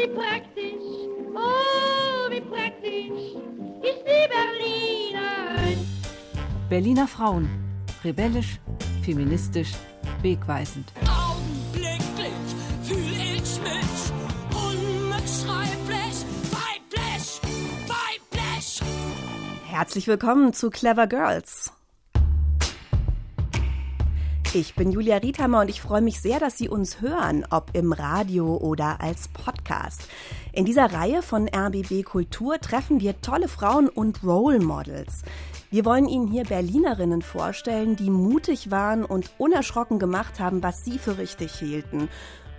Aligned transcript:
wie 0.00 0.08
praktisch, 0.08 0.86
oh, 1.34 2.30
wie 2.30 2.40
praktisch 2.40 3.36
ist 3.82 4.02
die 4.06 4.28
Berlinerin. 4.34 5.86
Berliner 6.68 7.06
Frauen. 7.06 7.48
Rebellisch, 8.02 8.58
feministisch, 9.02 9.72
wegweisend. 10.22 10.90
Augenblicklich 11.04 12.32
fühl 12.82 13.12
ich 13.12 13.60
mich 13.60 14.00
unbeschreiblich 14.54 16.16
weiblich, 16.50 17.40
weiblich. 17.86 18.80
Herzlich 19.66 20.06
willkommen 20.06 20.54
zu 20.54 20.70
Clever 20.70 21.06
Girls. 21.06 21.59
Ich 24.52 24.74
bin 24.74 24.90
Julia 24.90 25.18
Riedhammer 25.18 25.60
und 25.60 25.70
ich 25.70 25.80
freue 25.80 26.00
mich 26.00 26.20
sehr, 26.20 26.40
dass 26.40 26.58
Sie 26.58 26.68
uns 26.68 27.00
hören, 27.00 27.46
ob 27.50 27.70
im 27.72 27.92
Radio 27.92 28.56
oder 28.56 29.00
als 29.00 29.28
Podcast. 29.28 30.08
In 30.52 30.64
dieser 30.64 30.92
Reihe 30.92 31.22
von 31.22 31.48
RBB 31.48 32.02
Kultur 32.02 32.58
treffen 32.58 33.00
wir 33.00 33.20
tolle 33.20 33.46
Frauen 33.46 33.88
und 33.88 34.24
Role 34.24 34.58
Models. 34.58 35.22
Wir 35.70 35.84
wollen 35.84 36.08
Ihnen 36.08 36.26
hier 36.26 36.42
Berlinerinnen 36.42 37.22
vorstellen, 37.22 37.94
die 37.94 38.10
mutig 38.10 38.72
waren 38.72 39.04
und 39.04 39.30
unerschrocken 39.38 40.00
gemacht 40.00 40.40
haben, 40.40 40.64
was 40.64 40.84
sie 40.84 40.98
für 40.98 41.18
richtig 41.18 41.52
hielten. 41.52 42.08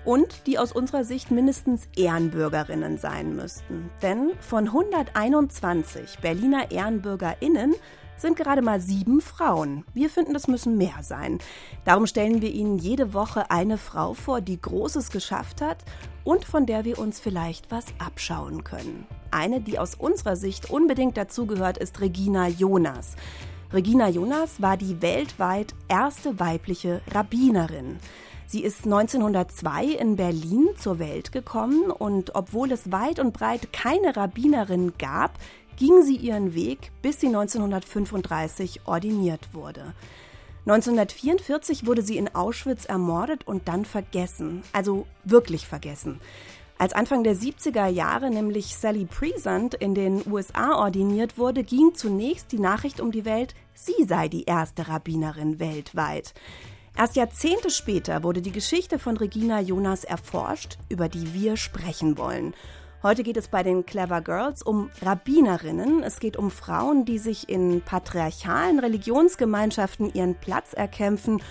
Und 0.05 0.47
die 0.47 0.59
aus 0.59 0.71
unserer 0.71 1.03
Sicht 1.03 1.29
mindestens 1.29 1.89
Ehrenbürgerinnen 1.97 2.99
sein 2.99 3.35
müssten. 3.35 3.89
Denn 4.01 4.31
von 4.39 4.67
121 4.67 6.19
Berliner 6.21 6.71
Ehrenbürgerinnen 6.71 7.75
sind 8.21 8.37
gerade 8.37 8.61
mal 8.61 8.79
sieben 8.79 9.21
Frauen. 9.21 9.83
Wir 9.93 10.09
finden, 10.09 10.33
das 10.33 10.47
müssen 10.47 10.77
mehr 10.77 11.01
sein. 11.01 11.39
Darum 11.85 12.07
stellen 12.07 12.41
wir 12.41 12.51
Ihnen 12.51 12.77
jede 12.77 13.13
Woche 13.13 13.51
eine 13.51 13.77
Frau 13.77 14.13
vor, 14.13 14.41
die 14.41 14.61
Großes 14.61 15.11
geschafft 15.11 15.61
hat 15.61 15.79
und 16.23 16.45
von 16.45 16.65
der 16.65 16.85
wir 16.85 16.99
uns 16.99 17.19
vielleicht 17.19 17.71
was 17.71 17.85
abschauen 17.99 18.63
können. 18.63 19.05
Eine, 19.31 19.61
die 19.61 19.79
aus 19.79 19.95
unserer 19.95 20.35
Sicht 20.35 20.69
unbedingt 20.69 21.17
dazugehört, 21.17 21.77
ist 21.77 22.01
Regina 22.01 22.47
Jonas. 22.47 23.15
Regina 23.73 24.09
Jonas 24.09 24.61
war 24.61 24.77
die 24.77 25.01
weltweit 25.01 25.73
erste 25.87 26.39
weibliche 26.39 27.01
Rabbinerin. 27.13 27.99
Sie 28.51 28.65
ist 28.65 28.83
1902 28.83 29.85
in 29.85 30.17
Berlin 30.17 30.67
zur 30.77 30.99
Welt 30.99 31.31
gekommen 31.31 31.89
und 31.89 32.35
obwohl 32.35 32.73
es 32.73 32.91
weit 32.91 33.17
und 33.19 33.31
breit 33.31 33.71
keine 33.71 34.17
Rabbinerin 34.17 34.91
gab, 34.97 35.39
ging 35.81 36.03
sie 36.03 36.15
ihren 36.15 36.53
Weg, 36.53 36.91
bis 37.01 37.19
sie 37.19 37.25
1935 37.25 38.81
ordiniert 38.85 39.51
wurde. 39.51 39.95
1944 40.67 41.87
wurde 41.87 42.03
sie 42.03 42.17
in 42.17 42.35
Auschwitz 42.35 42.85
ermordet 42.85 43.47
und 43.47 43.67
dann 43.67 43.83
vergessen, 43.83 44.61
also 44.73 45.07
wirklich 45.23 45.65
vergessen. 45.65 46.21
Als 46.77 46.93
Anfang 46.93 47.23
der 47.23 47.35
70er 47.35 47.87
Jahre 47.87 48.29
nämlich 48.29 48.75
Sally 48.75 49.05
Present 49.05 49.73
in 49.73 49.95
den 49.95 50.21
USA 50.31 50.75
ordiniert 50.75 51.39
wurde, 51.39 51.63
ging 51.63 51.95
zunächst 51.95 52.51
die 52.51 52.59
Nachricht 52.59 53.01
um 53.01 53.11
die 53.11 53.25
Welt, 53.25 53.55
sie 53.73 54.03
sei 54.07 54.27
die 54.27 54.43
erste 54.43 54.87
Rabbinerin 54.87 55.59
weltweit. 55.59 56.35
Erst 56.95 57.15
Jahrzehnte 57.15 57.71
später 57.71 58.21
wurde 58.21 58.43
die 58.43 58.51
Geschichte 58.51 58.99
von 58.99 59.17
Regina 59.17 59.59
Jonas 59.61 60.03
erforscht, 60.03 60.77
über 60.89 61.09
die 61.09 61.33
wir 61.33 61.57
sprechen 61.57 62.19
wollen. 62.19 62.53
Heute 63.03 63.23
geht 63.23 63.37
es 63.37 63.47
bei 63.47 63.63
den 63.63 63.83
Clever 63.83 64.21
Girls 64.21 64.61
um 64.61 64.91
Rabbinerinnen. 65.01 66.03
Es 66.03 66.19
geht 66.19 66.37
um 66.37 66.51
Frauen, 66.51 67.03
die 67.03 67.17
sich 67.17 67.49
in 67.49 67.81
patriarchalen 67.81 68.77
Religionsgemeinschaften 68.77 70.13
ihren 70.13 70.35
Platz 70.35 70.73
erkämpfen 70.73 71.41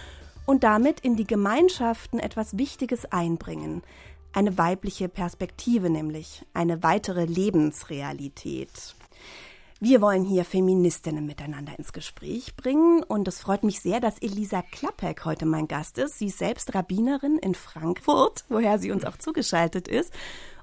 und 0.46 0.62
damit 0.62 1.00
in 1.00 1.16
die 1.16 1.26
Gemeinschaften 1.26 2.20
etwas 2.20 2.56
Wichtiges 2.56 3.04
einbringen. 3.10 3.82
Eine 4.32 4.58
weibliche 4.58 5.08
Perspektive 5.08 5.90
nämlich, 5.90 6.46
eine 6.54 6.84
weitere 6.84 7.24
Lebensrealität. 7.24 8.94
Wir 9.80 10.00
wollen 10.00 10.24
hier 10.24 10.44
Feministinnen 10.44 11.26
miteinander 11.26 11.76
ins 11.76 11.92
Gespräch 11.92 12.54
bringen 12.54 13.02
und 13.02 13.26
es 13.26 13.40
freut 13.40 13.64
mich 13.64 13.80
sehr, 13.80 13.98
dass 13.98 14.18
Elisa 14.20 14.62
Klappek 14.70 15.24
heute 15.24 15.46
mein 15.46 15.66
Gast 15.66 15.98
ist. 15.98 16.18
Sie 16.18 16.26
ist 16.26 16.38
selbst 16.38 16.76
Rabbinerin 16.76 17.38
in 17.38 17.56
Frankfurt, 17.56 18.44
woher 18.48 18.78
sie 18.78 18.92
uns 18.92 19.04
auch 19.04 19.16
zugeschaltet 19.16 19.88
ist 19.88 20.12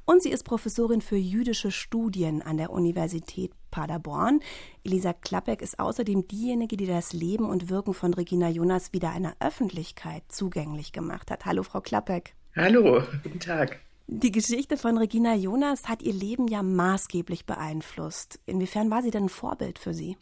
und 0.07 0.23
sie 0.23 0.31
ist 0.31 0.44
Professorin 0.44 1.01
für 1.01 1.18
jüdische 1.18 1.69
Studien 1.69 2.41
an 2.41 2.57
der 2.57 2.72
Universität 2.72 3.51
Paderborn. 3.69 4.40
Elisa 4.84 5.12
Klappek 5.13 5.62
ist 5.62 5.79
außerdem 5.79 6.28
diejenige, 6.28 6.78
die 6.78 6.88
das 6.88 7.12
Leben 7.12 7.45
und 7.45 7.69
Wirken 7.69 7.94
von 7.94 8.13
Regina 8.13 8.50
Jonas 8.50 8.94
wieder 8.94 9.12
einer 9.12 9.35
Öffentlichkeit 9.41 10.23
zugänglich 10.29 10.94
gemacht 10.94 11.29
hat. 11.29 11.45
Hallo, 11.45 11.62
Frau 11.62 11.81
Klappek. 11.81 12.34
Hallo, 12.56 13.03
guten 13.22 13.40
Tag. 13.40 13.79
Die 14.07 14.31
Geschichte 14.31 14.78
von 14.78 14.97
Regina 14.97 15.35
Jonas 15.35 15.90
hat 15.90 16.01
ihr 16.01 16.13
Leben 16.13 16.47
ja 16.47 16.63
maßgeblich 16.63 17.45
beeinflusst. 17.45 18.39
Inwiefern 18.45 18.89
war 18.89 19.03
sie 19.03 19.12
denn 19.12 19.25
ein 19.25 19.29
Vorbild 19.29 19.78
für 19.78 19.94
Sie? 19.94 20.16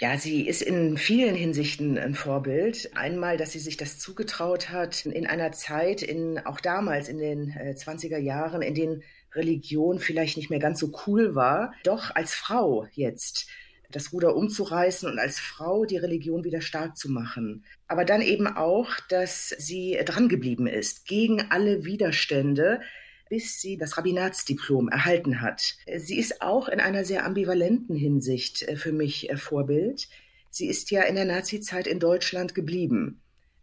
Ja, 0.00 0.16
sie 0.16 0.46
ist 0.46 0.62
in 0.62 0.96
vielen 0.96 1.34
Hinsichten 1.34 1.98
ein 1.98 2.14
Vorbild. 2.14 2.90
Einmal, 2.94 3.36
dass 3.36 3.50
sie 3.50 3.58
sich 3.58 3.76
das 3.76 3.98
zugetraut 3.98 4.70
hat 4.70 5.04
in 5.04 5.26
einer 5.26 5.50
Zeit, 5.50 6.02
in, 6.02 6.38
auch 6.38 6.60
damals 6.60 7.08
in 7.08 7.18
den 7.18 7.50
äh, 7.50 7.74
20er 7.76 8.18
Jahren, 8.18 8.62
in 8.62 8.74
denen 8.74 9.02
Religion 9.34 9.98
vielleicht 9.98 10.36
nicht 10.36 10.50
mehr 10.50 10.60
ganz 10.60 10.78
so 10.78 10.92
cool 11.06 11.34
war, 11.34 11.74
doch 11.82 12.14
als 12.14 12.32
Frau 12.32 12.86
jetzt 12.92 13.48
das 13.90 14.12
Ruder 14.12 14.36
umzureißen 14.36 15.10
und 15.10 15.18
als 15.18 15.40
Frau 15.40 15.84
die 15.84 15.96
Religion 15.96 16.44
wieder 16.44 16.60
stark 16.60 16.96
zu 16.96 17.10
machen. 17.10 17.64
Aber 17.88 18.04
dann 18.04 18.22
eben 18.22 18.46
auch, 18.46 18.90
dass 19.08 19.48
sie 19.48 19.98
drangeblieben 20.04 20.68
ist 20.68 21.06
gegen 21.06 21.50
alle 21.50 21.84
Widerstände, 21.84 22.82
bis 23.28 23.60
sie 23.60 23.76
das 23.76 23.96
Rabbinatsdiplom 23.96 24.88
erhalten 24.88 25.40
hat. 25.40 25.76
Sie 25.96 26.18
ist 26.18 26.42
auch 26.42 26.68
in 26.68 26.80
einer 26.80 27.04
sehr 27.04 27.24
ambivalenten 27.24 27.96
Hinsicht 27.96 28.62
äh, 28.62 28.76
für 28.76 28.92
mich 28.92 29.30
äh, 29.30 29.36
Vorbild. 29.36 30.08
Sie 30.50 30.66
ist 30.66 30.90
ja 30.90 31.02
in 31.02 31.14
der 31.14 31.24
Nazizeit 31.24 31.86
in 31.86 32.00
Deutschland 32.00 32.54
geblieben. 32.54 33.20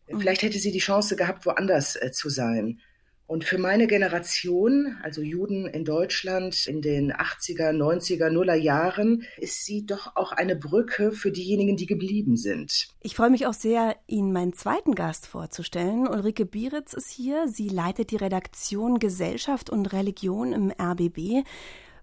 Mhm. 0.07 0.19
Vielleicht 0.19 0.43
hätte 0.43 0.59
sie 0.59 0.71
die 0.71 0.79
Chance 0.79 1.15
gehabt, 1.15 1.45
woanders 1.45 1.95
äh, 1.95 2.11
zu 2.11 2.29
sein. 2.29 2.79
Und 3.27 3.43
für 3.43 3.57
meine 3.57 3.87
Generation, 3.87 4.97
also 5.01 5.21
Juden 5.21 5.65
in 5.65 5.83
Deutschland 5.83 6.67
in 6.67 6.81
den 6.81 7.11
80er, 7.11 7.71
90er, 7.71 8.29
Nuller 8.29 8.55
Jahren, 8.55 9.23
ist 9.37 9.65
sie 9.65 9.85
doch 9.85 10.15
auch 10.15 10.31
eine 10.31 10.55
Brücke 10.55 11.11
für 11.11 11.31
diejenigen, 11.31 11.75
die 11.75 11.87
geblieben 11.87 12.37
sind. 12.37 12.89
Ich 13.01 13.15
freue 13.15 13.31
mich 13.31 13.47
auch 13.47 13.53
sehr, 13.53 13.95
Ihnen 14.05 14.31
meinen 14.31 14.53
zweiten 14.53 14.93
Gast 14.93 15.25
vorzustellen. 15.25 16.07
Ulrike 16.07 16.45
Bieritz 16.45 16.93
ist 16.93 17.09
hier. 17.09 17.47
Sie 17.47 17.67
leitet 17.67 18.11
die 18.11 18.17
Redaktion 18.17 18.99
Gesellschaft 18.99 19.71
und 19.71 19.91
Religion 19.91 20.53
im 20.53 20.71
RBB. 20.71 21.43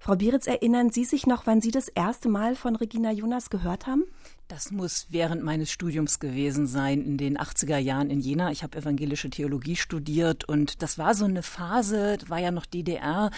Frau 0.00 0.16
Bieritz, 0.16 0.48
erinnern 0.48 0.90
Sie 0.90 1.04
sich 1.04 1.28
noch, 1.28 1.46
wann 1.46 1.60
Sie 1.60 1.70
das 1.70 1.86
erste 1.86 2.28
Mal 2.28 2.56
von 2.56 2.74
Regina 2.74 3.12
Jonas 3.12 3.50
gehört 3.50 3.86
haben? 3.86 4.02
Das 4.48 4.70
muss 4.70 5.06
während 5.08 5.42
meines 5.42 5.70
Studiums 5.70 6.18
gewesen 6.20 6.66
sein, 6.66 7.02
in 7.02 7.16
den 7.16 7.38
80er 7.38 7.78
Jahren 7.78 8.10
in 8.10 8.20
Jena. 8.20 8.50
Ich 8.50 8.62
habe 8.62 8.76
evangelische 8.76 9.30
Theologie 9.30 9.76
studiert 9.76 10.44
und 10.44 10.82
das 10.82 10.98
war 10.98 11.14
so 11.14 11.24
eine 11.24 11.42
Phase, 11.42 12.18
war 12.26 12.38
ja 12.38 12.50
noch 12.50 12.66
DDR, 12.66 13.30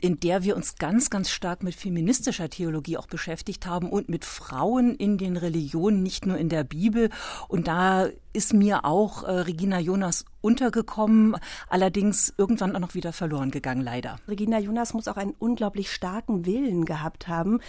in 0.00 0.18
der 0.20 0.44
wir 0.44 0.56
uns 0.56 0.76
ganz, 0.76 1.10
ganz 1.10 1.30
stark 1.30 1.62
mit 1.62 1.74
feministischer 1.74 2.48
Theologie 2.48 2.96
auch 2.96 3.06
beschäftigt 3.06 3.66
haben 3.66 3.90
und 3.90 4.08
mit 4.08 4.24
Frauen 4.24 4.94
in 4.94 5.18
den 5.18 5.36
Religionen, 5.36 6.02
nicht 6.02 6.24
nur 6.24 6.38
in 6.38 6.48
der 6.48 6.64
Bibel. 6.64 7.10
Und 7.48 7.66
da 7.68 8.08
ist 8.32 8.54
mir 8.54 8.84
auch 8.84 9.24
äh, 9.24 9.30
Regina 9.30 9.78
Jonas 9.78 10.24
untergekommen, 10.40 11.36
allerdings 11.68 12.32
irgendwann 12.36 12.74
auch 12.74 12.80
noch 12.80 12.94
wieder 12.94 13.12
verloren 13.12 13.50
gegangen, 13.50 13.82
leider. 13.82 14.18
Regina 14.28 14.58
Jonas 14.58 14.94
muss 14.94 15.08
auch 15.08 15.16
einen 15.16 15.34
unglaublich 15.38 15.92
starken 15.92 16.46
Willen 16.46 16.84
gehabt 16.84 17.28
haben, 17.28 17.60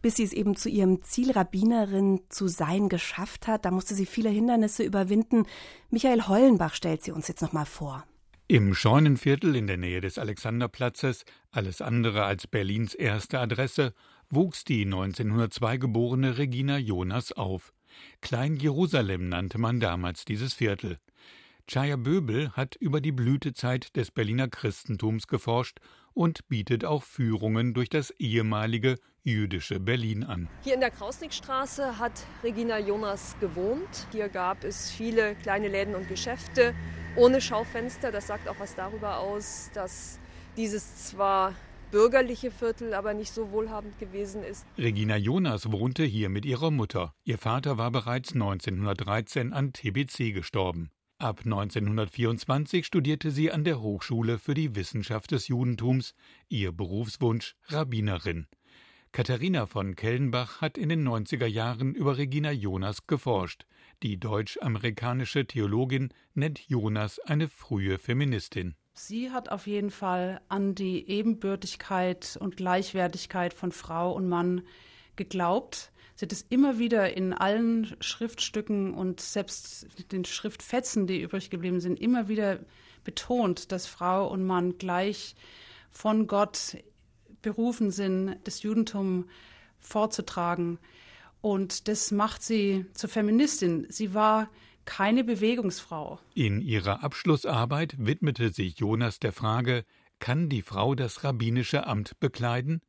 bis 0.00 0.16
sie 0.16 0.24
es 0.24 0.32
eben 0.32 0.56
zu 0.56 0.68
ihrem 0.68 1.02
Ziel 1.02 1.32
Rabbinerin 1.32 2.20
zu 2.28 2.48
sein 2.48 2.88
geschafft 2.88 3.46
hat. 3.46 3.64
Da 3.64 3.70
musste 3.70 3.94
sie 3.94 4.06
viele 4.06 4.30
Hindernisse 4.30 4.82
überwinden. 4.82 5.46
Michael 5.90 6.26
Hollenbach 6.26 6.74
stellt 6.74 7.02
sie 7.02 7.12
uns 7.12 7.28
jetzt 7.28 7.42
nochmal 7.42 7.66
vor. 7.66 8.04
Im 8.48 8.74
Scheunenviertel 8.74 9.56
in 9.56 9.66
der 9.66 9.78
Nähe 9.78 10.00
des 10.00 10.18
Alexanderplatzes, 10.18 11.24
alles 11.50 11.80
andere 11.80 12.24
als 12.24 12.46
Berlins 12.46 12.94
erste 12.94 13.38
Adresse, 13.38 13.94
wuchs 14.28 14.64
die 14.64 14.84
1902 14.84 15.78
geborene 15.78 16.36
Regina 16.38 16.76
Jonas 16.76 17.32
auf. 17.32 17.72
Klein 18.20 18.56
Jerusalem 18.56 19.28
nannte 19.28 19.58
man 19.58 19.80
damals 19.80 20.24
dieses 20.24 20.54
Viertel. 20.54 20.98
Chaya 21.66 21.96
Böbel 21.96 22.50
hat 22.52 22.74
über 22.76 23.00
die 23.00 23.12
Blütezeit 23.12 23.96
des 23.96 24.10
Berliner 24.10 24.48
Christentums 24.48 25.26
geforscht 25.26 25.78
und 26.12 26.48
bietet 26.48 26.84
auch 26.84 27.02
Führungen 27.02 27.72
durch 27.72 27.88
das 27.88 28.10
ehemalige 28.18 28.96
jüdische 29.22 29.80
Berlin 29.80 30.24
an. 30.24 30.48
Hier 30.62 30.74
in 30.74 30.80
der 30.80 30.90
Krausnickstraße 30.90 31.98
hat 31.98 32.26
Regina 32.42 32.78
Jonas 32.78 33.36
gewohnt. 33.40 34.06
Hier 34.10 34.28
gab 34.28 34.64
es 34.64 34.90
viele 34.90 35.34
kleine 35.36 35.68
Läden 35.68 35.94
und 35.94 36.08
Geschäfte 36.08 36.74
ohne 37.16 37.40
Schaufenster. 37.40 38.10
Das 38.10 38.26
sagt 38.26 38.48
auch 38.48 38.58
was 38.58 38.74
darüber 38.74 39.20
aus, 39.20 39.70
dass 39.72 40.18
dieses 40.56 41.06
zwar 41.06 41.54
bürgerliche 41.92 42.50
Viertel 42.50 42.94
aber 42.94 43.14
nicht 43.14 43.32
so 43.32 43.52
wohlhabend 43.52 43.96
gewesen 44.00 44.42
ist. 44.42 44.66
Regina 44.76 45.16
Jonas 45.16 45.70
wohnte 45.70 46.02
hier 46.02 46.28
mit 46.28 46.44
ihrer 46.44 46.72
Mutter. 46.72 47.14
Ihr 47.22 47.38
Vater 47.38 47.78
war 47.78 47.92
bereits 47.92 48.32
1913 48.32 49.52
an 49.52 49.72
TBC 49.72 50.32
gestorben. 50.32 50.90
Ab 51.18 51.42
1924 51.44 52.84
studierte 52.84 53.30
sie 53.30 53.52
an 53.52 53.62
der 53.62 53.80
Hochschule 53.80 54.40
für 54.40 54.54
die 54.54 54.74
Wissenschaft 54.74 55.30
des 55.30 55.46
Judentums, 55.46 56.14
ihr 56.48 56.72
Berufswunsch 56.72 57.54
Rabbinerin. 57.68 58.48
Katharina 59.12 59.66
von 59.66 59.94
Kellenbach 59.94 60.62
hat 60.62 60.78
in 60.78 60.88
den 60.88 61.06
90er 61.06 61.46
Jahren 61.46 61.94
über 61.94 62.16
Regina 62.16 62.50
Jonas 62.50 63.06
geforscht. 63.06 63.66
Die 64.02 64.18
deutsch-amerikanische 64.18 65.46
Theologin 65.46 66.08
nennt 66.34 66.58
Jonas 66.66 67.20
eine 67.20 67.48
frühe 67.48 67.98
Feministin. 67.98 68.74
Sie 68.94 69.30
hat 69.30 69.50
auf 69.50 69.66
jeden 69.66 69.90
Fall 69.90 70.40
an 70.48 70.74
die 70.74 71.08
Ebenbürtigkeit 71.08 72.36
und 72.40 72.56
Gleichwertigkeit 72.56 73.54
von 73.54 73.72
Frau 73.72 74.12
und 74.12 74.28
Mann 74.28 74.62
geglaubt. 75.16 75.90
Sie 76.14 76.26
hat 76.26 76.32
es 76.32 76.42
immer 76.50 76.78
wieder 76.78 77.16
in 77.16 77.32
allen 77.32 77.96
Schriftstücken 78.00 78.92
und 78.92 79.20
selbst 79.20 79.86
den 80.12 80.24
Schriftfetzen, 80.24 81.06
die 81.06 81.22
übrig 81.22 81.48
geblieben 81.48 81.80
sind, 81.80 81.98
immer 81.98 82.28
wieder 82.28 82.60
betont, 83.02 83.72
dass 83.72 83.86
Frau 83.86 84.30
und 84.30 84.44
Mann 84.44 84.76
gleich 84.78 85.34
von 85.90 86.26
Gott 86.26 86.76
berufen 87.40 87.90
sind, 87.90 88.36
das 88.44 88.62
Judentum 88.62 89.28
vorzutragen. 89.80 90.78
Und 91.40 91.88
das 91.88 92.12
macht 92.12 92.42
sie 92.42 92.86
zur 92.94 93.08
Feministin. 93.10 93.86
Sie 93.88 94.14
war 94.14 94.48
keine 94.84 95.24
Bewegungsfrau. 95.24 96.18
In 96.34 96.60
ihrer 96.60 97.02
Abschlussarbeit 97.02 97.94
widmete 97.98 98.52
sich 98.52 98.78
Jonas 98.78 99.18
der 99.18 99.32
Frage, 99.32 99.84
kann 100.18 100.48
die 100.48 100.62
Frau 100.62 100.94
das 100.94 101.24
rabbinische 101.24 101.86
Amt 101.86 102.20
bekleiden? 102.20 102.80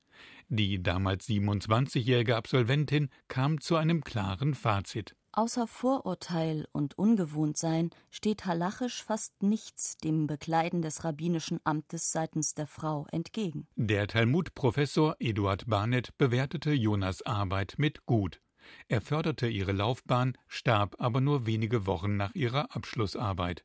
Die 0.49 0.83
damals 0.83 1.27
27-jährige 1.27 2.35
Absolventin 2.35 3.09
kam 3.27 3.59
zu 3.59 3.75
einem 3.75 4.03
klaren 4.03 4.53
Fazit. 4.53 5.15
Außer 5.35 5.65
Vorurteil 5.65 6.67
und 6.73 6.95
Ungewohntsein 6.95 7.89
steht 8.11 8.45
halachisch 8.45 9.03
fast 9.03 9.41
nichts 9.41 9.97
dem 9.97 10.27
Bekleiden 10.27 10.83
des 10.83 11.03
rabbinischen 11.03 11.59
Amtes 11.63 12.11
seitens 12.11 12.53
der 12.53 12.67
Frau 12.67 13.07
entgegen. 13.11 13.67
Der 13.75 14.05
Talmud-Professor 14.05 15.15
Eduard 15.17 15.65
Barnett 15.65 16.15
bewertete 16.19 16.71
Jonas 16.71 17.23
Arbeit 17.23 17.73
mit 17.77 18.05
gut. 18.05 18.42
Er 18.87 19.01
förderte 19.01 19.47
ihre 19.47 19.71
Laufbahn, 19.71 20.37
starb 20.47 20.95
aber 20.99 21.21
nur 21.21 21.45
wenige 21.45 21.85
Wochen 21.85 22.17
nach 22.17 22.35
ihrer 22.35 22.75
Abschlussarbeit. 22.75 23.63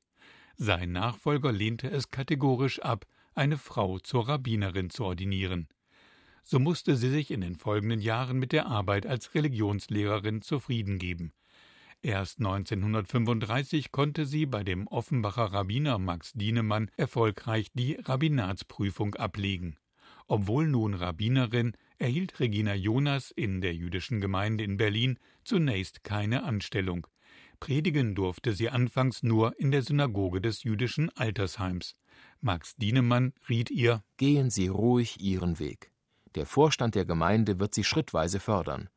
Sein 0.56 0.92
Nachfolger 0.92 1.52
lehnte 1.52 1.90
es 1.90 2.10
kategorisch 2.10 2.80
ab, 2.80 3.06
eine 3.34 3.58
Frau 3.58 3.98
zur 4.00 4.28
Rabbinerin 4.28 4.90
zu 4.90 5.04
ordinieren. 5.04 5.68
So 6.42 6.58
musste 6.58 6.96
sie 6.96 7.10
sich 7.10 7.30
in 7.30 7.42
den 7.42 7.56
folgenden 7.56 8.00
Jahren 8.00 8.38
mit 8.38 8.52
der 8.52 8.66
Arbeit 8.66 9.06
als 9.06 9.34
Religionslehrerin 9.34 10.42
zufrieden 10.42 10.98
geben. 10.98 11.32
Erst 12.00 12.38
1935 12.38 13.90
konnte 13.90 14.24
sie 14.24 14.46
bei 14.46 14.62
dem 14.62 14.86
Offenbacher 14.86 15.52
Rabbiner 15.52 15.98
Max 15.98 16.32
Dienemann 16.32 16.90
erfolgreich 16.96 17.70
die 17.74 17.94
Rabbinatsprüfung 17.94 19.16
ablegen. 19.16 19.76
Obwohl 20.28 20.68
nun 20.68 20.94
Rabbinerin, 20.94 21.72
erhielt 21.98 22.40
Regina 22.40 22.74
Jonas 22.74 23.30
in 23.30 23.60
der 23.60 23.74
jüdischen 23.74 24.20
Gemeinde 24.20 24.64
in 24.64 24.76
Berlin 24.76 25.18
zunächst 25.44 26.04
keine 26.04 26.44
Anstellung. 26.44 27.06
Predigen 27.60 28.14
durfte 28.14 28.52
sie 28.52 28.70
anfangs 28.70 29.22
nur 29.22 29.58
in 29.58 29.70
der 29.70 29.82
Synagoge 29.82 30.40
des 30.40 30.62
jüdischen 30.62 31.10
Altersheims. 31.16 31.94
Max 32.40 32.76
Dienemann 32.76 33.32
riet 33.48 33.70
ihr: 33.70 34.02
Gehen 34.16 34.50
Sie 34.50 34.68
ruhig 34.68 35.20
Ihren 35.20 35.58
Weg. 35.58 35.90
Der 36.34 36.46
Vorstand 36.46 36.94
der 36.94 37.04
Gemeinde 37.04 37.58
wird 37.58 37.74
Sie 37.74 37.84
schrittweise 37.84 38.38
fördern. 38.38 38.88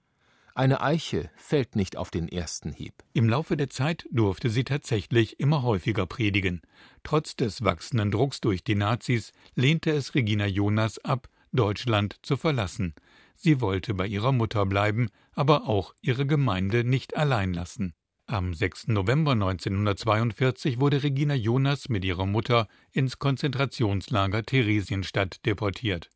Eine 0.53 0.81
Eiche 0.81 1.31
fällt 1.37 1.75
nicht 1.75 1.95
auf 1.95 2.11
den 2.11 2.27
ersten 2.27 2.73
Hieb. 2.73 2.93
Im 3.13 3.29
Laufe 3.29 3.55
der 3.55 3.69
Zeit 3.69 4.05
durfte 4.11 4.49
sie 4.49 4.65
tatsächlich 4.65 5.39
immer 5.39 5.63
häufiger 5.63 6.05
predigen. 6.05 6.61
Trotz 7.03 7.37
des 7.37 7.63
wachsenden 7.63 8.11
Drucks 8.11 8.41
durch 8.41 8.63
die 8.63 8.75
Nazis 8.75 9.31
lehnte 9.55 9.91
es 9.91 10.13
Regina 10.13 10.45
Jonas 10.45 10.99
ab, 10.99 11.29
Deutschland 11.51 12.17
zu 12.21 12.37
verlassen. 12.37 12.93
Sie 13.35 13.61
wollte 13.61 13.93
bei 13.93 14.07
ihrer 14.07 14.31
Mutter 14.31 14.65
bleiben, 14.65 15.09
aber 15.33 15.67
auch 15.67 15.93
ihre 16.01 16.25
Gemeinde 16.25 16.83
nicht 16.83 17.17
allein 17.17 17.53
lassen. 17.53 17.93
Am 18.27 18.53
6. 18.53 18.87
November 18.87 19.31
1942 19.31 20.79
wurde 20.79 21.03
Regina 21.03 21.35
Jonas 21.35 21.89
mit 21.89 22.05
ihrer 22.05 22.25
Mutter 22.25 22.67
ins 22.91 23.19
Konzentrationslager 23.19 24.43
Theresienstadt 24.43 25.45
deportiert. 25.45 26.09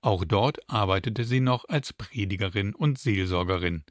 Auch 0.00 0.24
dort 0.24 0.58
arbeitete 0.68 1.24
sie 1.24 1.40
noch 1.40 1.64
als 1.68 1.92
Predigerin 1.92 2.74
und 2.74 2.98
Seelsorgerin. 2.98 3.84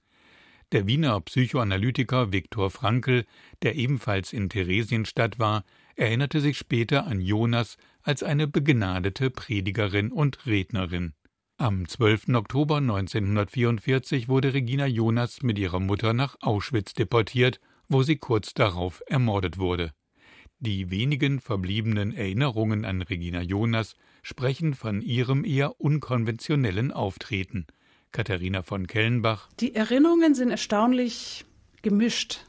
Der 0.74 0.88
Wiener 0.88 1.22
Psychoanalytiker 1.22 2.34
Viktor 2.34 2.70
Frankl, 2.70 3.26
der 3.62 3.76
ebenfalls 3.76 4.34
in 4.34 4.50
Theresienstadt 4.50 5.40
war, 5.40 5.64
erinnerte 5.96 6.42
sich 6.42 6.58
später 6.58 7.06
an 7.06 7.22
Jonas 7.22 7.78
als 8.02 8.24
eine 8.24 8.48
begnadete 8.48 9.30
Predigerin 9.30 10.12
und 10.12 10.46
Rednerin. 10.46 11.14
Am 11.58 11.88
12. 11.88 12.30
Oktober 12.30 12.78
1944 12.78 14.28
wurde 14.28 14.54
Regina 14.54 14.86
Jonas 14.86 15.44
mit 15.44 15.58
ihrer 15.60 15.80
Mutter 15.80 16.14
nach 16.14 16.36
Auschwitz 16.42 16.94
deportiert, 16.94 17.60
wo 17.88 18.04
sie 18.04 18.18
kurz 18.18 18.54
darauf 18.54 19.04
ermordet 19.08 19.58
wurde. 19.58 19.92
Die 20.60 20.90
wenigen 20.90 21.40
verbliebenen 21.40 22.14
Erinnerungen 22.14 22.86
an 22.86 23.02
Regina 23.02 23.42
Jonas 23.42 23.96
sprechen 24.22 24.74
von 24.74 25.02
ihrem 25.02 25.46
eher 25.46 25.80
unkonventionellen 25.80 26.92
Auftreten. 26.92 27.68
Katharina 28.12 28.64
von 28.64 28.88
Kellenbach. 28.88 29.50
Die 29.60 29.76
Erinnerungen 29.76 30.36
sind 30.36 30.52
erstaunlich 30.52 31.46
gemischt. 31.82 32.46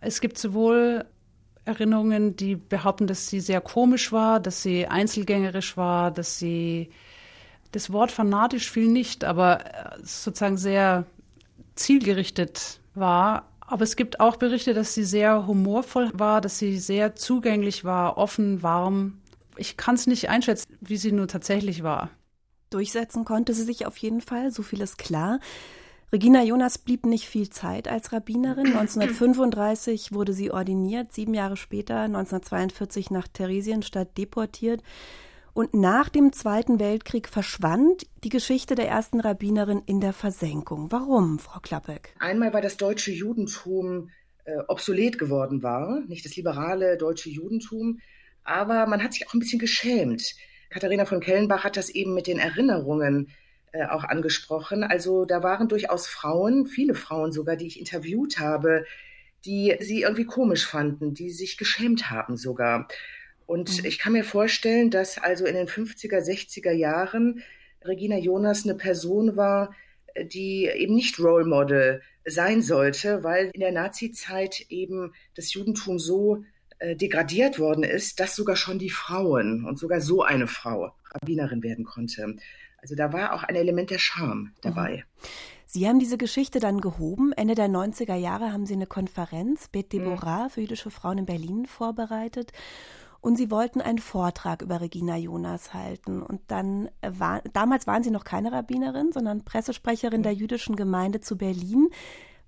Es 0.00 0.20
gibt 0.20 0.38
sowohl 0.38 1.06
Erinnerungen, 1.64 2.36
die 2.36 2.56
behaupten, 2.56 3.06
dass 3.06 3.28
sie 3.28 3.40
sehr 3.40 3.60
komisch 3.60 4.12
war, 4.12 4.40
dass 4.40 4.62
sie 4.62 4.86
einzelgängerisch 4.86 5.76
war, 5.76 6.10
dass 6.10 6.38
sie 6.38 6.90
das 7.72 7.92
Wort 7.92 8.10
fanatisch 8.10 8.70
fiel 8.70 8.88
nicht, 8.88 9.24
aber 9.24 9.64
sozusagen 10.02 10.56
sehr 10.56 11.06
zielgerichtet 11.74 12.80
war. 12.94 13.48
Aber 13.60 13.84
es 13.84 13.94
gibt 13.94 14.18
auch 14.18 14.36
Berichte, 14.36 14.74
dass 14.74 14.94
sie 14.94 15.04
sehr 15.04 15.46
humorvoll 15.46 16.10
war, 16.14 16.40
dass 16.40 16.58
sie 16.58 16.78
sehr 16.78 17.14
zugänglich 17.14 17.84
war, 17.84 18.18
offen, 18.18 18.62
warm. 18.62 19.20
Ich 19.56 19.76
kann 19.76 19.94
es 19.94 20.06
nicht 20.06 20.28
einschätzen, 20.28 20.76
wie 20.80 20.96
sie 20.96 21.12
nur 21.12 21.28
tatsächlich 21.28 21.82
war. 21.82 22.10
Durchsetzen 22.70 23.24
konnte 23.24 23.54
sie 23.54 23.64
sich 23.64 23.86
auf 23.86 23.96
jeden 23.98 24.20
Fall, 24.20 24.50
so 24.50 24.62
viel 24.62 24.80
ist 24.80 24.98
klar. 24.98 25.38
Regina 26.12 26.42
Jonas 26.42 26.78
blieb 26.78 27.06
nicht 27.06 27.26
viel 27.26 27.50
Zeit 27.50 27.86
als 27.86 28.12
Rabbinerin. 28.12 28.66
1935 28.76 30.12
wurde 30.12 30.32
sie 30.32 30.50
ordiniert, 30.50 31.12
sieben 31.12 31.34
Jahre 31.34 31.56
später, 31.56 32.00
1942 32.00 33.10
nach 33.10 33.28
Theresienstadt 33.28 34.18
deportiert. 34.18 34.82
Und 35.52 35.74
nach 35.74 36.08
dem 36.08 36.32
Zweiten 36.32 36.78
Weltkrieg 36.78 37.28
verschwand 37.28 38.06
die 38.22 38.28
Geschichte 38.28 38.74
der 38.74 38.88
ersten 38.88 39.20
Rabbinerin 39.20 39.82
in 39.84 40.00
der 40.00 40.12
Versenkung. 40.12 40.90
Warum, 40.92 41.38
Frau 41.38 41.60
Klappeck? 41.60 42.14
Einmal, 42.18 42.52
weil 42.52 42.62
das 42.62 42.76
deutsche 42.76 43.10
Judentum 43.10 44.10
äh, 44.44 44.58
obsolet 44.68 45.18
geworden 45.18 45.62
war, 45.62 46.00
nicht 46.06 46.24
das 46.24 46.36
liberale 46.36 46.96
deutsche 46.96 47.30
Judentum, 47.30 48.00
aber 48.44 48.86
man 48.86 49.02
hat 49.02 49.12
sich 49.12 49.28
auch 49.28 49.34
ein 49.34 49.40
bisschen 49.40 49.58
geschämt. 49.58 50.34
Katharina 50.70 51.04
von 51.04 51.20
Kellenbach 51.20 51.64
hat 51.64 51.76
das 51.76 51.90
eben 51.90 52.14
mit 52.14 52.26
den 52.28 52.38
Erinnerungen 52.38 53.28
auch 53.90 54.04
angesprochen. 54.04 54.84
Also 54.84 55.24
da 55.24 55.42
waren 55.42 55.68
durchaus 55.68 56.06
Frauen, 56.06 56.66
viele 56.66 56.94
Frauen 56.94 57.32
sogar, 57.32 57.56
die 57.56 57.66
ich 57.66 57.78
interviewt 57.78 58.38
habe, 58.38 58.84
die 59.44 59.76
sie 59.80 60.02
irgendwie 60.02 60.24
komisch 60.24 60.66
fanden, 60.66 61.14
die 61.14 61.30
sich 61.30 61.56
geschämt 61.56 62.10
haben 62.10 62.36
sogar. 62.36 62.88
Und 63.46 63.78
mhm. 63.78 63.84
ich 63.84 63.98
kann 63.98 64.12
mir 64.12 64.24
vorstellen, 64.24 64.90
dass 64.90 65.18
also 65.18 65.46
in 65.46 65.54
den 65.54 65.66
50er, 65.66 66.20
60er 66.20 66.72
Jahren 66.72 67.42
Regina 67.82 68.18
Jonas 68.18 68.64
eine 68.64 68.74
Person 68.74 69.36
war, 69.36 69.74
die 70.20 70.66
eben 70.66 70.94
nicht 70.94 71.18
Role 71.18 71.46
Model 71.46 72.02
sein 72.24 72.62
sollte, 72.62 73.24
weil 73.24 73.50
in 73.52 73.60
der 73.60 73.72
Nazi-Zeit 73.72 74.66
eben 74.68 75.12
das 75.34 75.52
Judentum 75.54 75.98
so 75.98 76.44
äh, 76.78 76.96
degradiert 76.96 77.58
worden 77.58 77.84
ist, 77.84 78.20
dass 78.20 78.36
sogar 78.36 78.56
schon 78.56 78.78
die 78.78 78.90
Frauen 78.90 79.64
und 79.64 79.78
sogar 79.78 80.00
so 80.00 80.22
eine 80.22 80.46
Frau 80.46 80.92
Rabbinerin 81.12 81.62
werden 81.62 81.84
konnte. 81.84 82.36
Also 82.82 82.94
da 82.94 83.12
war 83.12 83.34
auch 83.34 83.42
ein 83.42 83.56
Element 83.56 83.90
der 83.90 83.98
Scham 83.98 84.52
dabei. 84.62 85.04
Mhm. 85.04 85.28
Sie 85.66 85.88
haben 85.88 86.00
diese 86.00 86.18
Geschichte 86.18 86.58
dann 86.58 86.80
gehoben. 86.80 87.32
Ende 87.32 87.54
der 87.54 87.68
90er 87.68 88.16
Jahre 88.16 88.52
haben 88.52 88.66
Sie 88.66 88.74
eine 88.74 88.86
Konferenz, 88.86 89.68
Bet 89.68 89.92
Deborah, 89.92 90.44
mhm. 90.44 90.50
für 90.50 90.60
jüdische 90.62 90.90
Frauen 90.90 91.18
in 91.18 91.26
Berlin 91.26 91.66
vorbereitet 91.66 92.52
und 93.20 93.36
sie 93.36 93.50
wollten 93.50 93.80
einen 93.80 93.98
Vortrag 93.98 94.62
über 94.62 94.80
Regina 94.80 95.16
Jonas 95.16 95.74
halten. 95.74 96.22
Und 96.22 96.40
dann 96.48 96.88
war, 97.02 97.42
damals 97.52 97.86
waren 97.86 98.02
sie 98.02 98.10
noch 98.10 98.24
keine 98.24 98.52
Rabbinerin, 98.52 99.12
sondern 99.12 99.44
Pressesprecherin 99.44 100.22
der 100.22 100.32
jüdischen 100.32 100.74
Gemeinde 100.74 101.20
zu 101.20 101.36
Berlin. 101.36 101.88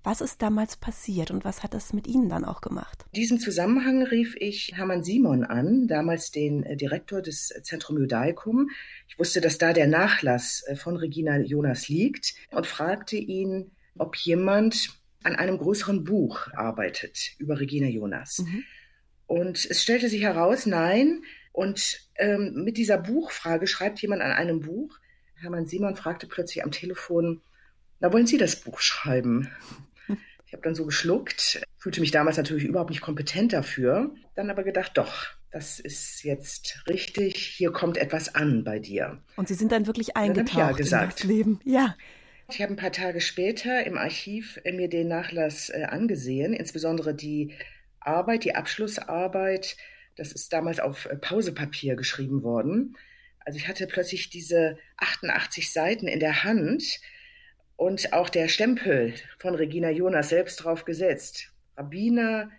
Was 0.05 0.19
ist 0.19 0.41
damals 0.41 0.75
passiert 0.75 1.31
und 1.31 1.45
was 1.45 1.63
hat 1.63 1.73
das 1.73 1.93
mit 1.93 2.07
Ihnen 2.07 2.27
dann 2.27 2.43
auch 2.43 2.59
gemacht? 2.59 3.05
In 3.13 3.21
diesem 3.21 3.39
Zusammenhang 3.39 4.03
rief 4.03 4.35
ich 4.37 4.73
Hermann 4.75 5.05
Simon 5.05 5.45
an, 5.45 5.87
damals 5.87 6.29
den 6.29 6.63
äh, 6.63 6.75
Direktor 6.75 7.21
des 7.21 7.53
Zentrum 7.63 7.97
Judaicum. 7.97 8.69
Ich 9.07 9.17
wusste, 9.17 9.39
dass 9.39 9.57
da 9.57 9.71
der 9.71 9.87
Nachlass 9.87 10.63
äh, 10.67 10.75
von 10.75 10.97
Regina 10.97 11.37
Jonas 11.39 11.87
liegt 11.87 12.33
und 12.51 12.67
fragte 12.67 13.15
ihn, 13.15 13.71
ob 13.97 14.17
jemand 14.17 14.89
an 15.23 15.37
einem 15.37 15.57
größeren 15.57 16.03
Buch 16.03 16.49
arbeitet 16.51 17.35
über 17.37 17.61
Regina 17.61 17.87
Jonas. 17.87 18.39
Mhm. 18.39 18.63
Und 19.25 19.65
es 19.65 19.81
stellte 19.81 20.09
sich 20.09 20.21
heraus, 20.21 20.65
nein. 20.65 21.23
Und 21.53 22.01
ähm, 22.15 22.63
mit 22.65 22.75
dieser 22.75 22.97
Buchfrage 22.97 23.67
schreibt 23.67 24.01
jemand 24.01 24.21
an 24.21 24.31
einem 24.31 24.59
Buch. 24.59 24.99
Hermann 25.35 25.65
Simon 25.65 25.95
fragte 25.95 26.27
plötzlich 26.27 26.63
am 26.65 26.71
Telefon, 26.71 27.41
na, 28.01 28.11
wollen 28.11 28.27
Sie 28.27 28.37
das 28.37 28.57
Buch 28.57 28.81
schreiben? 28.81 29.49
Ich 30.53 30.55
habe 30.55 30.65
dann 30.65 30.75
so 30.75 30.85
geschluckt, 30.85 31.63
fühlte 31.79 31.99
mich 31.99 32.11
damals 32.11 32.37
natürlich 32.37 32.65
überhaupt 32.65 32.91
nicht 32.91 33.01
kompetent 33.01 33.53
dafür, 33.53 34.13
dann 34.35 34.51
aber 34.51 34.63
gedacht, 34.63 34.91
doch, 34.99 35.25
das 35.49 35.79
ist 35.79 36.23
jetzt 36.23 36.83
richtig, 36.87 37.37
hier 37.37 37.71
kommt 37.71 37.97
etwas 37.97 38.35
an 38.35 38.63
bei 38.63 38.77
dir. 38.77 39.23
Und 39.35 39.47
Sie 39.47 39.55
sind 39.55 39.71
dann 39.71 39.87
wirklich 39.87 40.15
eingetaucht 40.15 40.59
ja 40.59 40.71
gesagt. 40.73 41.03
in 41.03 41.09
das 41.09 41.23
Leben. 41.23 41.59
Ja. 41.63 41.95
Ich 42.51 42.61
habe 42.61 42.71
ein 42.71 42.75
paar 42.75 42.91
Tage 42.91 43.19
später 43.19 43.83
im 43.87 43.97
Archiv 43.97 44.59
mir 44.63 44.89
den 44.89 45.07
Nachlass 45.07 45.71
äh, 45.71 45.85
angesehen, 45.89 46.53
insbesondere 46.53 47.15
die 47.15 47.55
Arbeit, 47.99 48.43
die 48.43 48.53
Abschlussarbeit. 48.53 49.75
Das 50.17 50.33
ist 50.33 50.53
damals 50.53 50.79
auf 50.79 51.07
äh, 51.07 51.15
Pausepapier 51.15 51.95
geschrieben 51.95 52.43
worden. 52.43 52.95
Also 53.39 53.57
ich 53.57 53.67
hatte 53.67 53.87
plötzlich 53.87 54.29
diese 54.29 54.77
88 54.97 55.73
Seiten 55.73 56.07
in 56.07 56.19
der 56.19 56.43
Hand 56.43 56.99
und 57.75 58.13
auch 58.13 58.29
der 58.29 58.47
Stempel 58.47 59.13
von 59.39 59.55
Regina 59.55 59.89
Jonas 59.89 60.29
selbst 60.29 60.57
drauf 60.57 60.85
gesetzt. 60.85 61.51
Rabbiner 61.77 62.49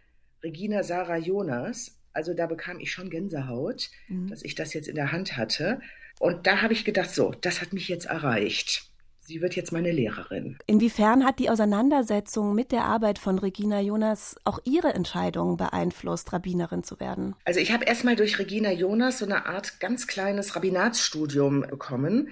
Regina 0.43 0.83
Sarah 0.83 1.17
Jonas. 1.17 1.99
Also 2.13 2.35
da 2.35 2.47
bekam 2.47 2.79
ich 2.79 2.93
schon 2.93 3.11
Gänsehaut, 3.11 3.91
mhm. 4.09 4.29
dass 4.29 4.43
ich 4.43 4.55
das 4.55 4.75
jetzt 4.75 4.89
in 4.89 4.95
der 4.95 5.13
Hand 5.13 5.37
hatte. 5.37 5.81
Und 6.21 6.47
da 6.47 6.63
habe 6.63 6.73
ich 6.73 6.85
gedacht, 6.85 7.11
so, 7.11 7.33
das 7.41 7.61
hat 7.61 7.73
mich 7.73 7.89
jetzt 7.89 8.07
erreicht. 8.07 8.91
Sie 9.27 9.41
wird 9.41 9.57
jetzt 9.57 9.73
meine 9.73 9.91
Lehrerin. 9.91 10.59
Inwiefern 10.67 11.25
hat 11.25 11.39
die 11.39 11.49
Auseinandersetzung 11.49 12.55
mit 12.55 12.73
der 12.73 12.85
Arbeit 12.85 13.19
von 13.19 13.39
Regina 13.39 13.81
Jonas 13.81 14.37
auch 14.45 14.59
Ihre 14.65 14.93
Entscheidung 14.93 15.57
beeinflusst, 15.57 16.35
Rabbinerin 16.35 16.85
zu 16.85 17.01
werden? 17.01 17.35
Also 17.47 17.59
ich 17.59 17.73
habe 17.73 17.87
erstmal 17.87 18.17
durch 18.17 18.39
Regina 18.39 18.71
Jonas 18.71 19.21
so 19.21 19.25
eine 19.25 19.47
Art 19.47 19.81
ganz 19.81 20.07
kleines 20.07 20.55
Rabbinatsstudium 20.55 21.63
bekommen, 21.63 22.29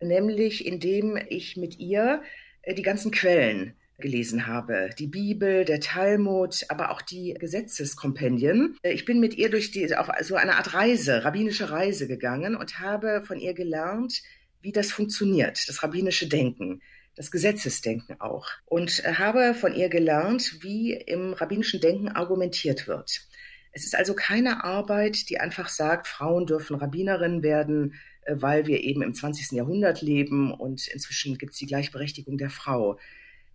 nämlich 0.00 0.66
indem 0.66 1.18
ich 1.28 1.56
mit 1.56 1.78
ihr 1.78 2.22
äh, 2.62 2.74
die 2.74 2.82
ganzen 2.82 3.10
Quellen 3.10 3.74
gelesen 4.00 4.46
habe. 4.46 4.90
Die 4.98 5.06
Bibel, 5.06 5.64
der 5.64 5.80
Talmud, 5.80 6.64
aber 6.68 6.90
auch 6.90 7.02
die 7.02 7.34
Gesetzeskompendien. 7.34 8.76
Äh, 8.82 8.92
ich 8.92 9.04
bin 9.04 9.20
mit 9.20 9.34
ihr 9.34 9.50
durch 9.50 9.70
die, 9.70 9.94
auf 9.94 10.08
so 10.22 10.36
eine 10.36 10.56
Art 10.56 10.74
Reise, 10.74 11.24
rabbinische 11.24 11.70
Reise 11.70 12.08
gegangen 12.08 12.56
und 12.56 12.80
habe 12.80 13.22
von 13.24 13.38
ihr 13.38 13.54
gelernt, 13.54 14.22
wie 14.62 14.72
das 14.72 14.92
funktioniert, 14.92 15.68
das 15.68 15.82
rabbinische 15.82 16.28
Denken, 16.28 16.82
das 17.16 17.30
Gesetzesdenken 17.30 18.20
auch. 18.20 18.48
Und 18.66 19.04
äh, 19.04 19.14
habe 19.14 19.54
von 19.54 19.74
ihr 19.74 19.88
gelernt, 19.88 20.62
wie 20.62 20.92
im 20.92 21.32
rabbinischen 21.32 21.80
Denken 21.80 22.08
argumentiert 22.08 22.88
wird. 22.88 23.26
Es 23.72 23.84
ist 23.84 23.94
also 23.94 24.14
keine 24.14 24.64
Arbeit, 24.64 25.28
die 25.30 25.38
einfach 25.38 25.68
sagt, 25.68 26.08
Frauen 26.08 26.46
dürfen 26.46 26.74
Rabbinerinnen 26.76 27.42
werden, 27.42 27.94
weil 28.26 28.66
wir 28.66 28.82
eben 28.82 29.02
im 29.02 29.14
20. 29.14 29.52
Jahrhundert 29.52 30.02
leben 30.02 30.52
und 30.52 30.86
inzwischen 30.88 31.38
gibt 31.38 31.52
es 31.52 31.58
die 31.58 31.66
Gleichberechtigung 31.66 32.38
der 32.38 32.50
Frau. 32.50 32.98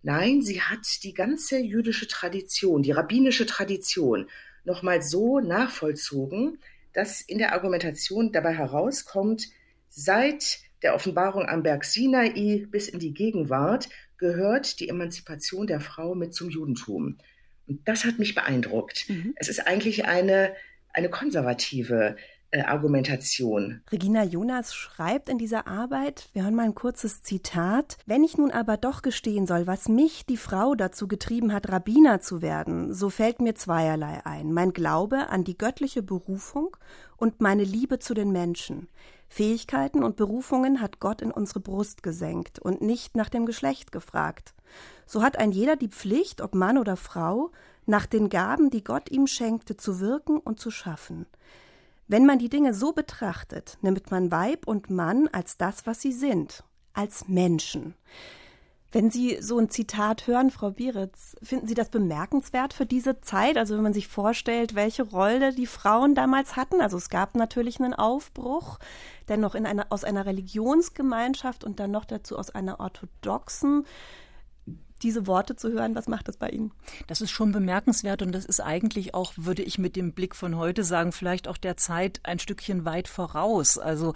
Nein, 0.02 0.42
sie 0.42 0.60
hat 0.60 1.02
die 1.02 1.14
ganze 1.14 1.58
jüdische 1.58 2.06
Tradition, 2.06 2.82
die 2.82 2.92
rabbinische 2.92 3.46
Tradition 3.46 4.28
nochmal 4.64 5.02
so 5.02 5.40
nachvollzogen, 5.40 6.58
dass 6.92 7.20
in 7.20 7.38
der 7.38 7.52
Argumentation 7.52 8.32
dabei 8.32 8.54
herauskommt, 8.54 9.48
seit 9.88 10.60
der 10.82 10.94
Offenbarung 10.94 11.46
am 11.46 11.62
Berg 11.62 11.84
Sinai 11.84 12.66
bis 12.70 12.88
in 12.88 12.98
die 12.98 13.14
Gegenwart 13.14 13.88
gehört 14.18 14.80
die 14.80 14.88
Emanzipation 14.88 15.66
der 15.66 15.80
Frau 15.80 16.14
mit 16.14 16.34
zum 16.34 16.50
Judentum. 16.50 17.18
Und 17.66 17.86
das 17.88 18.04
hat 18.04 18.18
mich 18.18 18.34
beeindruckt. 18.34 19.08
Mhm. 19.08 19.34
Es 19.36 19.48
ist 19.48 19.66
eigentlich 19.66 20.06
eine, 20.06 20.54
eine 20.92 21.10
konservative 21.10 22.16
äh, 22.16 22.20
Argumentation. 22.52 23.82
Regina 23.90 24.24
Jonas 24.24 24.74
schreibt 24.74 25.28
in 25.28 25.38
dieser 25.38 25.66
Arbeit, 25.66 26.28
wir 26.32 26.44
hören 26.44 26.54
mal 26.54 26.64
ein 26.64 26.74
kurzes 26.74 27.22
Zitat, 27.22 27.98
wenn 28.06 28.24
ich 28.24 28.38
nun 28.38 28.50
aber 28.50 28.76
doch 28.76 29.02
gestehen 29.02 29.46
soll, 29.46 29.66
was 29.66 29.88
mich, 29.88 30.26
die 30.26 30.36
Frau, 30.36 30.74
dazu 30.74 31.08
getrieben 31.08 31.52
hat, 31.52 31.70
Rabbiner 31.70 32.20
zu 32.20 32.42
werden, 32.42 32.94
so 32.94 33.10
fällt 33.10 33.40
mir 33.40 33.54
zweierlei 33.54 34.24
ein. 34.24 34.52
Mein 34.52 34.72
Glaube 34.72 35.28
an 35.28 35.44
die 35.44 35.58
göttliche 35.58 36.02
Berufung 36.02 36.76
und 37.16 37.40
meine 37.40 37.64
Liebe 37.64 37.98
zu 37.98 38.14
den 38.14 38.30
Menschen. 38.32 38.88
Fähigkeiten 39.28 40.02
und 40.02 40.16
Berufungen 40.16 40.80
hat 40.80 41.00
Gott 41.00 41.20
in 41.20 41.30
unsere 41.30 41.60
Brust 41.60 42.02
gesenkt 42.02 42.58
und 42.58 42.80
nicht 42.80 43.16
nach 43.16 43.28
dem 43.28 43.44
Geschlecht 43.44 43.92
gefragt. 43.92 44.54
So 45.04 45.22
hat 45.22 45.38
ein 45.38 45.52
jeder 45.52 45.76
die 45.76 45.88
Pflicht, 45.88 46.40
ob 46.40 46.54
Mann 46.54 46.78
oder 46.78 46.96
Frau, 46.96 47.50
nach 47.86 48.06
den 48.06 48.28
Gaben, 48.28 48.70
die 48.70 48.82
Gott 48.82 49.10
ihm 49.10 49.26
schenkte, 49.26 49.76
zu 49.76 50.00
wirken 50.00 50.38
und 50.38 50.58
zu 50.58 50.70
schaffen. 50.70 51.26
Wenn 52.08 52.24
man 52.24 52.38
die 52.38 52.48
Dinge 52.48 52.72
so 52.72 52.92
betrachtet, 52.92 53.78
nimmt 53.82 54.10
man 54.10 54.30
Weib 54.30 54.68
und 54.68 54.90
Mann 54.90 55.28
als 55.32 55.56
das, 55.56 55.86
was 55.86 56.00
sie 56.00 56.12
sind, 56.12 56.62
als 56.92 57.26
Menschen. 57.26 57.94
Wenn 58.92 59.10
Sie 59.10 59.36
so 59.42 59.58
ein 59.58 59.68
Zitat 59.68 60.26
hören, 60.28 60.50
Frau 60.50 60.70
Bieritz, 60.70 61.36
finden 61.42 61.66
Sie 61.66 61.74
das 61.74 61.90
bemerkenswert 61.90 62.72
für 62.72 62.86
diese 62.86 63.20
Zeit? 63.20 63.58
Also 63.58 63.74
wenn 63.74 63.82
man 63.82 63.92
sich 63.92 64.06
vorstellt, 64.06 64.74
welche 64.74 65.02
Rolle 65.02 65.52
die 65.52 65.66
Frauen 65.66 66.14
damals 66.14 66.54
hatten. 66.54 66.80
Also 66.80 66.96
es 66.96 67.10
gab 67.10 67.34
natürlich 67.34 67.80
einen 67.80 67.92
Aufbruch, 67.92 68.78
dennoch 69.28 69.56
in 69.56 69.66
einer, 69.66 69.86
aus 69.90 70.04
einer 70.04 70.24
Religionsgemeinschaft 70.24 71.64
und 71.64 71.80
dann 71.80 71.90
noch 71.90 72.04
dazu 72.04 72.38
aus 72.38 72.50
einer 72.50 72.78
orthodoxen 72.78 73.84
diese 75.02 75.26
Worte 75.26 75.56
zu 75.56 75.70
hören. 75.72 75.94
Was 75.94 76.08
macht 76.08 76.28
das 76.28 76.36
bei 76.36 76.48
Ihnen? 76.48 76.72
Das 77.06 77.20
ist 77.20 77.30
schon 77.30 77.52
bemerkenswert 77.52 78.22
und 78.22 78.32
das 78.32 78.44
ist 78.44 78.60
eigentlich 78.60 79.14
auch, 79.14 79.32
würde 79.36 79.62
ich 79.62 79.78
mit 79.78 79.96
dem 79.96 80.12
Blick 80.12 80.34
von 80.34 80.56
heute 80.56 80.84
sagen, 80.84 81.12
vielleicht 81.12 81.48
auch 81.48 81.56
der 81.56 81.76
Zeit 81.76 82.20
ein 82.22 82.38
Stückchen 82.38 82.84
weit 82.84 83.08
voraus. 83.08 83.78
Also 83.78 84.14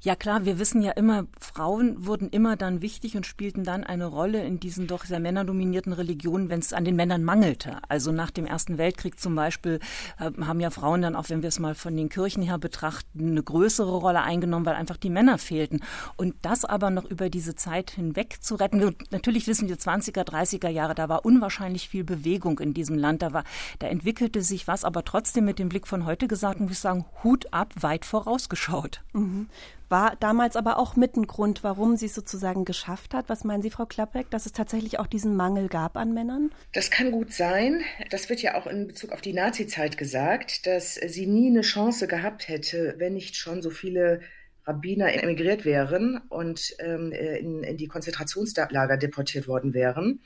ja 0.00 0.16
klar, 0.16 0.44
wir 0.44 0.58
wissen 0.58 0.82
ja 0.82 0.92
immer, 0.92 1.26
Frauen 1.38 2.06
wurden 2.06 2.28
immer 2.30 2.56
dann 2.56 2.82
wichtig 2.82 3.16
und 3.16 3.26
spielten 3.26 3.64
dann 3.64 3.84
eine 3.84 4.06
Rolle 4.06 4.44
in 4.44 4.60
diesen 4.60 4.86
doch 4.86 5.04
sehr 5.04 5.20
männerdominierten 5.20 5.92
Religionen, 5.92 6.50
wenn 6.50 6.60
es 6.60 6.72
an 6.72 6.84
den 6.84 6.96
Männern 6.96 7.24
mangelte. 7.24 7.78
Also 7.88 8.12
nach 8.12 8.30
dem 8.30 8.46
Ersten 8.46 8.78
Weltkrieg 8.78 9.18
zum 9.18 9.34
Beispiel 9.34 9.80
äh, 10.18 10.30
haben 10.42 10.60
ja 10.60 10.70
Frauen 10.70 11.02
dann 11.02 11.16
auch, 11.16 11.28
wenn 11.30 11.42
wir 11.42 11.48
es 11.48 11.58
mal 11.58 11.74
von 11.74 11.96
den 11.96 12.08
Kirchen 12.08 12.42
her 12.42 12.58
betrachten, 12.58 13.30
eine 13.30 13.42
größere 13.42 13.96
Rolle 13.96 14.22
eingenommen, 14.22 14.66
weil 14.66 14.74
einfach 14.74 14.96
die 14.96 15.10
Männer 15.10 15.38
fehlten. 15.38 15.80
Und 16.16 16.34
das 16.42 16.64
aber 16.64 16.90
noch 16.90 17.04
über 17.04 17.30
diese 17.30 17.54
Zeit 17.54 17.90
hinweg 17.90 18.38
zu 18.40 18.54
retten. 18.54 18.96
Natürlich 19.10 19.46
wissen 19.46 19.68
wir 19.68 19.78
20er, 20.18 20.48
30er 20.48 20.68
Jahre, 20.68 20.94
da 20.94 21.08
war 21.08 21.24
unwahrscheinlich 21.24 21.88
viel 21.88 22.04
Bewegung 22.04 22.58
in 22.58 22.74
diesem 22.74 22.96
Land. 22.96 23.22
Da 23.22 23.32
war, 23.32 23.44
da 23.78 23.88
entwickelte 23.88 24.42
sich 24.42 24.66
was, 24.68 24.84
aber 24.84 25.04
trotzdem 25.04 25.44
mit 25.44 25.58
dem 25.58 25.68
Blick 25.68 25.86
von 25.86 26.06
heute 26.06 26.28
gesagt, 26.28 26.60
muss 26.60 26.72
ich 26.72 26.78
sagen, 26.78 27.04
Hut 27.22 27.52
ab, 27.52 27.72
weit 27.80 28.04
vorausgeschaut. 28.04 29.02
Mhm. 29.12 29.48
War 29.90 30.16
damals 30.20 30.56
aber 30.56 30.78
auch 30.78 30.96
mit 30.96 31.16
ein 31.16 31.26
Grund, 31.26 31.64
warum 31.64 31.96
sie 31.96 32.06
es 32.06 32.14
sozusagen 32.14 32.66
geschafft 32.66 33.14
hat. 33.14 33.30
Was 33.30 33.44
meinen 33.44 33.62
Sie, 33.62 33.70
Frau 33.70 33.86
Klappeck, 33.86 34.28
dass 34.28 34.44
es 34.44 34.52
tatsächlich 34.52 34.98
auch 34.98 35.06
diesen 35.06 35.34
Mangel 35.34 35.68
gab 35.68 35.96
an 35.96 36.12
Männern? 36.12 36.50
Das 36.74 36.90
kann 36.90 37.10
gut 37.10 37.32
sein. 37.32 37.80
Das 38.10 38.28
wird 38.28 38.42
ja 38.42 38.54
auch 38.54 38.66
in 38.66 38.86
Bezug 38.86 39.12
auf 39.12 39.22
die 39.22 39.32
Nazizeit 39.32 39.96
gesagt, 39.96 40.66
dass 40.66 40.96
sie 40.96 41.26
nie 41.26 41.48
eine 41.48 41.62
Chance 41.62 42.06
gehabt 42.06 42.48
hätte, 42.48 42.96
wenn 42.98 43.14
nicht 43.14 43.36
schon 43.36 43.62
so 43.62 43.70
viele 43.70 44.20
Rabbiner 44.68 45.12
emigriert 45.14 45.64
wären 45.64 46.20
und 46.28 46.76
ähm, 46.78 47.10
in, 47.10 47.64
in 47.64 47.76
die 47.76 47.88
Konzentrationslager 47.88 48.98
deportiert 48.98 49.48
worden 49.48 49.72
wären. 49.72 50.20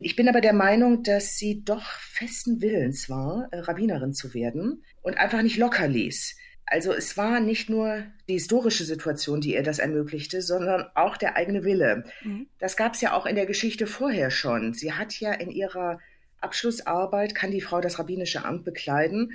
Ich 0.00 0.16
bin 0.16 0.28
aber 0.28 0.40
der 0.40 0.52
Meinung, 0.52 1.02
dass 1.02 1.36
sie 1.36 1.64
doch 1.64 1.84
festen 2.00 2.62
Willens 2.62 3.10
war, 3.10 3.48
äh, 3.50 3.58
Rabbinerin 3.58 4.14
zu 4.14 4.32
werden 4.32 4.84
und 5.02 5.18
einfach 5.18 5.42
nicht 5.42 5.58
locker 5.58 5.88
ließ. 5.88 6.36
Also 6.70 6.92
es 6.92 7.16
war 7.16 7.40
nicht 7.40 7.70
nur 7.70 8.04
die 8.28 8.34
historische 8.34 8.84
Situation, 8.84 9.40
die 9.40 9.54
ihr 9.54 9.62
das 9.62 9.78
ermöglichte, 9.78 10.42
sondern 10.42 10.84
auch 10.94 11.16
der 11.16 11.36
eigene 11.36 11.64
Wille. 11.64 12.04
Mhm. 12.22 12.46
Das 12.58 12.76
gab 12.76 12.94
es 12.94 13.00
ja 13.00 13.14
auch 13.14 13.26
in 13.26 13.36
der 13.36 13.46
Geschichte 13.46 13.86
vorher 13.86 14.30
schon. 14.30 14.74
Sie 14.74 14.92
hat 14.92 15.18
ja 15.18 15.32
in 15.32 15.50
ihrer 15.50 15.98
Abschlussarbeit, 16.40 17.34
kann 17.34 17.50
die 17.50 17.60
Frau 17.60 17.80
das 17.80 17.98
rabbinische 17.98 18.44
Amt 18.44 18.64
bekleiden, 18.64 19.32
äh, 19.32 19.34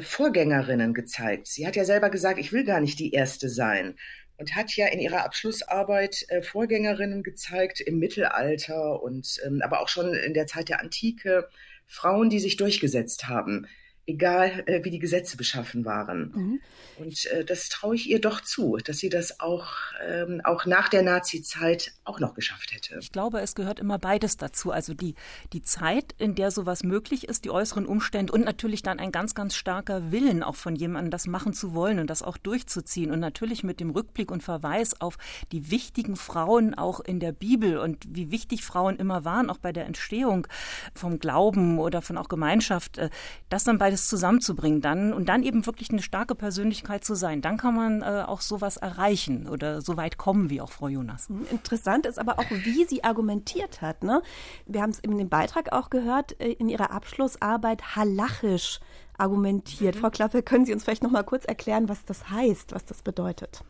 Vorgängerinnen 0.00 0.94
gezeigt. 0.94 1.46
Sie 1.48 1.66
hat 1.66 1.76
ja 1.76 1.84
selber 1.84 2.10
gesagt, 2.10 2.38
ich 2.38 2.52
will 2.52 2.64
gar 2.64 2.80
nicht 2.80 2.98
die 2.98 3.12
Erste 3.12 3.48
sein 3.48 3.96
und 4.36 4.54
hat 4.54 4.74
ja 4.76 4.86
in 4.86 5.00
ihrer 5.00 5.24
Abschlussarbeit 5.24 6.24
äh, 6.28 6.42
Vorgängerinnen 6.42 7.22
gezeigt 7.22 7.80
im 7.80 7.98
Mittelalter 7.98 9.02
und 9.02 9.40
ähm, 9.44 9.60
aber 9.62 9.80
auch 9.80 9.88
schon 9.88 10.14
in 10.14 10.34
der 10.34 10.46
Zeit 10.46 10.68
der 10.68 10.80
Antike, 10.80 11.48
Frauen, 11.86 12.30
die 12.30 12.38
sich 12.38 12.56
durchgesetzt 12.56 13.28
haben 13.28 13.66
egal 14.06 14.64
äh, 14.66 14.84
wie 14.84 14.90
die 14.90 14.98
Gesetze 14.98 15.36
beschaffen 15.36 15.84
waren. 15.84 16.32
Mhm. 16.34 16.60
Und 16.98 17.26
äh, 17.26 17.44
das 17.44 17.68
traue 17.68 17.94
ich 17.94 18.08
ihr 18.08 18.20
doch 18.20 18.40
zu, 18.40 18.76
dass 18.76 18.98
sie 18.98 19.08
das 19.08 19.40
auch, 19.40 19.68
ähm, 20.06 20.40
auch 20.44 20.66
nach 20.66 20.88
der 20.88 21.02
Nazi-Zeit 21.02 21.92
auch 22.04 22.20
noch 22.20 22.34
geschafft 22.34 22.72
hätte. 22.72 22.98
Ich 23.00 23.12
glaube, 23.12 23.40
es 23.40 23.54
gehört 23.54 23.78
immer 23.78 23.98
beides 23.98 24.36
dazu. 24.36 24.70
Also 24.70 24.94
die, 24.94 25.14
die 25.52 25.62
Zeit, 25.62 26.14
in 26.18 26.34
der 26.34 26.50
sowas 26.50 26.82
möglich 26.82 27.28
ist, 27.28 27.44
die 27.44 27.50
äußeren 27.50 27.86
Umstände 27.86 28.32
und 28.32 28.44
natürlich 28.44 28.82
dann 28.82 28.98
ein 28.98 29.12
ganz, 29.12 29.34
ganz 29.34 29.54
starker 29.54 30.12
Willen 30.12 30.42
auch 30.42 30.56
von 30.56 30.76
jemandem, 30.76 31.10
das 31.10 31.26
machen 31.26 31.52
zu 31.52 31.74
wollen 31.74 31.98
und 31.98 32.10
das 32.10 32.22
auch 32.22 32.36
durchzuziehen. 32.36 33.10
Und 33.10 33.20
natürlich 33.20 33.64
mit 33.64 33.80
dem 33.80 33.90
Rückblick 33.90 34.30
und 34.30 34.42
Verweis 34.42 35.00
auf 35.00 35.16
die 35.52 35.70
wichtigen 35.70 36.16
Frauen 36.16 36.74
auch 36.74 37.00
in 37.00 37.20
der 37.20 37.32
Bibel 37.32 37.78
und 37.78 38.04
wie 38.08 38.30
wichtig 38.30 38.64
Frauen 38.64 38.96
immer 38.96 39.24
waren, 39.24 39.48
auch 39.48 39.58
bei 39.58 39.72
der 39.72 39.86
Entstehung 39.86 40.46
vom 40.94 41.18
Glauben 41.18 41.78
oder 41.78 42.02
von 42.02 42.18
auch 42.18 42.28
Gemeinschaft, 42.28 42.98
äh, 42.98 43.10
das 43.48 43.64
dann 43.64 43.78
beides 43.78 43.99
beides 44.00 44.08
zusammenzubringen 44.08 44.80
dann 44.80 45.12
und 45.12 45.28
dann 45.28 45.42
eben 45.42 45.66
wirklich 45.66 45.90
eine 45.90 46.02
starke 46.02 46.34
Persönlichkeit 46.34 47.04
zu 47.04 47.14
sein. 47.14 47.42
Dann 47.42 47.56
kann 47.56 47.74
man 47.74 48.02
äh, 48.02 48.24
auch 48.26 48.40
sowas 48.40 48.76
erreichen 48.76 49.48
oder 49.48 49.82
so 49.82 49.96
weit 49.96 50.16
kommen 50.16 50.50
wie 50.50 50.60
auch 50.60 50.72
Frau 50.72 50.88
Jonas. 50.88 51.28
Mhm. 51.28 51.46
Interessant 51.50 52.06
ist 52.06 52.18
aber 52.18 52.38
auch, 52.38 52.50
wie 52.50 52.84
sie 52.84 53.04
argumentiert 53.04 53.82
hat. 53.82 54.02
Ne? 54.02 54.22
Wir 54.66 54.82
haben 54.82 54.90
es 54.90 55.00
in 55.00 55.16
dem 55.16 55.28
Beitrag 55.28 55.72
auch 55.72 55.90
gehört, 55.90 56.40
äh, 56.40 56.52
in 56.52 56.68
ihrer 56.68 56.90
Abschlussarbeit 56.90 57.96
halachisch 57.96 58.80
argumentiert. 59.18 59.96
Mhm. 59.96 60.00
Frau 60.00 60.10
Klappe, 60.10 60.42
können 60.42 60.64
Sie 60.64 60.72
uns 60.72 60.84
vielleicht 60.84 61.02
noch 61.02 61.10
mal 61.10 61.24
kurz 61.24 61.44
erklären, 61.44 61.88
was 61.88 62.04
das 62.04 62.30
heißt, 62.30 62.72
was 62.72 62.84
das 62.84 63.02
bedeutet? 63.02 63.62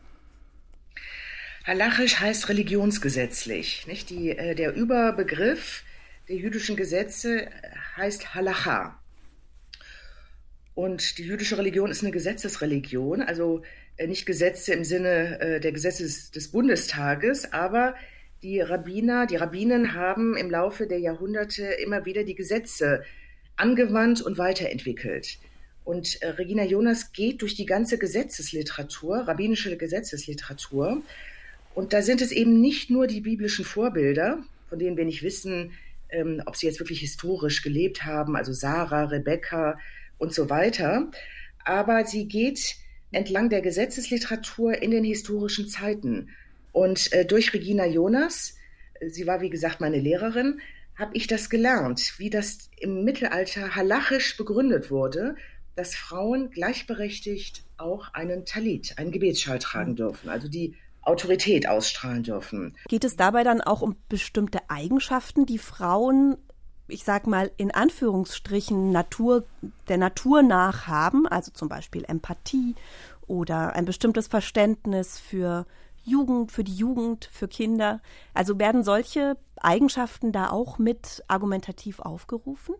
Halachisch 1.65 2.19
heißt 2.19 2.49
religionsgesetzlich. 2.49 3.85
Nicht? 3.87 4.09
Die, 4.09 4.29
äh, 4.29 4.55
der 4.55 4.73
Überbegriff 4.73 5.83
der 6.27 6.37
jüdischen 6.37 6.75
Gesetze 6.75 7.49
heißt 7.97 8.33
Halacha. 8.33 9.00
Und 10.73 11.17
die 11.17 11.23
jüdische 11.23 11.57
Religion 11.57 11.91
ist 11.91 12.01
eine 12.01 12.11
Gesetzesreligion, 12.11 13.21
also 13.21 13.61
äh, 13.97 14.07
nicht 14.07 14.25
Gesetze 14.25 14.73
im 14.73 14.83
Sinne 14.83 15.39
äh, 15.39 15.59
der 15.59 15.71
Gesetze 15.71 16.03
des, 16.03 16.31
des 16.31 16.49
Bundestages, 16.49 17.51
aber 17.51 17.95
die 18.41 18.59
Rabbiner, 18.59 19.27
die 19.27 19.35
Rabbinen 19.35 19.93
haben 19.93 20.35
im 20.35 20.49
Laufe 20.49 20.87
der 20.87 20.99
Jahrhunderte 20.99 21.63
immer 21.83 22.05
wieder 22.05 22.23
die 22.23 22.35
Gesetze 22.35 23.03
angewandt 23.55 24.21
und 24.21 24.37
weiterentwickelt. 24.37 25.37
Und 25.83 26.21
äh, 26.21 26.29
Regina 26.29 26.63
Jonas 26.63 27.11
geht 27.11 27.41
durch 27.41 27.55
die 27.55 27.65
ganze 27.65 27.97
Gesetzesliteratur, 27.97 29.27
rabbinische 29.27 29.75
Gesetzesliteratur. 29.77 31.01
Und 31.73 31.93
da 31.93 32.01
sind 32.01 32.21
es 32.21 32.31
eben 32.31 32.61
nicht 32.61 32.89
nur 32.89 33.07
die 33.07 33.21
biblischen 33.21 33.65
Vorbilder, 33.65 34.43
von 34.69 34.79
denen 34.79 34.97
wir 34.97 35.05
nicht 35.05 35.23
wissen, 35.23 35.73
ähm, 36.09 36.41
ob 36.45 36.55
sie 36.55 36.67
jetzt 36.67 36.79
wirklich 36.79 36.99
historisch 36.99 37.61
gelebt 37.61 38.03
haben, 38.05 38.35
also 38.35 38.53
Sarah, 38.53 39.05
Rebecca 39.05 39.77
und 40.21 40.33
so 40.33 40.49
weiter. 40.49 41.09
Aber 41.65 42.05
sie 42.05 42.27
geht 42.27 42.75
entlang 43.11 43.49
der 43.49 43.61
Gesetzesliteratur 43.61 44.81
in 44.81 44.91
den 44.91 45.03
historischen 45.03 45.67
Zeiten. 45.67 46.29
Und 46.71 47.11
äh, 47.11 47.25
durch 47.25 47.53
Regina 47.53 47.85
Jonas, 47.85 48.55
sie 49.05 49.27
war 49.27 49.41
wie 49.41 49.49
gesagt 49.49 49.81
meine 49.81 49.99
Lehrerin, 49.99 50.61
habe 50.97 51.11
ich 51.15 51.27
das 51.27 51.49
gelernt, 51.49 52.13
wie 52.17 52.29
das 52.29 52.69
im 52.77 53.03
Mittelalter 53.03 53.75
halachisch 53.75 54.37
begründet 54.37 54.91
wurde, 54.91 55.35
dass 55.75 55.95
Frauen 55.95 56.51
gleichberechtigt 56.51 57.63
auch 57.77 58.13
einen 58.13 58.45
Talit, 58.45 58.97
einen 58.97 59.11
Gebetsschal 59.11 59.57
tragen 59.57 59.95
dürfen, 59.95 60.29
also 60.29 60.47
die 60.47 60.75
Autorität 61.01 61.67
ausstrahlen 61.67 62.23
dürfen. 62.23 62.77
Geht 62.87 63.03
es 63.03 63.15
dabei 63.15 63.43
dann 63.43 63.61
auch 63.61 63.81
um 63.81 63.95
bestimmte 64.07 64.59
Eigenschaften, 64.69 65.47
die 65.47 65.57
Frauen, 65.57 66.37
ich 66.91 67.03
sag 67.03 67.27
mal 67.27 67.51
in 67.57 67.71
Anführungsstrichen, 67.71 68.91
Natur, 68.91 69.45
der 69.87 69.97
Natur 69.97 70.43
nach 70.43 70.87
haben, 70.87 71.27
also 71.27 71.51
zum 71.51 71.69
Beispiel 71.69 72.03
Empathie 72.05 72.75
oder 73.27 73.73
ein 73.73 73.85
bestimmtes 73.85 74.27
Verständnis 74.27 75.19
für 75.19 75.65
Jugend, 76.03 76.51
für 76.51 76.63
die 76.63 76.75
Jugend, 76.75 77.29
für 77.31 77.47
Kinder. 77.47 78.01
Also 78.33 78.59
werden 78.59 78.83
solche 78.83 79.37
Eigenschaften 79.57 80.31
da 80.31 80.49
auch 80.49 80.79
mit 80.79 81.23
argumentativ 81.27 81.99
aufgerufen? 81.99 82.75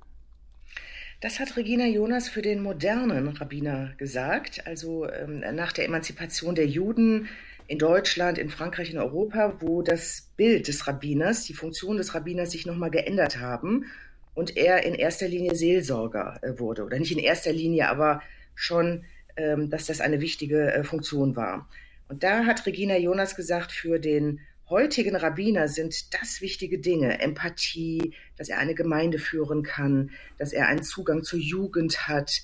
Das 1.21 1.39
hat 1.39 1.55
Regina 1.55 1.85
Jonas 1.85 2.29
für 2.29 2.41
den 2.41 2.63
modernen 2.63 3.27
Rabbiner 3.27 3.93
gesagt, 3.97 4.65
also 4.65 5.07
ähm, 5.07 5.43
nach 5.53 5.71
der 5.71 5.85
Emanzipation 5.85 6.55
der 6.55 6.65
Juden 6.65 7.27
in 7.71 7.77
Deutschland, 7.77 8.37
in 8.37 8.49
Frankreich, 8.49 8.91
in 8.91 8.97
Europa, 8.97 9.55
wo 9.61 9.81
das 9.81 10.27
Bild 10.35 10.67
des 10.67 10.87
Rabbiners, 10.87 11.45
die 11.45 11.53
Funktion 11.53 11.95
des 11.95 12.13
Rabbiners 12.13 12.51
sich 12.51 12.65
nochmal 12.65 12.91
geändert 12.91 13.39
haben 13.39 13.85
und 14.33 14.57
er 14.57 14.83
in 14.83 14.93
erster 14.93 15.29
Linie 15.29 15.55
Seelsorger 15.55 16.37
äh, 16.41 16.59
wurde. 16.59 16.83
Oder 16.83 16.99
nicht 16.99 17.13
in 17.13 17.17
erster 17.17 17.53
Linie, 17.53 17.87
aber 17.87 18.21
schon, 18.55 19.05
ähm, 19.37 19.69
dass 19.69 19.85
das 19.85 20.01
eine 20.01 20.19
wichtige 20.19 20.73
äh, 20.73 20.83
Funktion 20.83 21.37
war. 21.37 21.69
Und 22.09 22.23
da 22.23 22.43
hat 22.45 22.65
Regina 22.65 22.97
Jonas 22.97 23.37
gesagt, 23.37 23.71
für 23.71 23.99
den 23.99 24.41
heutigen 24.69 25.15
Rabbiner 25.15 25.69
sind 25.69 26.13
das 26.13 26.41
wichtige 26.41 26.79
Dinge. 26.79 27.21
Empathie, 27.21 28.13
dass 28.35 28.49
er 28.49 28.57
eine 28.57 28.75
Gemeinde 28.75 29.17
führen 29.17 29.63
kann, 29.63 30.11
dass 30.37 30.51
er 30.51 30.67
einen 30.67 30.83
Zugang 30.83 31.23
zur 31.23 31.39
Jugend 31.39 32.09
hat, 32.09 32.41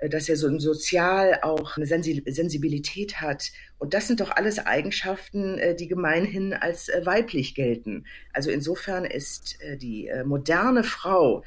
dass 0.00 0.28
er 0.28 0.36
so 0.36 0.58
sozial 0.58 1.40
auch 1.42 1.76
eine 1.76 1.86
Sensibilität 1.86 3.20
hat. 3.20 3.50
Und 3.78 3.94
das 3.94 4.06
sind 4.06 4.20
doch 4.20 4.30
alles 4.30 4.58
Eigenschaften, 4.58 5.58
äh, 5.58 5.74
die 5.74 5.88
gemeinhin 5.88 6.52
als 6.52 6.88
äh, 6.88 7.04
weiblich 7.04 7.54
gelten. 7.54 8.06
Also 8.32 8.50
insofern 8.50 9.04
ist 9.04 9.58
die 9.76 10.10
moderne 10.24 10.84
Frau 10.84 11.42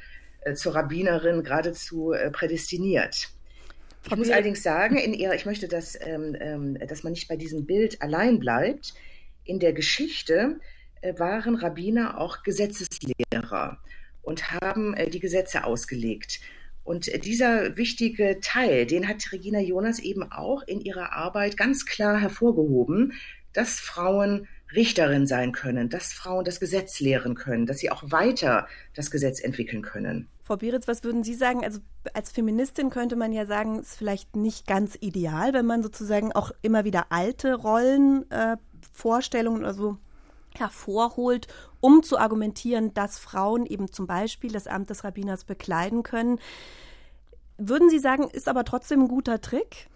zur 0.54 0.74
Rabbinerin 0.74 1.42
geradezu 1.44 2.12
prädestiniert. 2.32 3.30
Ich 4.06 4.16
muss 4.16 4.30
allerdings 4.30 4.62
sagen, 4.62 4.96
in 4.96 5.14
ihrer, 5.14 5.34
ich 5.34 5.46
möchte, 5.46 5.68
dass, 5.68 5.98
ähm, 6.00 6.36
ähm, 6.40 6.78
dass 6.86 7.04
man 7.04 7.12
nicht 7.12 7.28
bei 7.28 7.36
diesem 7.36 7.66
Bild 7.66 8.02
allein 8.02 8.40
bleibt. 8.40 8.94
In 9.44 9.60
der 9.60 9.72
Geschichte 9.72 10.58
äh, 11.00 11.18
waren 11.18 11.54
Rabbiner 11.54 12.18
auch 12.18 12.42
Gesetzeslehrer 12.42 13.78
und 14.22 14.50
haben 14.50 14.94
äh, 14.94 15.08
die 15.08 15.20
Gesetze 15.20 15.64
ausgelegt. 15.64 16.40
Und 16.84 17.08
äh, 17.08 17.18
dieser 17.18 17.76
wichtige 17.76 18.38
Teil, 18.40 18.86
den 18.86 19.08
hat 19.08 19.32
Regina 19.32 19.60
Jonas 19.60 19.98
eben 19.98 20.30
auch 20.30 20.62
in 20.62 20.80
ihrer 20.80 21.12
Arbeit 21.12 21.56
ganz 21.56 21.86
klar 21.86 22.20
hervorgehoben, 22.20 23.14
dass 23.52 23.80
Frauen 23.80 24.46
Richterin 24.74 25.26
sein 25.26 25.52
können, 25.52 25.90
dass 25.90 26.14
Frauen 26.14 26.44
das 26.44 26.60
Gesetz 26.60 27.00
lehren 27.00 27.34
können, 27.34 27.66
dass 27.66 27.78
sie 27.78 27.90
auch 27.90 28.04
weiter 28.10 28.68
das 28.94 29.10
Gesetz 29.10 29.40
entwickeln 29.40 29.82
können. 29.82 30.28
Frau 30.42 30.56
Bieritz, 30.56 30.88
was 30.88 31.04
würden 31.04 31.22
Sie 31.22 31.34
sagen? 31.34 31.62
Also 31.64 31.78
als 32.14 32.32
Feministin 32.32 32.88
könnte 32.90 33.14
man 33.16 33.32
ja 33.32 33.46
sagen, 33.46 33.78
es 33.78 33.90
ist 33.90 33.98
vielleicht 33.98 34.34
nicht 34.34 34.66
ganz 34.66 34.96
ideal, 35.00 35.52
wenn 35.52 35.66
man 35.66 35.82
sozusagen 35.82 36.32
auch 36.32 36.50
immer 36.62 36.84
wieder 36.84 37.06
alte 37.10 37.54
Rollenvorstellungen 37.54 39.62
äh, 39.62 39.64
oder 39.64 39.74
so 39.74 39.98
hervorholt, 40.58 41.48
um 41.80 42.02
zu 42.02 42.18
argumentieren, 42.18 42.94
dass 42.94 43.18
Frauen 43.18 43.66
eben 43.66 43.90
zum 43.92 44.06
Beispiel 44.06 44.52
das 44.52 44.66
Amt 44.66 44.90
des 44.90 45.04
Rabbiners 45.04 45.44
bekleiden 45.44 46.02
können. 46.02 46.38
Würden 47.58 47.90
Sie 47.90 47.98
sagen, 47.98 48.28
ist 48.28 48.48
aber 48.48 48.64
trotzdem 48.64 49.02
ein 49.02 49.08
guter 49.08 49.40
Trick? 49.40 49.88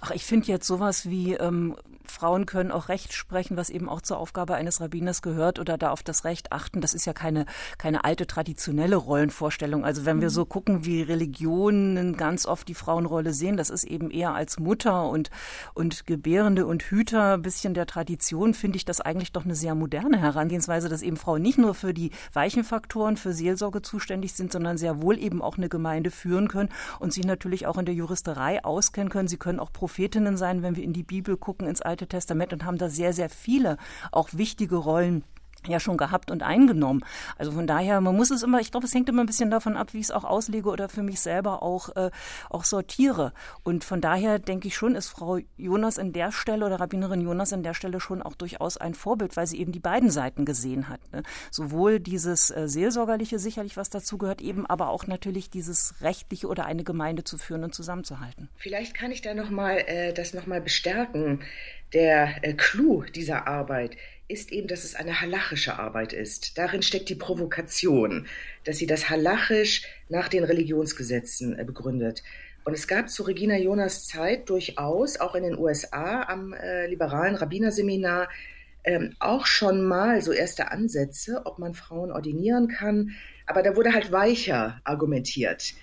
Ach, 0.00 0.10
ich 0.10 0.24
finde 0.24 0.48
jetzt 0.48 0.66
sowas 0.66 1.08
wie 1.08 1.34
ähm, 1.34 1.76
Frauen 2.06 2.46
können 2.46 2.70
auch 2.70 2.88
Recht 2.88 3.12
sprechen, 3.12 3.56
was 3.56 3.70
eben 3.70 3.88
auch 3.88 4.02
zur 4.02 4.18
Aufgabe 4.18 4.54
eines 4.54 4.80
Rabbiners 4.80 5.22
gehört 5.22 5.58
oder 5.58 5.78
da 5.78 5.90
auf 5.90 6.02
das 6.02 6.24
Recht 6.24 6.52
achten. 6.52 6.80
Das 6.80 6.94
ist 6.94 7.06
ja 7.06 7.12
keine, 7.12 7.46
keine 7.78 8.04
alte 8.04 8.26
traditionelle 8.26 8.96
Rollenvorstellung. 8.96 9.84
Also 9.84 10.04
wenn 10.04 10.20
wir 10.20 10.28
mhm. 10.28 10.34
so 10.34 10.44
gucken, 10.44 10.84
wie 10.84 11.02
Religionen 11.02 12.16
ganz 12.16 12.46
oft 12.46 12.68
die 12.68 12.74
Frauenrolle 12.74 13.32
sehen, 13.32 13.56
das 13.56 13.70
ist 13.70 13.84
eben 13.84 14.10
eher 14.10 14.34
als 14.34 14.58
Mutter 14.58 15.08
und, 15.08 15.30
und 15.72 16.06
Gebärende 16.06 16.66
und 16.66 16.82
Hüter 16.82 17.34
ein 17.34 17.42
bisschen 17.42 17.74
der 17.74 17.86
Tradition, 17.86 18.54
finde 18.54 18.76
ich 18.76 18.84
das 18.84 19.00
eigentlich 19.00 19.32
doch 19.32 19.44
eine 19.44 19.54
sehr 19.54 19.74
moderne 19.74 20.18
Herangehensweise, 20.18 20.88
dass 20.88 21.02
eben 21.02 21.16
Frauen 21.16 21.42
nicht 21.42 21.58
nur 21.58 21.74
für 21.74 21.94
die 21.94 22.10
weichen 22.32 22.64
Faktoren, 22.64 23.16
für 23.16 23.32
Seelsorge 23.32 23.82
zuständig 23.82 24.34
sind, 24.34 24.52
sondern 24.52 24.76
sehr 24.76 25.00
wohl 25.00 25.18
eben 25.18 25.40
auch 25.40 25.56
eine 25.56 25.68
Gemeinde 25.68 26.10
führen 26.10 26.48
können 26.48 26.68
und 27.00 27.12
sich 27.12 27.24
natürlich 27.24 27.66
auch 27.66 27.78
in 27.78 27.86
der 27.86 27.94
Juristerei 27.94 28.62
auskennen 28.62 29.10
können. 29.10 29.28
Sie 29.28 29.38
können 29.38 29.58
auch 29.58 29.72
Prophetinnen 29.84 30.38
sein, 30.38 30.62
wenn 30.62 30.76
wir 30.76 30.82
in 30.82 30.94
die 30.94 31.02
Bibel 31.02 31.36
gucken, 31.36 31.68
ins 31.68 31.82
Alte 31.82 32.06
Testament 32.06 32.54
und 32.54 32.64
haben 32.64 32.78
da 32.78 32.88
sehr, 32.88 33.12
sehr 33.12 33.28
viele 33.28 33.76
auch 34.12 34.30
wichtige 34.32 34.76
Rollen 34.76 35.24
ja 35.72 35.80
schon 35.80 35.96
gehabt 35.96 36.30
und 36.30 36.42
eingenommen. 36.42 37.04
Also 37.38 37.52
von 37.52 37.66
daher, 37.66 38.00
man 38.00 38.16
muss 38.16 38.30
es 38.30 38.42
immer, 38.42 38.60
ich 38.60 38.70
glaube, 38.70 38.86
es 38.86 38.94
hängt 38.94 39.08
immer 39.08 39.22
ein 39.22 39.26
bisschen 39.26 39.50
davon 39.50 39.76
ab, 39.76 39.92
wie 39.92 39.98
ich 39.98 40.06
es 40.06 40.10
auch 40.10 40.24
auslege 40.24 40.68
oder 40.68 40.88
für 40.88 41.02
mich 41.02 41.20
selber 41.20 41.62
auch, 41.62 41.94
äh, 41.96 42.10
auch 42.50 42.64
sortiere. 42.64 43.32
Und 43.62 43.84
von 43.84 44.00
daher 44.00 44.38
denke 44.38 44.68
ich 44.68 44.76
schon, 44.76 44.94
ist 44.94 45.08
Frau 45.08 45.38
Jonas 45.56 45.98
in 45.98 46.12
der 46.12 46.32
Stelle 46.32 46.66
oder 46.66 46.80
Rabbinerin 46.80 47.20
Jonas 47.20 47.52
in 47.52 47.62
der 47.62 47.74
Stelle 47.74 48.00
schon 48.00 48.22
auch 48.22 48.34
durchaus 48.34 48.76
ein 48.76 48.94
Vorbild, 48.94 49.36
weil 49.36 49.46
sie 49.46 49.58
eben 49.58 49.72
die 49.72 49.80
beiden 49.80 50.10
Seiten 50.10 50.44
gesehen 50.44 50.88
hat. 50.88 51.00
Ne? 51.12 51.22
Sowohl 51.50 52.00
dieses 52.00 52.50
äh, 52.50 52.68
Seelsorgerliche 52.68 53.38
sicherlich, 53.38 53.76
was 53.76 53.90
dazu 53.90 54.18
gehört, 54.18 54.40
eben 54.40 54.66
aber 54.66 54.88
auch 54.88 55.06
natürlich 55.06 55.50
dieses 55.50 55.94
Rechtliche 56.00 56.46
oder 56.46 56.66
eine 56.66 56.84
Gemeinde 56.84 57.24
zu 57.24 57.38
führen 57.38 57.64
und 57.64 57.74
zusammenzuhalten. 57.74 58.48
Vielleicht 58.56 58.94
kann 58.94 59.10
ich 59.10 59.22
da 59.22 59.34
nochmal 59.34 59.78
äh, 59.86 60.12
das 60.12 60.34
nochmal 60.34 60.60
bestärken. 60.60 61.40
Der 61.92 62.42
äh, 62.42 62.54
Clou 62.54 63.04
dieser 63.04 63.46
Arbeit 63.46 63.96
ist 64.28 64.52
eben, 64.52 64.68
dass 64.68 64.84
es 64.84 64.94
eine 64.94 65.20
halachische 65.20 65.78
Arbeit 65.78 66.12
ist. 66.12 66.56
Darin 66.56 66.82
steckt 66.82 67.08
die 67.08 67.14
Provokation, 67.14 68.26
dass 68.64 68.78
sie 68.78 68.86
das 68.86 69.10
halachisch 69.10 69.82
nach 70.08 70.28
den 70.28 70.44
Religionsgesetzen 70.44 71.58
äh, 71.58 71.64
begründet. 71.64 72.22
Und 72.64 72.72
es 72.72 72.88
gab 72.88 73.10
zu 73.10 73.24
Regina 73.24 73.58
Jonas 73.58 74.06
Zeit 74.06 74.48
durchaus, 74.48 75.20
auch 75.20 75.34
in 75.34 75.42
den 75.42 75.58
USA 75.58 76.22
am 76.22 76.54
äh, 76.54 76.86
liberalen 76.86 77.34
Rabbinerseminar, 77.34 78.30
ähm, 78.84 79.14
auch 79.18 79.46
schon 79.46 79.84
mal 79.84 80.22
so 80.22 80.32
erste 80.32 80.70
Ansätze, 80.70 81.42
ob 81.44 81.58
man 81.58 81.74
Frauen 81.74 82.10
ordinieren 82.10 82.68
kann. 82.68 83.12
Aber 83.46 83.62
da 83.62 83.76
wurde 83.76 83.92
halt 83.92 84.12
weicher 84.12 84.80
argumentiert. 84.84 85.74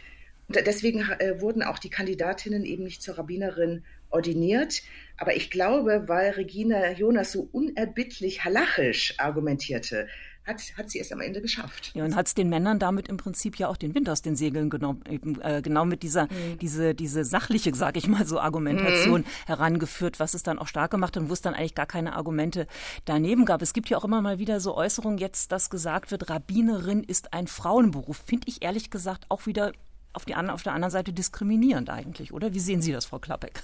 Und 0.47 0.57
deswegen 0.65 1.01
äh, 1.19 1.39
wurden 1.39 1.61
auch 1.61 1.77
die 1.77 1.89
Kandidatinnen 1.89 2.65
eben 2.65 2.83
nicht 2.83 3.03
zur 3.03 3.17
Rabbinerin 3.17 3.83
ordiniert. 4.11 4.81
Aber 5.17 5.35
ich 5.35 5.51
glaube, 5.51 6.05
weil 6.07 6.31
Regina 6.31 6.91
Jonas 6.93 7.31
so 7.31 7.47
unerbittlich 7.51 8.43
halachisch 8.43 9.13
argumentierte, 9.19 10.07
hat, 10.45 10.59
hat 10.75 10.89
sie 10.89 10.99
es 10.99 11.11
am 11.11 11.21
Ende 11.21 11.41
geschafft. 11.41 11.91
Ja, 11.93 12.03
und 12.03 12.15
hat 12.15 12.27
es 12.27 12.33
den 12.33 12.49
Männern 12.49 12.79
damit 12.79 13.07
im 13.07 13.17
Prinzip 13.17 13.57
ja 13.57 13.67
auch 13.67 13.77
den 13.77 13.93
Wind 13.93 14.09
aus 14.09 14.21
den 14.21 14.35
Segeln 14.35 14.69
genommen, 14.69 15.03
eben 15.09 15.39
äh, 15.41 15.61
genau 15.61 15.85
mit 15.85 16.03
dieser, 16.03 16.23
mhm. 16.23 16.57
diese, 16.59 16.95
diese 16.95 17.23
sachliche, 17.23 17.73
sage 17.75 17.99
ich 17.99 18.07
mal 18.07 18.25
so, 18.25 18.39
Argumentation 18.39 19.21
mhm. 19.21 19.25
herangeführt, 19.45 20.19
was 20.19 20.33
es 20.33 20.43
dann 20.43 20.57
auch 20.57 20.67
stark 20.67 20.91
gemacht 20.91 21.15
hat 21.15 21.23
und 21.23 21.29
wo 21.29 21.33
es 21.33 21.41
dann 21.41 21.53
eigentlich 21.53 21.75
gar 21.75 21.85
keine 21.85 22.13
Argumente 22.15 22.65
daneben 23.05 23.45
gab. 23.45 23.61
Es 23.61 23.73
gibt 23.73 23.89
ja 23.89 23.97
auch 23.97 24.05
immer 24.05 24.21
mal 24.21 24.39
wieder 24.39 24.59
so 24.59 24.75
Äußerungen 24.75 25.19
jetzt, 25.19 25.51
dass 25.51 25.69
gesagt 25.69 26.11
wird, 26.11 26.29
Rabbinerin 26.29 27.03
ist 27.03 27.33
ein 27.33 27.47
Frauenberuf. 27.47 28.17
Finde 28.25 28.47
ich 28.47 28.63
ehrlich 28.63 28.89
gesagt 28.89 29.25
auch 29.29 29.45
wieder 29.45 29.73
auf, 30.13 30.25
die, 30.25 30.35
auf 30.35 30.63
der 30.63 30.73
anderen 30.73 30.91
Seite 30.91 31.13
diskriminierend 31.13 31.89
eigentlich, 31.89 32.33
oder? 32.33 32.53
Wie 32.53 32.59
sehen 32.59 32.81
Sie 32.81 32.91
das, 32.91 33.05
Frau 33.05 33.19
Klappeck? 33.19 33.61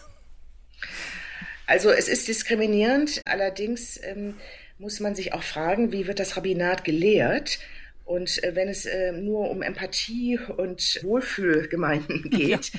Also 1.66 1.92
es 1.92 2.08
ist 2.08 2.28
diskriminierend, 2.28 3.22
allerdings 3.26 4.00
ähm, 4.04 4.36
muss 4.80 5.00
man 5.00 5.16
sich 5.16 5.34
auch 5.34 5.44
fragen, 5.44 5.92
wie 5.92 6.08
wird 6.08 6.20
das 6.20 6.38
Rabbinat 6.38 6.84
gelehrt? 6.84 7.60
Und 8.08 8.42
äh, 8.42 8.56
wenn 8.56 8.70
es 8.70 8.86
äh, 8.86 9.12
nur 9.12 9.50
um 9.50 9.62
Empathie 9.62 10.40
und 10.40 11.02
Wohlfühlgemeinden 11.04 12.30
geht, 12.30 12.72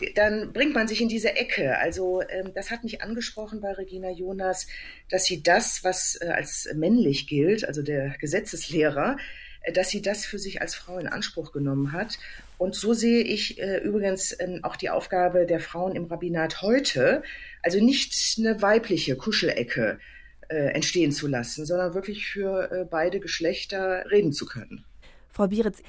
ja. 0.00 0.08
dann 0.14 0.52
bringt 0.52 0.74
man 0.74 0.86
sich 0.86 1.00
in 1.00 1.08
diese 1.08 1.34
Ecke. 1.34 1.76
Also 1.78 2.22
ähm, 2.28 2.52
das 2.54 2.70
hat 2.70 2.84
mich 2.84 3.02
angesprochen 3.02 3.60
bei 3.60 3.72
Regina 3.72 4.10
Jonas, 4.10 4.68
dass 5.08 5.24
sie 5.24 5.42
das, 5.42 5.82
was 5.82 6.16
äh, 6.20 6.28
als 6.28 6.68
männlich 6.72 7.26
gilt, 7.26 7.64
also 7.64 7.82
der 7.82 8.10
Gesetzeslehrer, 8.20 9.16
äh, 9.62 9.72
dass 9.72 9.90
sie 9.90 10.02
das 10.02 10.24
für 10.24 10.38
sich 10.38 10.60
als 10.60 10.76
Frau 10.76 10.98
in 10.98 11.08
Anspruch 11.08 11.50
genommen 11.50 11.90
hat. 11.90 12.18
Und 12.60 12.74
so 12.74 12.92
sehe 12.92 13.22
ich 13.22 13.58
äh, 13.58 13.78
übrigens 13.78 14.36
ähm, 14.38 14.60
auch 14.64 14.76
die 14.76 14.90
Aufgabe 14.90 15.46
der 15.46 15.60
Frauen 15.60 15.96
im 15.96 16.04
Rabbinat 16.04 16.60
heute, 16.60 17.22
also 17.62 17.82
nicht 17.82 18.14
eine 18.38 18.60
weibliche 18.60 19.16
Kuschelecke 19.16 19.98
äh, 20.50 20.74
entstehen 20.74 21.10
zu 21.10 21.26
lassen, 21.26 21.64
sondern 21.64 21.94
wirklich 21.94 22.26
für 22.26 22.70
äh, 22.70 22.84
beide 22.84 23.18
Geschlechter 23.18 24.04
reden 24.10 24.34
zu 24.34 24.44
können. 24.44 24.84
Frau 25.30 25.48
Bieritz, 25.48 25.82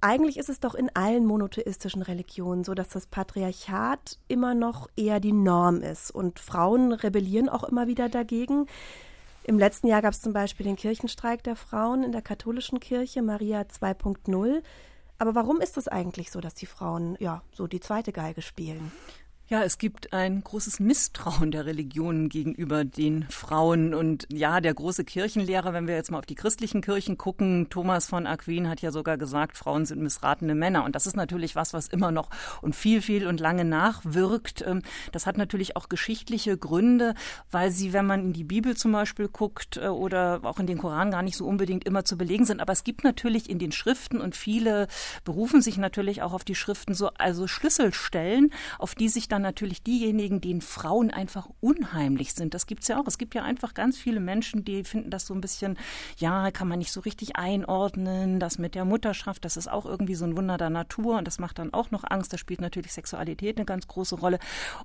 eigentlich 0.00 0.38
ist 0.38 0.48
es 0.48 0.58
doch 0.58 0.74
in 0.74 0.90
allen 0.92 1.24
monotheistischen 1.24 2.02
Religionen 2.02 2.64
so, 2.64 2.74
dass 2.74 2.88
das 2.88 3.06
Patriarchat 3.06 4.18
immer 4.26 4.56
noch 4.56 4.90
eher 4.96 5.20
die 5.20 5.30
Norm 5.30 5.82
ist 5.82 6.10
und 6.10 6.40
Frauen 6.40 6.90
rebellieren 6.90 7.48
auch 7.48 7.62
immer 7.62 7.86
wieder 7.86 8.08
dagegen. 8.08 8.66
Im 9.44 9.56
letzten 9.56 9.86
Jahr 9.86 10.02
gab 10.02 10.14
es 10.14 10.20
zum 10.20 10.32
Beispiel 10.32 10.66
den 10.66 10.74
Kirchenstreik 10.74 11.44
der 11.44 11.54
Frauen 11.54 12.02
in 12.02 12.10
der 12.10 12.22
katholischen 12.22 12.80
Kirche, 12.80 13.22
Maria 13.22 13.60
2.0. 13.60 14.62
Aber 15.22 15.36
warum 15.36 15.60
ist 15.60 15.76
es 15.76 15.86
eigentlich 15.86 16.32
so, 16.32 16.40
dass 16.40 16.52
die 16.52 16.66
Frauen 16.66 17.16
ja 17.20 17.44
so 17.52 17.68
die 17.68 17.78
zweite 17.78 18.10
Geige 18.10 18.42
spielen? 18.42 18.90
Ja, 19.52 19.62
es 19.62 19.76
gibt 19.76 20.14
ein 20.14 20.42
großes 20.42 20.80
Misstrauen 20.80 21.50
der 21.50 21.66
Religionen 21.66 22.30
gegenüber 22.30 22.86
den 22.86 23.26
Frauen. 23.28 23.92
Und 23.92 24.26
ja, 24.32 24.62
der 24.62 24.72
große 24.72 25.04
Kirchenlehrer, 25.04 25.74
wenn 25.74 25.86
wir 25.86 25.94
jetzt 25.94 26.10
mal 26.10 26.16
auf 26.20 26.24
die 26.24 26.36
christlichen 26.36 26.80
Kirchen 26.80 27.18
gucken, 27.18 27.66
Thomas 27.68 28.06
von 28.06 28.26
Aquin 28.26 28.70
hat 28.70 28.80
ja 28.80 28.90
sogar 28.90 29.18
gesagt, 29.18 29.58
Frauen 29.58 29.84
sind 29.84 30.00
missratene 30.00 30.54
Männer. 30.54 30.84
Und 30.84 30.94
das 30.94 31.06
ist 31.06 31.16
natürlich 31.16 31.54
was, 31.54 31.74
was 31.74 31.88
immer 31.88 32.10
noch 32.12 32.30
und 32.62 32.74
viel, 32.74 33.02
viel 33.02 33.26
und 33.26 33.40
lange 33.40 33.66
nachwirkt. 33.66 34.64
Ähm, 34.66 34.80
das 35.12 35.26
hat 35.26 35.36
natürlich 35.36 35.76
auch 35.76 35.90
geschichtliche 35.90 36.56
Gründe, 36.56 37.14
weil 37.50 37.70
sie, 37.72 37.92
wenn 37.92 38.06
man 38.06 38.22
in 38.22 38.32
die 38.32 38.44
Bibel 38.44 38.74
zum 38.74 38.92
Beispiel 38.92 39.28
guckt 39.28 39.76
äh, 39.76 39.88
oder 39.88 40.40
auch 40.44 40.60
in 40.60 40.66
den 40.66 40.78
Koran 40.78 41.10
gar 41.10 41.20
nicht 41.20 41.36
so 41.36 41.44
unbedingt 41.44 41.84
immer 41.84 42.06
zu 42.06 42.16
belegen 42.16 42.46
sind. 42.46 42.60
Aber 42.60 42.72
es 42.72 42.84
gibt 42.84 43.04
natürlich 43.04 43.50
in 43.50 43.58
den 43.58 43.72
Schriften 43.72 44.18
und 44.18 44.34
viele 44.34 44.88
berufen 45.26 45.60
sich 45.60 45.76
natürlich 45.76 46.22
auch 46.22 46.32
auf 46.32 46.44
die 46.44 46.54
Schriften 46.54 46.94
so, 46.94 47.10
also 47.18 47.46
Schlüsselstellen, 47.46 48.50
auf 48.78 48.94
die 48.94 49.10
sich 49.10 49.28
dann 49.28 49.41
natürlich 49.42 49.82
diejenigen, 49.82 50.40
denen 50.40 50.60
Frauen 50.60 51.10
einfach 51.10 51.48
unheimlich 51.60 52.34
sind. 52.34 52.54
Das 52.54 52.66
gibt 52.66 52.82
es 52.82 52.88
ja 52.88 53.00
auch. 53.00 53.06
Es 53.06 53.18
gibt 53.18 53.34
ja 53.34 53.42
einfach 53.42 53.74
ganz 53.74 53.98
viele 53.98 54.20
Menschen, 54.20 54.64
die 54.64 54.84
finden 54.84 55.10
das 55.10 55.26
so 55.26 55.34
ein 55.34 55.40
bisschen, 55.40 55.78
ja, 56.16 56.50
kann 56.50 56.68
man 56.68 56.78
nicht 56.78 56.92
so 56.92 57.00
richtig 57.00 57.36
einordnen. 57.36 58.40
Das 58.40 58.58
mit 58.58 58.74
der 58.74 58.84
Mutterschaft, 58.84 59.44
das 59.44 59.56
ist 59.56 59.68
auch 59.68 59.86
irgendwie 59.86 60.14
so 60.14 60.24
ein 60.24 60.36
Wunder 60.36 60.56
der 60.56 60.70
Natur 60.70 61.18
und 61.18 61.26
das 61.26 61.38
macht 61.38 61.58
dann 61.58 61.74
auch 61.74 61.90
noch 61.90 62.04
Angst. 62.08 62.32
Da 62.32 62.38
spielt 62.38 62.60
natürlich 62.60 62.92
Sexualität 62.92 63.56
eine 63.56 63.66
ganz 63.66 63.86
große 63.86 64.16
Rolle. 64.16 64.38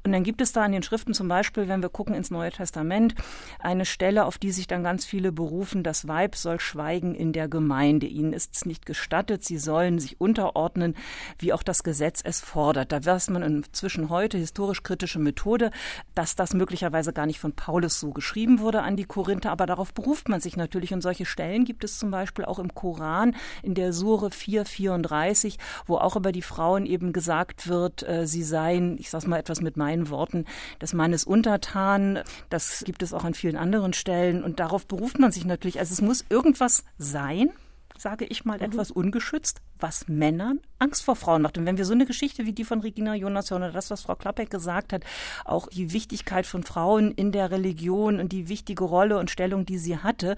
Und 0.03 0.11
dann 0.11 0.23
gibt 0.23 0.41
es 0.41 0.51
da 0.51 0.65
in 0.65 0.71
den 0.71 0.83
Schriften 0.83 1.13
zum 1.13 1.27
Beispiel, 1.27 1.67
wenn 1.67 1.81
wir 1.81 1.89
gucken 1.89 2.15
ins 2.15 2.31
Neue 2.31 2.51
Testament, 2.51 3.15
eine 3.59 3.85
Stelle, 3.85 4.25
auf 4.25 4.37
die 4.37 4.51
sich 4.51 4.67
dann 4.67 4.83
ganz 4.83 5.05
viele 5.05 5.31
berufen, 5.31 5.83
das 5.83 6.07
Weib 6.07 6.35
soll 6.35 6.59
schweigen 6.59 7.15
in 7.15 7.33
der 7.33 7.47
Gemeinde. 7.47 8.07
Ihnen 8.07 8.33
ist 8.33 8.55
es 8.55 8.65
nicht 8.65 8.85
gestattet, 8.85 9.43
sie 9.43 9.57
sollen 9.57 9.99
sich 9.99 10.19
unterordnen, 10.19 10.95
wie 11.39 11.53
auch 11.53 11.63
das 11.63 11.83
Gesetz 11.83 12.21
es 12.23 12.41
fordert. 12.41 12.91
Da 12.91 13.03
weiß 13.03 13.29
man 13.29 13.43
inzwischen 13.43 14.09
heute 14.09 14.36
historisch-kritische 14.39 15.19
Methode, 15.19 15.71
dass 16.15 16.35
das 16.35 16.53
möglicherweise 16.53 17.13
gar 17.13 17.25
nicht 17.25 17.39
von 17.39 17.53
Paulus 17.53 17.99
so 17.99 18.11
geschrieben 18.11 18.59
wurde 18.59 18.81
an 18.81 18.95
die 18.95 19.05
Korinther, 19.05 19.51
aber 19.51 19.65
darauf 19.65 19.93
beruft 19.93 20.29
man 20.29 20.39
sich 20.41 20.57
natürlich. 20.57 20.93
Und 20.93 21.01
solche 21.01 21.25
Stellen 21.25 21.65
gibt 21.65 21.83
es 21.83 21.99
zum 21.99 22.11
Beispiel 22.11 22.45
auch 22.45 22.59
im 22.59 22.73
Koran 22.73 23.35
in 23.63 23.73
der 23.73 23.93
Sure 23.93 24.31
434, 24.31 25.57
wo 25.85 25.97
auch 25.97 26.15
über 26.15 26.31
die 26.31 26.41
Frauen 26.41 26.85
eben 26.85 27.13
gesagt 27.13 27.67
wird, 27.67 28.07
äh, 28.07 28.27
sie 28.27 28.43
seien, 28.43 28.97
ich 28.97 29.09
sage 29.09 29.27
mal 29.27 29.39
etwas 29.39 29.61
mit 29.61 29.77
meinen 29.77 30.09
Worten, 30.09 30.45
des 30.81 30.93
Mannes 30.93 31.23
untertan. 31.23 32.19
Das 32.49 32.83
gibt 32.85 33.03
es 33.03 33.13
auch 33.13 33.23
an 33.23 33.33
vielen 33.33 33.57
anderen 33.57 33.93
Stellen 33.93 34.43
und 34.43 34.59
darauf 34.59 34.85
beruft 34.87 35.19
man 35.19 35.31
sich 35.31 35.45
natürlich. 35.45 35.79
Also 35.79 35.93
es 35.93 36.01
muss 36.01 36.25
irgendwas 36.29 36.83
sein, 36.97 37.51
sage 38.01 38.25
ich 38.25 38.45
mal, 38.45 38.57
mhm. 38.57 38.65
etwas 38.65 38.91
ungeschützt, 38.91 39.61
was 39.79 40.07
Männern 40.07 40.59
Angst 40.79 41.03
vor 41.03 41.15
Frauen 41.15 41.41
macht. 41.41 41.57
Und 41.57 41.65
wenn 41.65 41.77
wir 41.77 41.85
so 41.85 41.93
eine 41.93 42.05
Geschichte 42.05 42.45
wie 42.45 42.53
die 42.53 42.63
von 42.63 42.81
Regina 42.81 43.15
Jonas 43.15 43.51
hören 43.51 43.63
oder 43.63 43.71
das, 43.71 43.89
was 43.91 44.01
Frau 44.01 44.15
Klappeck 44.15 44.49
gesagt 44.49 44.93
hat, 44.93 45.03
auch 45.45 45.67
die 45.67 45.93
Wichtigkeit 45.93 46.45
von 46.45 46.63
Frauen 46.63 47.11
in 47.11 47.31
der 47.31 47.51
Religion 47.51 48.19
und 48.19 48.31
die 48.31 48.49
wichtige 48.49 48.83
Rolle 48.83 49.17
und 49.17 49.31
Stellung, 49.31 49.65
die 49.65 49.77
sie 49.77 49.97
hatte, 49.97 50.35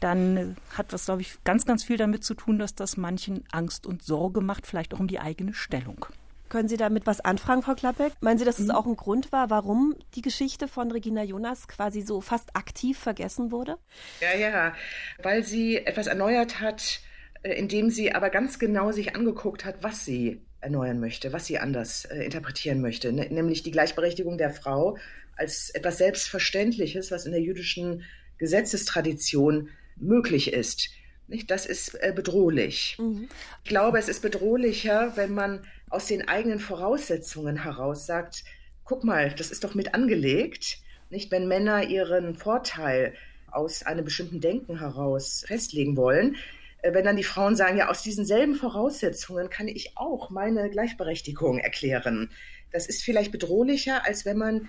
dann 0.00 0.56
hat 0.76 0.92
das, 0.92 1.04
glaube 1.04 1.22
ich, 1.22 1.42
ganz, 1.44 1.64
ganz 1.64 1.84
viel 1.84 1.96
damit 1.96 2.24
zu 2.24 2.34
tun, 2.34 2.58
dass 2.58 2.74
das 2.74 2.96
manchen 2.96 3.44
Angst 3.52 3.86
und 3.86 4.02
Sorge 4.02 4.40
macht, 4.40 4.66
vielleicht 4.66 4.94
auch 4.94 5.00
um 5.00 5.06
die 5.06 5.20
eigene 5.20 5.54
Stellung. 5.54 6.06
Können 6.52 6.68
Sie 6.68 6.76
damit 6.76 7.06
was 7.06 7.20
anfragen, 7.20 7.62
Frau 7.62 7.74
Klappeck? 7.74 8.12
Meinen 8.20 8.36
Sie, 8.36 8.44
dass 8.44 8.58
es 8.58 8.66
mhm. 8.66 8.72
auch 8.72 8.84
ein 8.84 8.94
Grund 8.94 9.32
war, 9.32 9.48
warum 9.48 9.96
die 10.14 10.20
Geschichte 10.20 10.68
von 10.68 10.90
Regina 10.90 11.22
Jonas 11.22 11.66
quasi 11.66 12.02
so 12.02 12.20
fast 12.20 12.54
aktiv 12.54 12.98
vergessen 12.98 13.50
wurde? 13.50 13.78
Ja, 14.20 14.38
ja, 14.38 14.74
weil 15.22 15.44
sie 15.44 15.78
etwas 15.78 16.08
erneuert 16.08 16.60
hat, 16.60 17.00
äh, 17.42 17.54
indem 17.54 17.88
sie 17.88 18.14
aber 18.14 18.28
ganz 18.28 18.58
genau 18.58 18.92
sich 18.92 19.16
angeguckt 19.16 19.64
hat, 19.64 19.76
was 19.82 20.04
sie 20.04 20.42
erneuern 20.60 21.00
möchte, 21.00 21.32
was 21.32 21.46
sie 21.46 21.58
anders 21.58 22.04
äh, 22.04 22.22
interpretieren 22.22 22.82
möchte, 22.82 23.14
ne? 23.14 23.28
nämlich 23.30 23.62
die 23.62 23.70
Gleichberechtigung 23.70 24.36
der 24.36 24.50
Frau 24.50 24.98
als 25.36 25.70
etwas 25.70 25.96
Selbstverständliches, 25.96 27.10
was 27.10 27.24
in 27.24 27.32
der 27.32 27.40
jüdischen 27.40 28.04
Gesetzestradition 28.36 29.70
möglich 29.96 30.52
ist. 30.52 30.90
Nicht? 31.32 31.50
Das 31.50 31.64
ist 31.64 31.94
äh, 31.94 32.12
bedrohlich. 32.14 32.96
Mhm. 32.98 33.26
Ich 33.64 33.68
glaube, 33.70 33.98
es 33.98 34.10
ist 34.10 34.20
bedrohlicher, 34.20 35.16
wenn 35.16 35.32
man 35.32 35.66
aus 35.88 36.06
den 36.06 36.28
eigenen 36.28 36.58
Voraussetzungen 36.58 37.62
heraus 37.62 38.04
sagt, 38.04 38.44
guck 38.84 39.02
mal, 39.02 39.32
das 39.32 39.50
ist 39.50 39.64
doch 39.64 39.74
mit 39.74 39.94
angelegt. 39.94 40.78
Nicht, 41.08 41.30
wenn 41.30 41.48
Männer 41.48 41.84
ihren 41.84 42.34
Vorteil 42.34 43.14
aus 43.50 43.82
einem 43.82 44.04
bestimmten 44.04 44.42
Denken 44.42 44.78
heraus 44.78 45.42
festlegen 45.46 45.96
wollen, 45.96 46.36
äh, 46.82 46.92
wenn 46.92 47.06
dann 47.06 47.16
die 47.16 47.24
Frauen 47.24 47.56
sagen, 47.56 47.78
ja, 47.78 47.88
aus 47.88 48.02
diesen 48.02 48.26
selben 48.26 48.54
Voraussetzungen 48.54 49.48
kann 49.48 49.68
ich 49.68 49.96
auch 49.96 50.28
meine 50.28 50.68
Gleichberechtigung 50.68 51.60
erklären. 51.60 52.30
Das 52.72 52.86
ist 52.86 53.02
vielleicht 53.02 53.32
bedrohlicher, 53.32 54.04
als 54.04 54.26
wenn 54.26 54.36
man 54.36 54.68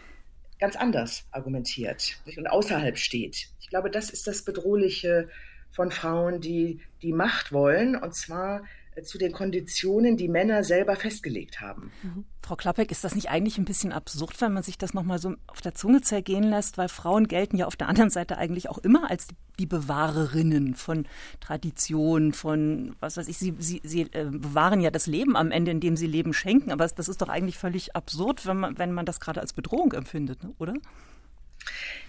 ganz 0.60 0.78
anders 0.78 1.26
argumentiert 1.32 2.21
und 2.38 2.47
außerhalb 2.47 2.97
steht. 2.97 3.49
Ich 3.60 3.67
glaube, 3.67 3.91
das 3.91 4.10
ist 4.10 4.28
das 4.28 4.43
Bedrohliche 4.43 5.28
von 5.73 5.91
Frauen, 5.91 6.39
die 6.39 6.79
die 7.01 7.13
Macht 7.13 7.51
wollen, 7.51 7.95
und 7.95 8.15
zwar 8.15 8.62
zu 9.01 9.17
den 9.17 9.31
Konditionen, 9.31 10.17
die 10.17 10.27
Männer 10.27 10.63
selber 10.63 10.95
festgelegt 10.95 11.62
haben. 11.62 11.91
Mhm. 12.03 12.25
Frau 12.41 12.55
Klappeck, 12.55 12.91
ist 12.91 13.03
das 13.03 13.15
nicht 13.15 13.29
eigentlich 13.29 13.57
ein 13.57 13.65
bisschen 13.65 13.91
absurd, 13.91 14.39
wenn 14.41 14.53
man 14.53 14.63
sich 14.63 14.77
das 14.77 14.93
nochmal 14.93 15.17
so 15.17 15.36
auf 15.47 15.62
der 15.62 15.73
Zunge 15.73 16.01
zergehen 16.01 16.43
lässt, 16.43 16.77
weil 16.77 16.89
Frauen 16.89 17.27
gelten 17.27 17.57
ja 17.57 17.65
auf 17.65 17.75
der 17.75 17.88
anderen 17.88 18.09
Seite 18.09 18.38
eigentlich 18.38 18.69
auch 18.69 18.77
immer 18.77 19.09
als 19.09 19.27
die 19.59 19.65
Bewahrerinnen 19.65 20.75
von 20.75 21.07
Tradition, 21.39 22.33
von 22.33 22.95
was 22.99 23.17
weiß 23.17 23.27
ich, 23.27 23.38
sie, 23.38 23.55
sie, 23.59 23.81
sie 23.83 24.01
äh, 24.12 24.25
bewahren 24.29 24.81
ja 24.81 24.91
das 24.91 25.07
Leben 25.07 25.36
am 25.36 25.51
Ende, 25.51 25.71
indem 25.71 25.95
sie 25.95 26.07
Leben 26.07 26.33
schenken, 26.33 26.71
aber 26.71 26.88
das 26.88 27.09
ist 27.09 27.21
doch 27.21 27.29
eigentlich 27.29 27.57
völlig 27.57 27.95
absurd, 27.95 28.45
wenn 28.45 28.57
man, 28.57 28.77
wenn 28.77 28.91
man 28.91 29.05
das 29.05 29.19
gerade 29.19 29.41
als 29.41 29.53
Bedrohung 29.53 29.93
empfindet, 29.93 30.43
ne? 30.43 30.53
oder? 30.59 30.73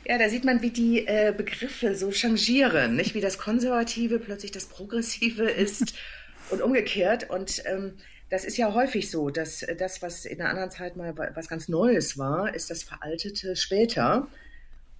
Ja, 0.06 0.18
da 0.18 0.28
sieht 0.28 0.44
man, 0.44 0.60
wie 0.60 0.70
die 0.70 1.06
äh, 1.06 1.32
Begriffe 1.34 1.94
so 1.94 2.12
changieren, 2.12 2.96
nicht? 2.96 3.14
Wie 3.14 3.22
das 3.22 3.38
Konservative 3.38 4.18
plötzlich 4.18 4.52
das 4.52 4.66
Progressive 4.66 5.44
ist 5.50 5.94
und 6.50 6.60
umgekehrt. 6.60 7.30
Und 7.30 7.62
ähm, 7.66 7.94
das 8.28 8.44
ist 8.44 8.56
ja 8.56 8.74
häufig 8.74 9.10
so, 9.10 9.30
dass 9.30 9.62
äh, 9.62 9.76
das, 9.76 10.02
was 10.02 10.26
in 10.26 10.40
einer 10.40 10.50
anderen 10.50 10.70
Zeit 10.70 10.96
mal 10.96 11.14
was 11.34 11.48
ganz 11.48 11.68
Neues 11.68 12.18
war, 12.18 12.54
ist 12.54 12.70
das 12.70 12.82
Veraltete 12.82 13.56
später. 13.56 14.28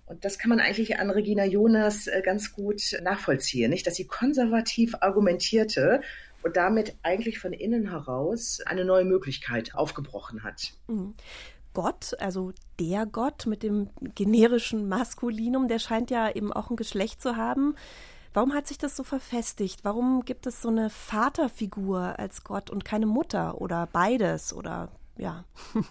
Und 0.07 0.25
das 0.25 0.39
kann 0.39 0.51
man 0.51 0.61
eigentlich 0.61 0.99
an 0.99 1.11
Regina 1.11 1.45
Jonas 1.45 2.07
äh, 2.07 2.23
ganz 2.25 2.53
gut 2.53 2.81
nachvollziehen, 3.03 3.71
nicht? 3.71 3.87
Dass 3.87 3.97
sie 3.97 4.07
konservativ 4.07 4.95
argumentierte 5.01 6.01
und 6.43 6.57
damit 6.57 6.95
eigentlich 7.03 7.39
von 7.39 7.53
innen 7.53 7.91
heraus 7.91 8.61
eine 8.65 8.85
neue 8.85 9.05
Möglichkeit 9.05 9.75
aufgebrochen 9.75 10.45
hat. 10.45 10.73
Gott, 11.75 12.17
also 12.19 12.53
der 12.81 13.05
Gott 13.05 13.47
mit 13.47 13.63
dem 13.63 13.91
generischen 14.15 14.89
Maskulinum, 14.89 15.69
der 15.69 15.79
scheint 15.79 16.11
ja 16.11 16.31
eben 16.31 16.53
auch 16.53 16.71
ein 16.71 16.77
Geschlecht 16.77 17.21
zu 17.21 17.37
haben. 17.37 17.75
Warum 18.33 18.55
hat 18.55 18.67
sich 18.67 18.79
das 18.79 18.97
so 18.97 19.05
verfestigt? 19.05 19.85
Warum 19.85 20.25
gibt 20.25 20.47
es 20.47 20.63
so 20.63 20.69
eine 20.69 20.91
Vaterfigur 20.91 22.19
als 22.19 22.43
Gott 22.43 22.71
und 22.71 22.85
keine 22.85 23.07
Mutter 23.07 23.61
oder 23.61 23.87
beides 23.93 24.53
oder 24.53 24.89
ja? 25.17 25.45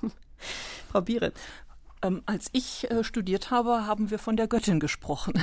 Frau 0.92 1.02
Bieritz. 1.02 1.40
Ähm, 2.04 2.22
als 2.26 2.50
ich 2.52 2.92
äh, 2.92 3.04
studiert 3.04 3.50
habe, 3.50 3.88
haben 3.88 4.12
wir 4.12 4.20
von 4.20 4.36
der 4.36 4.48
Göttin 4.48 4.82
gesprochen. 4.82 5.34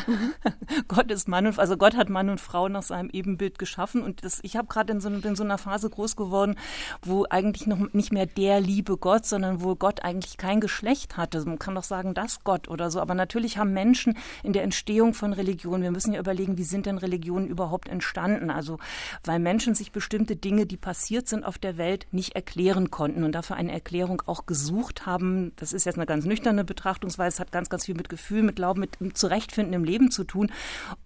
Gott 0.89 1.11
ist 1.11 1.27
Mann 1.27 1.47
und 1.47 1.59
also 1.59 1.79
Gott 1.79 1.97
hat 1.97 2.11
Mann 2.11 2.29
und 2.29 2.39
Frau 2.39 2.69
nach 2.69 2.83
seinem 2.83 3.09
Ebenbild 3.11 3.59
geschaffen 3.59 4.03
und 4.03 4.25
das, 4.25 4.41
ich 4.43 4.57
habe 4.57 4.69
gerade 4.69 4.93
in, 4.93 5.01
so, 5.01 5.09
in 5.09 5.37
so 5.37 5.43
einer 5.43 5.57
Phase 5.57 5.89
groß 5.89 6.17
geworden, 6.17 6.57
wo 7.01 7.25
eigentlich 7.31 7.67
noch 7.67 7.79
nicht 7.95 8.13
mehr 8.13 8.27
der 8.27 8.61
liebe 8.61 8.99
Gott, 8.99 9.25
sondern 9.25 9.63
wo 9.63 9.75
Gott 9.75 10.05
eigentlich 10.05 10.37
kein 10.37 10.61
Geschlecht 10.61 11.17
hatte. 11.17 11.43
Man 11.47 11.59
kann 11.59 11.75
doch 11.75 11.83
sagen, 11.83 12.13
das 12.13 12.45
Gott 12.45 12.69
oder 12.69 12.91
so. 12.91 13.01
Aber 13.01 13.15
natürlich 13.15 13.57
haben 13.57 13.73
Menschen 13.73 14.19
in 14.43 14.53
der 14.53 14.63
Entstehung 14.63 15.15
von 15.15 15.33
Religionen, 15.33 15.83
wir 15.83 15.91
müssen 15.91 16.13
ja 16.13 16.21
überlegen, 16.21 16.59
wie 16.59 16.65
sind 16.65 16.85
denn 16.85 16.99
Religionen 16.99 17.49
überhaupt 17.49 17.89
entstanden? 17.89 18.51
Also 18.51 18.79
weil 19.25 19.39
Menschen 19.39 19.75
sich 19.75 19.93
bestimmte 19.93 20.37
Dinge, 20.37 20.67
die 20.67 20.77
passiert 20.77 21.27
sind 21.27 21.43
auf 21.43 21.57
der 21.57 21.79
Welt, 21.79 22.07
nicht 22.11 22.35
erklären 22.35 22.91
konnten 22.91 23.25
und 23.25 23.33
dafür 23.33 23.57
eine 23.57 23.73
Erklärung 23.73 24.23
auch 24.27 24.45
gesucht 24.45 25.07
haben. 25.07 25.53
Das 25.57 25.73
ist 25.73 25.87
jetzt 25.87 25.97
eine 25.97 26.05
ganz 26.05 26.27
nüchterne 26.27 26.50
nüchterne 26.51 26.65
Betrachtungsweise. 26.65 27.35
Es 27.35 27.41
hat 27.41 27.53
ganz, 27.53 27.69
ganz 27.69 27.87
viel 27.87 27.95
mit 27.95 28.09
Gefühl, 28.09 28.43
mit 28.43 28.57
Glauben, 28.57 28.87
mit 28.99 29.17
Zurechtfinden 29.19 29.73
im 29.75 29.85
Leben 29.85 30.11
zu 30.11 30.25
tun. 30.25 30.51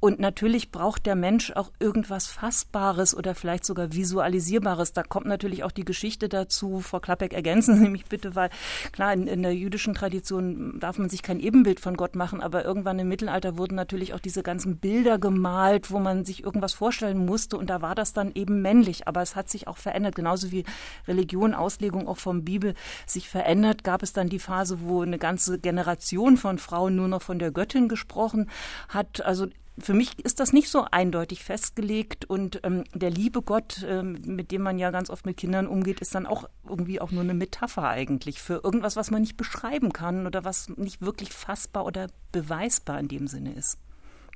Und 0.00 0.18
natürlich 0.18 0.70
braucht 0.70 1.06
der 1.06 1.16
Mensch 1.16 1.52
auch 1.52 1.70
irgendwas 1.78 2.26
Fassbares 2.26 3.14
oder 3.14 3.34
vielleicht 3.34 3.64
sogar 3.64 3.92
Visualisierbares. 3.92 4.92
Da 4.92 5.02
kommt 5.02 5.26
natürlich 5.26 5.64
auch 5.64 5.72
die 5.72 5.84
Geschichte 5.84 6.28
dazu. 6.28 6.80
Frau 6.80 7.00
Klappek, 7.00 7.32
ergänzen 7.32 7.78
Sie 7.78 7.88
mich 7.88 8.06
bitte, 8.06 8.34
weil 8.34 8.50
klar, 8.92 9.12
in, 9.12 9.26
in 9.26 9.42
der 9.42 9.54
jüdischen 9.54 9.94
Tradition 9.94 10.78
darf 10.80 10.98
man 10.98 11.08
sich 11.08 11.22
kein 11.22 11.40
Ebenbild 11.40 11.80
von 11.80 11.96
Gott 11.96 12.16
machen, 12.16 12.40
aber 12.40 12.64
irgendwann 12.64 12.98
im 12.98 13.08
Mittelalter 13.08 13.58
wurden 13.58 13.74
natürlich 13.74 14.14
auch 14.14 14.20
diese 14.20 14.42
ganzen 14.42 14.78
Bilder 14.78 15.18
gemalt, 15.18 15.90
wo 15.90 15.98
man 15.98 16.24
sich 16.24 16.42
irgendwas 16.42 16.72
vorstellen 16.72 17.24
musste 17.24 17.56
und 17.56 17.68
da 17.68 17.82
war 17.82 17.94
das 17.94 18.12
dann 18.12 18.32
eben 18.34 18.62
männlich. 18.62 19.06
Aber 19.08 19.22
es 19.22 19.36
hat 19.36 19.50
sich 19.50 19.68
auch 19.68 19.76
verändert, 19.76 20.14
genauso 20.16 20.50
wie 20.50 20.64
Religion, 21.06 21.54
Auslegung 21.54 22.08
auch 22.08 22.18
vom 22.18 22.44
Bibel 22.44 22.74
sich 23.06 23.28
verändert, 23.28 23.84
gab 23.84 24.02
es 24.02 24.12
dann 24.12 24.28
die 24.28 24.38
Phase, 24.38 24.78
wo 24.80 25.02
eine 25.02 25.18
ganz 25.18 25.33
ganze 25.34 25.58
Generation 25.58 26.36
von 26.36 26.58
Frauen 26.58 26.94
nur 26.94 27.08
noch 27.08 27.22
von 27.22 27.40
der 27.40 27.50
Göttin 27.50 27.88
gesprochen 27.88 28.48
hat. 28.88 29.20
Also 29.22 29.48
für 29.76 29.92
mich 29.92 30.24
ist 30.24 30.38
das 30.38 30.52
nicht 30.52 30.68
so 30.68 30.86
eindeutig 30.88 31.42
festgelegt 31.42 32.24
und 32.24 32.60
ähm, 32.62 32.84
der 32.94 33.10
liebe 33.10 33.42
Gott, 33.42 33.84
ähm, 33.84 34.16
mit 34.24 34.52
dem 34.52 34.62
man 34.62 34.78
ja 34.78 34.92
ganz 34.92 35.10
oft 35.10 35.26
mit 35.26 35.36
Kindern 35.36 35.66
umgeht, 35.66 35.98
ist 35.98 36.14
dann 36.14 36.26
auch 36.26 36.48
irgendwie 36.68 37.00
auch 37.00 37.10
nur 37.10 37.22
eine 37.22 37.34
Metapher 37.34 37.88
eigentlich 37.88 38.40
für 38.40 38.60
irgendwas, 38.62 38.94
was 38.94 39.10
man 39.10 39.22
nicht 39.22 39.36
beschreiben 39.36 39.92
kann 39.92 40.28
oder 40.28 40.44
was 40.44 40.68
nicht 40.68 41.02
wirklich 41.02 41.32
fassbar 41.32 41.84
oder 41.84 42.06
beweisbar 42.30 43.00
in 43.00 43.08
dem 43.08 43.26
Sinne 43.26 43.54
ist. 43.54 43.78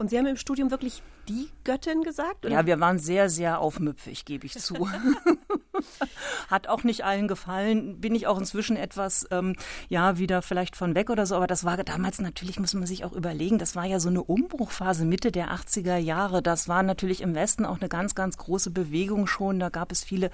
Und 0.00 0.10
Sie 0.10 0.18
haben 0.18 0.26
im 0.26 0.36
Studium 0.36 0.72
wirklich 0.72 1.02
die 1.28 1.48
Göttin 1.62 2.02
gesagt? 2.02 2.44
Oder? 2.44 2.54
Ja, 2.54 2.66
wir 2.66 2.80
waren 2.80 2.98
sehr, 2.98 3.30
sehr 3.30 3.60
aufmüpfig, 3.60 4.24
gebe 4.24 4.46
ich 4.46 4.58
zu. 4.58 4.74
Hat 6.48 6.68
auch 6.68 6.84
nicht 6.84 7.04
allen 7.04 7.28
gefallen. 7.28 8.00
Bin 8.00 8.14
ich 8.14 8.26
auch 8.26 8.38
inzwischen 8.38 8.76
etwas, 8.76 9.26
ähm, 9.30 9.56
ja, 9.88 10.18
wieder 10.18 10.42
vielleicht 10.42 10.76
von 10.76 10.94
weg 10.94 11.10
oder 11.10 11.26
so. 11.26 11.36
Aber 11.36 11.46
das 11.46 11.64
war 11.64 11.76
damals 11.76 12.20
natürlich, 12.20 12.58
muss 12.58 12.74
man 12.74 12.86
sich 12.86 13.04
auch 13.04 13.12
überlegen, 13.12 13.58
das 13.58 13.76
war 13.76 13.84
ja 13.84 14.00
so 14.00 14.08
eine 14.08 14.22
Umbruchphase 14.22 15.04
Mitte 15.04 15.32
der 15.32 15.52
80er 15.52 15.96
Jahre. 15.96 16.42
Das 16.42 16.68
war 16.68 16.82
natürlich 16.82 17.20
im 17.20 17.34
Westen 17.34 17.64
auch 17.64 17.78
eine 17.80 17.88
ganz, 17.88 18.14
ganz 18.14 18.36
große 18.36 18.70
Bewegung 18.70 19.26
schon. 19.26 19.58
Da 19.58 19.68
gab 19.68 19.92
es 19.92 20.04
viele 20.04 20.30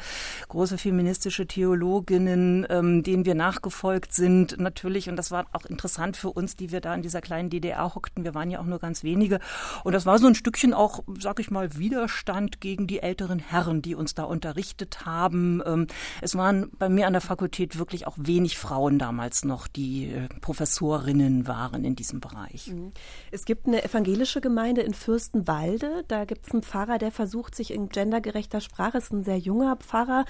große 0.49 0.79
feministische 0.79 1.47
Theologinnen, 1.47 2.67
ähm, 2.71 3.03
denen 3.03 3.25
wir 3.25 3.35
nachgefolgt 3.35 4.13
sind, 4.13 4.59
natürlich. 4.59 5.09
Und 5.09 5.17
das 5.17 5.31
war 5.31 5.47
auch 5.53 5.65
interessant 5.65 6.17
für 6.17 6.31
uns, 6.31 6.57
die 6.57 6.73
wir 6.73 6.81
da 6.81 6.95
in 6.95 7.03
dieser 7.03 7.21
kleinen 7.21 7.51
DDR 7.51 7.95
hockten. 7.95 8.25
Wir 8.25 8.35
waren 8.35 8.51
ja 8.51 8.61
auch 8.61 8.65
nur 8.65 8.79
ganz 8.79 9.03
wenige. 9.03 9.41
Und 9.83 9.93
das 9.93 10.07
war 10.07 10.19
so 10.19 10.27
ein 10.27 10.35
Stückchen 10.35 10.75
auch, 10.75 11.03
sag 11.19 11.41
ich 11.41 11.51
mal, 11.51 11.77
Widerstand 11.77 12.61
gegen 12.61 12.87
die 12.87 13.01
älteren 13.01 13.39
Herren, 13.39 13.83
die 13.83 13.95
uns 13.95 14.15
da 14.15 14.25
unterrichtet 14.25 15.05
haben. 15.05 15.34
Ähm, 15.35 15.87
es 16.21 16.35
waren 16.37 16.71
bei 16.79 16.89
mir 16.89 17.07
an 17.07 17.13
der 17.13 17.23
Fakultät 17.23 17.79
wirklich 17.79 18.07
auch 18.07 18.17
wenig 18.19 18.59
Frauen 18.59 18.99
damals 18.99 19.45
noch, 19.45 19.67
die 19.67 20.11
äh, 20.11 20.29
Professorinnen 20.41 21.47
waren 21.47 21.85
in 21.85 21.97
diesem 21.97 22.21
Bereich. 22.21 22.69
Mhm. 22.69 22.93
Es 23.31 23.45
gibt 23.45 23.67
eine 23.67 23.85
evangelische 23.85 24.41
Gemeinde 24.41 24.83
in 24.83 24.95
Fürstenwalde. 24.95 26.05
Da 26.09 26.25
gibt 26.25 26.47
es 26.47 26.53
einen 26.53 26.63
Pfarrer, 26.63 26.99
der 26.99 27.11
versucht, 27.11 27.55
sich 27.55 27.73
in 27.73 27.89
gendergerechter 27.89 28.61
Sprache, 28.61 28.99
ist 28.99 29.13
ein 29.13 29.25
sehr 29.25 29.39
junger 29.39 29.77
Pfarrer 29.77 30.25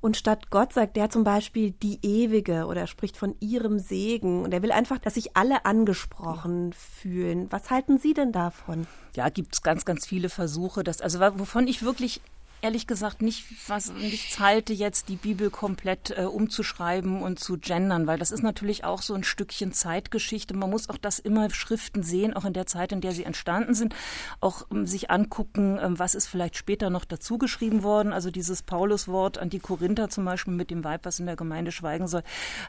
und 0.00 0.16
statt 0.16 0.50
Gott 0.50 0.72
sagt 0.72 0.96
der 0.96 1.10
zum 1.10 1.24
Beispiel 1.24 1.72
die 1.72 1.98
Ewige 2.02 2.66
oder 2.66 2.82
er 2.82 2.86
spricht 2.86 3.16
von 3.16 3.34
ihrem 3.40 3.78
Segen. 3.78 4.44
Und 4.44 4.54
er 4.54 4.62
will 4.62 4.70
einfach, 4.70 4.98
dass 4.98 5.14
sich 5.14 5.36
alle 5.36 5.64
angesprochen 5.64 6.72
fühlen. 6.72 7.48
Was 7.50 7.70
halten 7.70 7.98
Sie 7.98 8.14
denn 8.14 8.30
davon? 8.30 8.86
Ja, 9.16 9.28
gibt 9.28 9.54
es 9.54 9.62
ganz, 9.62 9.84
ganz 9.84 10.06
viele 10.06 10.28
Versuche. 10.28 10.84
Dass, 10.84 11.00
also 11.00 11.18
wovon 11.20 11.66
ich 11.66 11.82
wirklich 11.82 12.20
ehrlich 12.60 12.86
gesagt 12.86 13.22
nicht 13.22 13.44
was 13.68 13.92
nichts 13.92 14.40
halte, 14.40 14.72
jetzt 14.72 15.08
die 15.08 15.16
Bibel 15.16 15.50
komplett 15.50 16.10
äh, 16.16 16.24
umzuschreiben 16.24 17.22
und 17.22 17.38
zu 17.38 17.58
gendern, 17.58 18.06
weil 18.06 18.18
das 18.18 18.30
ist 18.30 18.42
natürlich 18.42 18.84
auch 18.84 19.02
so 19.02 19.14
ein 19.14 19.24
Stückchen 19.24 19.72
Zeitgeschichte. 19.72 20.56
Man 20.56 20.70
muss 20.70 20.88
auch 20.88 20.96
das 20.96 21.18
immer 21.18 21.50
Schriften 21.50 22.02
sehen, 22.02 22.34
auch 22.34 22.44
in 22.44 22.52
der 22.52 22.66
Zeit, 22.66 22.92
in 22.92 23.00
der 23.00 23.12
sie 23.12 23.24
entstanden 23.24 23.74
sind, 23.74 23.94
auch 24.40 24.66
um, 24.70 24.86
sich 24.86 25.10
angucken, 25.10 25.78
ähm, 25.80 25.98
was 25.98 26.14
ist 26.14 26.26
vielleicht 26.26 26.56
später 26.56 26.90
noch 26.90 27.04
dazu 27.04 27.38
geschrieben 27.38 27.82
worden. 27.82 28.12
Also 28.12 28.30
dieses 28.30 28.62
Pauluswort 28.62 29.38
an 29.38 29.50
die 29.50 29.60
Korinther 29.60 30.08
zum 30.08 30.24
Beispiel 30.24 30.54
mit 30.54 30.70
dem 30.70 30.84
Weib, 30.84 31.04
was 31.04 31.20
in 31.20 31.26
der 31.26 31.36
Gemeinde 31.36 31.72
schweigen 31.72 32.08
soll, 32.08 32.22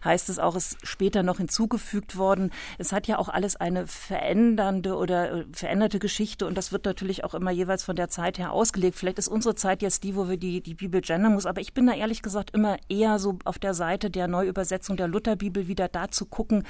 heißt 0.03 0.29
es 0.29 0.39
auch, 0.39 0.55
ist 0.55 0.77
später 0.83 1.23
noch 1.23 1.37
hinzugefügt 1.37 2.17
worden. 2.17 2.51
Es 2.77 2.91
hat 2.91 3.07
ja 3.07 3.17
auch 3.17 3.29
alles 3.29 3.55
eine 3.55 3.87
verändernde 3.87 4.95
oder 4.95 5.31
äh, 5.31 5.45
veränderte 5.51 5.99
Geschichte 5.99 6.45
und 6.45 6.57
das 6.57 6.71
wird 6.71 6.85
natürlich 6.85 7.23
auch 7.23 7.33
immer 7.33 7.51
jeweils 7.51 7.83
von 7.83 7.95
der 7.95 8.09
Zeit 8.09 8.37
her 8.37 8.51
ausgelegt. 8.51 8.97
Vielleicht 8.97 9.19
ist 9.19 9.27
unsere 9.27 9.55
Zeit 9.55 9.78
Zeit 9.79 9.81
jetzt 9.81 10.03
die, 10.03 10.15
wo 10.15 10.27
wir 10.27 10.37
die, 10.37 10.61
die 10.61 10.73
Bibel 10.73 11.01
gendern 11.01 11.33
muss. 11.33 11.45
Aber 11.45 11.61
ich 11.61 11.73
bin 11.73 11.87
da 11.87 11.93
ehrlich 11.93 12.21
gesagt 12.21 12.51
immer 12.51 12.77
eher 12.89 13.19
so 13.19 13.39
auf 13.45 13.59
der 13.59 13.73
Seite 13.73 14.09
der 14.09 14.27
Neuübersetzung 14.27 14.97
der 14.97 15.07
Lutherbibel 15.07 15.67
wieder 15.67 15.87
da 15.87 16.09
zu 16.09 16.25
gucken, 16.25 16.63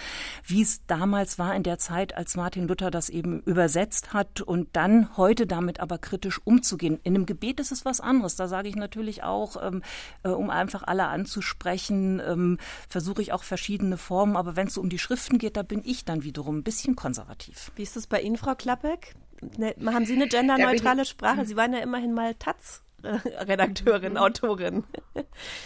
wie 0.45 0.62
es 0.62 0.86
damals 0.86 1.39
war 1.39 1.56
in 1.56 1.63
der 1.63 1.78
Zeit, 1.78 2.15
als 2.15 2.36
Martin 2.36 2.67
Luther 2.67 2.91
das 2.91 3.10
eben 3.10 3.41
übersetzt 3.41 4.13
hat 4.13 4.41
und 4.41 4.69
dann 4.74 5.17
heute 5.17 5.48
damit 5.48 5.80
aber 5.80 5.98
kritisch 5.98 6.39
umzugehen. 6.43 7.00
In 7.04 7.15
einem 7.15 7.26
Gebet 7.26 7.60
ist 7.60 7.72
es 7.72 7.86
was 7.86 8.00
anderes. 8.00 8.36
Da 8.36 8.48
sage 8.48 8.69
ich 8.69 8.76
natürlich 8.76 9.24
auch, 9.24 9.58
ähm, 9.62 9.82
äh, 10.24 10.30
um 10.30 10.50
einfach 10.50 10.84
alle 10.84 11.08
anzusprechen, 11.08 12.22
ähm, 12.26 12.58
versuche 12.88 13.22
ich 13.22 13.34
auch 13.34 13.43
verschiedene 13.43 13.98
Formen. 13.98 14.36
Aber 14.36 14.56
wenn 14.56 14.67
es 14.67 14.76
so 14.76 14.82
um 14.82 14.89
die 14.89 15.00
Schriften 15.00 15.38
geht, 15.38 15.58
da 15.58 15.63
bin 15.63 15.82
ich 15.84 16.06
dann 16.06 16.24
wiederum 16.24 16.60
ein 16.60 16.63
bisschen 16.63 16.95
konservativ. 16.95 17.72
Wie 17.76 17.84
ist 17.84 17.98
es 17.98 18.08
bei 18.08 18.22
Ihnen, 18.22 18.38
Frau 18.38 18.56
Klappeck? 18.56 19.15
Ne, 19.58 19.74
haben 19.86 20.06
Sie 20.06 20.15
eine 20.15 20.28
genderneutrale 20.28 21.06
Sprache? 21.06 21.45
Sie 21.45 21.56
waren 21.56 21.72
ja 21.72 21.80
immerhin 21.80 22.13
mal 22.13 22.36
Taz 22.36 22.84
Redakteurin, 23.48 24.18
Autorin. 24.18 24.84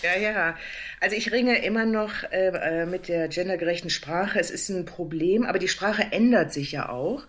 Ja, 0.02 0.20
ja. 0.20 0.58
Also 1.00 1.16
ich 1.16 1.32
ringe 1.32 1.64
immer 1.64 1.86
noch 1.86 2.24
äh, 2.32 2.48
äh, 2.48 2.86
mit 2.86 3.08
der 3.08 3.28
gendergerechten 3.28 3.90
Sprache. 3.90 4.40
Es 4.40 4.52
ist 4.52 4.70
ein 4.70 4.86
Problem, 4.86 5.44
aber 5.44 5.60
die 5.60 5.68
Sprache 5.68 6.08
ändert 6.12 6.54
sich 6.54 6.72
ja 6.72 6.90
auch. 6.90 7.26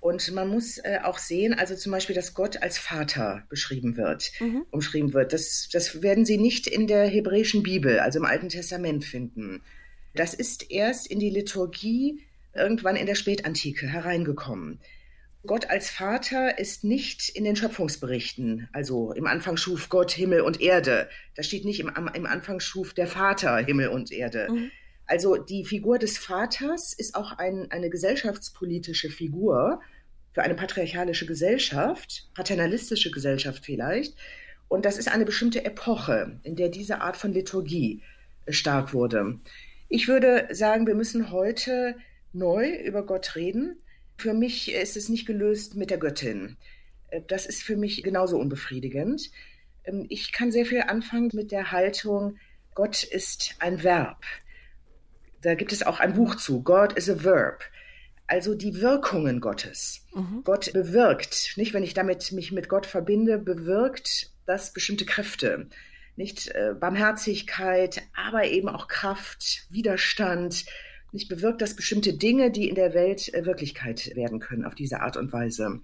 Und 0.00 0.30
man 0.32 0.48
muss 0.48 0.78
äh, 0.78 1.00
auch 1.02 1.18
sehen, 1.18 1.54
also 1.54 1.74
zum 1.74 1.90
Beispiel, 1.90 2.14
dass 2.14 2.34
Gott 2.34 2.62
als 2.62 2.78
Vater 2.78 3.44
beschrieben 3.48 3.96
wird, 3.96 4.30
mhm. 4.38 4.64
umschrieben 4.70 5.12
wird. 5.14 5.32
Das, 5.32 5.68
das 5.72 6.02
werden 6.02 6.24
Sie 6.24 6.38
nicht 6.38 6.66
in 6.66 6.86
der 6.86 7.06
hebräischen 7.06 7.62
Bibel, 7.62 7.98
also 7.98 8.18
im 8.18 8.24
Alten 8.24 8.48
Testament 8.48 9.04
finden. 9.04 9.62
Das 10.14 10.32
ist 10.32 10.70
erst 10.70 11.08
in 11.08 11.18
die 11.18 11.30
Liturgie 11.30 12.20
irgendwann 12.54 12.96
in 12.96 13.06
der 13.06 13.14
Spätantike 13.14 13.86
hereingekommen. 13.86 14.80
Gott 15.46 15.70
als 15.70 15.90
Vater 15.90 16.58
ist 16.58 16.84
nicht 16.84 17.28
in 17.30 17.44
den 17.44 17.56
Schöpfungsberichten. 17.56 18.68
Also 18.72 19.12
im 19.12 19.26
Anfang 19.26 19.56
schuf 19.56 19.88
Gott 19.88 20.12
Himmel 20.12 20.42
und 20.42 20.60
Erde. 20.60 21.08
Da 21.34 21.42
steht 21.42 21.64
nicht 21.64 21.80
im, 21.80 21.90
im 22.14 22.26
Anfang 22.26 22.60
schuf 22.60 22.94
der 22.94 23.06
Vater 23.06 23.56
Himmel 23.58 23.88
und 23.88 24.12
Erde. 24.12 24.48
Mhm. 24.50 24.70
Also 25.06 25.36
die 25.36 25.64
Figur 25.64 25.98
des 25.98 26.18
Vaters 26.18 26.92
ist 26.92 27.14
auch 27.14 27.38
ein, 27.38 27.70
eine 27.70 27.90
gesellschaftspolitische 27.90 29.08
Figur 29.08 29.80
für 30.32 30.42
eine 30.42 30.54
patriarchalische 30.54 31.26
Gesellschaft, 31.26 32.28
paternalistische 32.34 33.10
Gesellschaft 33.10 33.64
vielleicht. 33.64 34.16
Und 34.68 34.84
das 34.84 34.98
ist 34.98 35.08
eine 35.08 35.24
bestimmte 35.24 35.64
Epoche, 35.64 36.40
in 36.42 36.56
der 36.56 36.68
diese 36.68 37.00
Art 37.00 37.16
von 37.16 37.32
Liturgie 37.32 38.02
stark 38.48 38.92
wurde. 38.92 39.38
Ich 39.88 40.08
würde 40.08 40.48
sagen, 40.50 40.86
wir 40.86 40.96
müssen 40.96 41.30
heute 41.30 41.96
neu 42.32 42.76
über 42.84 43.06
Gott 43.06 43.36
reden 43.36 43.78
für 44.16 44.34
mich 44.34 44.72
ist 44.72 44.96
es 44.96 45.08
nicht 45.08 45.26
gelöst 45.26 45.76
mit 45.76 45.90
der 45.90 45.98
Göttin. 45.98 46.56
Äh, 47.08 47.22
das 47.26 47.46
ist 47.46 47.62
für 47.62 47.76
mich 47.76 48.02
genauso 48.02 48.38
unbefriedigend. 48.38 49.30
Ähm, 49.84 50.06
ich 50.08 50.32
kann 50.32 50.52
sehr 50.52 50.66
viel 50.66 50.82
anfangen 50.82 51.30
mit 51.32 51.52
der 51.52 51.72
Haltung, 51.72 52.38
Gott 52.74 53.02
ist 53.04 53.54
ein 53.58 53.82
Verb. 53.82 54.22
Da 55.40 55.54
gibt 55.54 55.72
es 55.72 55.82
auch 55.82 55.98
ein 55.98 56.12
Buch 56.12 56.34
zu, 56.34 56.62
God 56.62 56.92
is 56.92 57.08
a 57.08 57.24
Verb. 57.24 57.62
Also 58.26 58.54
die 58.54 58.80
Wirkungen 58.80 59.40
Gottes. 59.40 60.04
Mhm. 60.12 60.42
Gott 60.44 60.72
bewirkt, 60.72 61.54
nicht 61.56 61.72
wenn 61.72 61.84
ich 61.84 61.94
damit 61.94 62.32
mich 62.32 62.52
mit 62.52 62.68
Gott 62.68 62.84
verbinde, 62.84 63.38
bewirkt 63.38 64.32
das 64.44 64.72
bestimmte 64.72 65.06
Kräfte. 65.06 65.68
Nicht 66.16 66.48
äh, 66.48 66.74
Barmherzigkeit, 66.78 68.02
aber 68.14 68.44
eben 68.44 68.68
auch 68.68 68.88
Kraft, 68.88 69.66
Widerstand, 69.70 70.66
nicht 71.16 71.28
bewirkt 71.28 71.62
das 71.62 71.74
bestimmte 71.74 72.12
Dinge, 72.12 72.50
die 72.50 72.68
in 72.68 72.74
der 72.74 72.92
Welt 72.92 73.32
äh, 73.32 73.46
Wirklichkeit 73.46 74.14
werden 74.14 74.38
können 74.38 74.64
auf 74.64 74.74
diese 74.74 75.00
Art 75.00 75.16
und 75.16 75.32
Weise. 75.32 75.80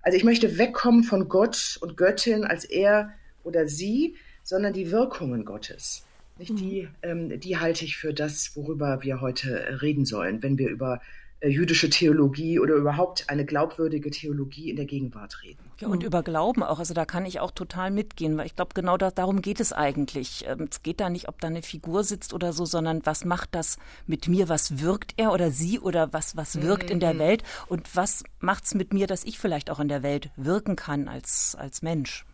Also 0.00 0.16
ich 0.16 0.22
möchte 0.22 0.58
wegkommen 0.58 1.02
von 1.02 1.28
Gott 1.28 1.78
und 1.80 1.96
Göttin 1.96 2.44
als 2.44 2.64
er 2.64 3.12
oder 3.42 3.66
sie, 3.66 4.14
sondern 4.44 4.72
die 4.72 4.92
Wirkungen 4.92 5.44
Gottes. 5.44 6.06
Nicht 6.38 6.58
die, 6.60 6.88
ähm, 7.02 7.40
die 7.40 7.58
halte 7.58 7.84
ich 7.84 7.96
für 7.96 8.14
das, 8.14 8.52
worüber 8.54 9.02
wir 9.02 9.20
heute 9.20 9.80
reden 9.82 10.04
sollen, 10.04 10.42
wenn 10.42 10.56
wir 10.56 10.68
über 10.68 10.96
äh, 10.96 11.25
jüdische 11.42 11.90
Theologie 11.90 12.58
oder 12.58 12.74
überhaupt 12.74 13.28
eine 13.28 13.44
glaubwürdige 13.44 14.10
Theologie 14.10 14.70
in 14.70 14.76
der 14.76 14.86
Gegenwart 14.86 15.42
reden. 15.42 15.58
Ja, 15.78 15.88
und 15.88 16.02
über 16.02 16.22
Glauben 16.22 16.62
auch. 16.62 16.78
Also 16.78 16.94
da 16.94 17.04
kann 17.04 17.26
ich 17.26 17.40
auch 17.40 17.50
total 17.50 17.90
mitgehen, 17.90 18.36
weil 18.38 18.46
ich 18.46 18.56
glaube, 18.56 18.72
genau 18.74 18.96
da, 18.96 19.10
darum 19.10 19.42
geht 19.42 19.60
es 19.60 19.72
eigentlich. 19.72 20.46
Ähm, 20.48 20.68
es 20.70 20.82
geht 20.82 21.00
da 21.00 21.10
nicht, 21.10 21.28
ob 21.28 21.40
da 21.40 21.48
eine 21.48 21.62
Figur 21.62 22.04
sitzt 22.04 22.32
oder 22.32 22.52
so, 22.54 22.64
sondern 22.64 23.04
was 23.04 23.24
macht 23.26 23.50
das 23.54 23.76
mit 24.06 24.28
mir? 24.28 24.48
Was 24.48 24.80
wirkt 24.80 25.12
er 25.18 25.32
oder 25.32 25.50
sie 25.50 25.78
oder 25.78 26.12
was, 26.12 26.36
was 26.36 26.62
wirkt 26.62 26.90
in 26.90 27.00
der 27.00 27.14
Mhm. 27.14 27.18
Welt? 27.18 27.42
Und 27.68 27.94
was 27.94 28.24
macht's 28.40 28.74
mit 28.74 28.94
mir, 28.94 29.06
dass 29.06 29.24
ich 29.24 29.38
vielleicht 29.38 29.68
auch 29.70 29.80
in 29.80 29.88
der 29.88 30.02
Welt 30.02 30.30
wirken 30.36 30.74
kann 30.76 31.08
als, 31.08 31.54
als 31.58 31.82
Mensch? 31.82 32.24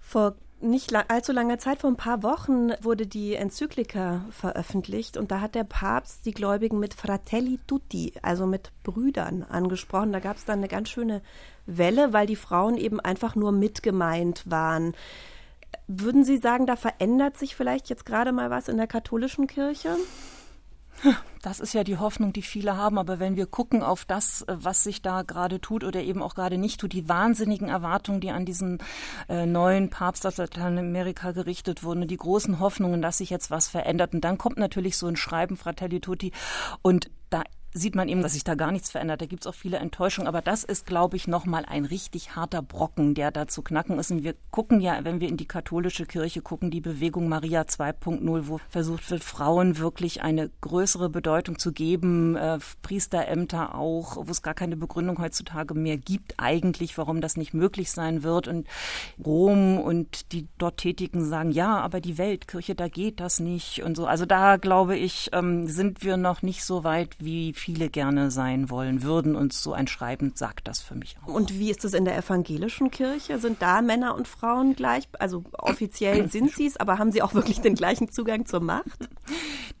Vor 0.00 0.36
nicht 0.60 0.94
allzu 0.94 1.32
langer 1.32 1.58
Zeit, 1.58 1.80
vor 1.80 1.90
ein 1.90 1.96
paar 1.96 2.22
Wochen, 2.22 2.70
wurde 2.82 3.06
die 3.06 3.34
Enzyklika 3.34 4.24
veröffentlicht 4.30 5.16
und 5.16 5.30
da 5.30 5.40
hat 5.40 5.54
der 5.54 5.64
Papst 5.64 6.26
die 6.26 6.32
Gläubigen 6.32 6.78
mit 6.78 6.94
Fratelli 6.94 7.58
Tutti, 7.66 8.14
also 8.22 8.46
mit 8.46 8.72
Brüdern, 8.82 9.44
angesprochen. 9.44 10.12
Da 10.12 10.20
gab 10.20 10.36
es 10.36 10.44
dann 10.44 10.58
eine 10.58 10.68
ganz 10.68 10.88
schöne 10.88 11.22
Welle, 11.66 12.12
weil 12.12 12.26
die 12.26 12.36
Frauen 12.36 12.76
eben 12.76 13.00
einfach 13.00 13.36
nur 13.36 13.52
mitgemeint 13.52 14.42
waren. 14.50 14.94
Würden 15.86 16.24
Sie 16.24 16.38
sagen, 16.38 16.66
da 16.66 16.76
verändert 16.76 17.36
sich 17.36 17.54
vielleicht 17.54 17.88
jetzt 17.88 18.06
gerade 18.06 18.32
mal 18.32 18.50
was 18.50 18.68
in 18.68 18.76
der 18.76 18.86
katholischen 18.86 19.46
Kirche? 19.46 19.96
Das 21.42 21.60
ist 21.60 21.72
ja 21.72 21.84
die 21.84 21.98
Hoffnung, 21.98 22.32
die 22.32 22.42
viele 22.42 22.76
haben. 22.76 22.98
Aber 22.98 23.20
wenn 23.20 23.36
wir 23.36 23.46
gucken 23.46 23.82
auf 23.82 24.04
das, 24.04 24.44
was 24.48 24.82
sich 24.82 25.02
da 25.02 25.22
gerade 25.22 25.60
tut 25.60 25.84
oder 25.84 26.02
eben 26.02 26.22
auch 26.22 26.34
gerade 26.34 26.58
nicht 26.58 26.80
tut, 26.80 26.92
die 26.92 27.08
wahnsinnigen 27.08 27.68
Erwartungen, 27.68 28.20
die 28.20 28.30
an 28.30 28.44
diesen 28.44 28.78
äh, 29.28 29.46
neuen 29.46 29.90
Papst 29.90 30.26
aus 30.26 30.36
Lateinamerika 30.36 31.32
gerichtet 31.32 31.84
wurden, 31.84 32.08
die 32.08 32.16
großen 32.16 32.58
Hoffnungen, 32.58 33.02
dass 33.02 33.18
sich 33.18 33.30
jetzt 33.30 33.50
was 33.50 33.68
verändert. 33.68 34.14
Und 34.14 34.22
dann 34.22 34.38
kommt 34.38 34.58
natürlich 34.58 34.96
so 34.96 35.06
ein 35.06 35.16
Schreiben, 35.16 35.56
Fratelli 35.56 36.00
Tutti. 36.00 36.32
Und 36.82 37.10
da 37.30 37.44
sieht 37.78 37.94
man 37.94 38.08
eben, 38.08 38.22
dass 38.22 38.34
sich 38.34 38.44
da 38.44 38.54
gar 38.54 38.72
nichts 38.72 38.90
verändert. 38.90 39.20
Da 39.20 39.26
gibt 39.26 39.44
es 39.44 39.46
auch 39.46 39.54
viele 39.54 39.78
Enttäuschungen. 39.78 40.28
Aber 40.28 40.42
das 40.42 40.64
ist, 40.64 40.86
glaube 40.86 41.16
ich, 41.16 41.28
nochmal 41.28 41.64
ein 41.66 41.84
richtig 41.84 42.36
harter 42.36 42.62
Brocken, 42.62 43.14
der 43.14 43.30
da 43.30 43.46
zu 43.46 43.62
knacken 43.62 43.98
ist. 43.98 44.10
Und 44.10 44.24
wir 44.24 44.34
gucken 44.50 44.80
ja, 44.80 44.98
wenn 45.04 45.20
wir 45.20 45.28
in 45.28 45.36
die 45.36 45.46
katholische 45.46 46.06
Kirche 46.06 46.42
gucken, 46.42 46.70
die 46.70 46.80
Bewegung 46.80 47.28
Maria 47.28 47.62
2.0, 47.62 48.48
wo 48.48 48.60
versucht 48.68 49.10
wird, 49.10 49.22
Frauen 49.22 49.78
wirklich 49.78 50.22
eine 50.22 50.50
größere 50.60 51.08
Bedeutung 51.08 51.58
zu 51.58 51.72
geben, 51.72 52.36
äh, 52.36 52.58
Priesterämter 52.82 53.74
auch, 53.74 54.16
wo 54.16 54.30
es 54.30 54.42
gar 54.42 54.54
keine 54.54 54.76
Begründung 54.76 55.18
heutzutage 55.18 55.74
mehr 55.74 55.96
gibt, 55.96 56.34
eigentlich, 56.38 56.98
warum 56.98 57.20
das 57.20 57.36
nicht 57.36 57.54
möglich 57.54 57.90
sein 57.90 58.22
wird. 58.22 58.48
Und 58.48 58.66
Rom 59.24 59.78
und 59.78 60.32
die 60.32 60.48
dort 60.58 60.78
Tätigen 60.78 61.24
sagen, 61.24 61.50
ja, 61.50 61.78
aber 61.78 62.00
die 62.00 62.18
Weltkirche, 62.18 62.74
da 62.74 62.88
geht 62.88 63.20
das 63.20 63.40
nicht 63.40 63.82
und 63.82 63.96
so. 63.96 64.06
Also 64.06 64.26
da, 64.26 64.56
glaube 64.56 64.96
ich, 64.96 65.30
ähm, 65.32 65.66
sind 65.66 66.02
wir 66.02 66.16
noch 66.16 66.42
nicht 66.42 66.64
so 66.64 66.84
weit, 66.84 67.16
wie 67.18 67.52
viele 67.52 67.67
gerne 67.88 68.30
sein 68.30 68.70
wollen 68.70 69.02
würden. 69.02 69.36
Und 69.36 69.52
so 69.52 69.72
ein 69.72 69.86
Schreiben 69.86 70.32
sagt 70.34 70.68
das 70.68 70.80
für 70.80 70.94
mich 70.94 71.16
auch. 71.22 71.28
Und 71.34 71.58
wie 71.58 71.70
ist 71.70 71.84
es 71.84 71.94
in 71.94 72.04
der 72.04 72.16
evangelischen 72.16 72.90
Kirche? 72.90 73.38
Sind 73.38 73.60
da 73.62 73.82
Männer 73.82 74.14
und 74.14 74.28
Frauen 74.28 74.74
gleich? 74.74 75.08
Also 75.18 75.44
offiziell 75.52 76.28
sind 76.30 76.52
sie 76.52 76.66
es, 76.66 76.76
aber 76.76 76.98
haben 76.98 77.12
sie 77.12 77.22
auch 77.22 77.34
wirklich 77.34 77.60
den 77.60 77.74
gleichen 77.74 78.10
Zugang 78.10 78.46
zur 78.46 78.60
Macht? 78.60 79.08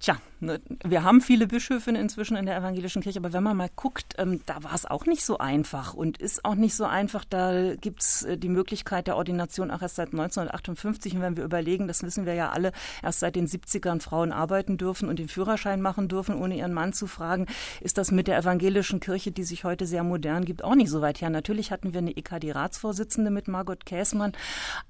Tja, 0.00 0.16
ne, 0.40 0.60
wir 0.84 1.02
haben 1.02 1.20
viele 1.20 1.46
Bischöfinnen 1.46 2.00
inzwischen 2.00 2.36
in 2.36 2.46
der 2.46 2.56
evangelischen 2.56 3.02
Kirche, 3.02 3.18
aber 3.18 3.32
wenn 3.32 3.42
man 3.42 3.56
mal 3.56 3.70
guckt, 3.74 4.14
ähm, 4.18 4.40
da 4.46 4.62
war 4.62 4.74
es 4.74 4.86
auch 4.86 5.06
nicht 5.06 5.24
so 5.24 5.38
einfach 5.38 5.94
und 5.94 6.18
ist 6.18 6.44
auch 6.44 6.54
nicht 6.54 6.74
so 6.74 6.84
einfach. 6.84 7.24
Da 7.24 7.74
gibt's 7.74 8.22
äh, 8.22 8.36
die 8.38 8.48
Möglichkeit 8.48 9.06
der 9.06 9.16
Ordination 9.16 9.70
auch 9.70 9.82
erst 9.82 9.96
seit 9.96 10.08
1958. 10.08 11.14
Und 11.16 11.22
wenn 11.22 11.36
wir 11.36 11.44
überlegen, 11.44 11.88
das 11.88 12.02
wissen 12.02 12.26
wir 12.26 12.34
ja 12.34 12.50
alle, 12.50 12.72
erst 13.02 13.20
seit 13.20 13.36
den 13.36 13.46
70ern 13.46 14.00
Frauen 14.00 14.32
arbeiten 14.32 14.76
dürfen 14.76 15.08
und 15.08 15.18
den 15.18 15.28
Führerschein 15.28 15.80
machen 15.80 16.08
dürfen, 16.08 16.36
ohne 16.36 16.56
ihren 16.56 16.74
Mann 16.74 16.92
zu 16.92 17.06
fragen, 17.06 17.46
ist 17.80 17.98
das 17.98 18.10
mit 18.10 18.28
der 18.28 18.38
evangelischen 18.38 19.00
Kirche, 19.00 19.32
die 19.32 19.44
sich 19.44 19.64
heute 19.64 19.86
sehr 19.86 20.02
modern 20.02 20.44
gibt, 20.44 20.64
auch 20.64 20.74
nicht 20.74 20.90
so 20.90 21.00
weit 21.00 21.20
her. 21.20 21.30
Natürlich 21.30 21.70
hatten 21.70 21.92
wir 21.92 21.98
eine 21.98 22.16
EKD-Ratsvorsitzende 22.16 23.30
mit 23.30 23.48
Margot 23.48 23.84
Käßmann, 23.84 24.32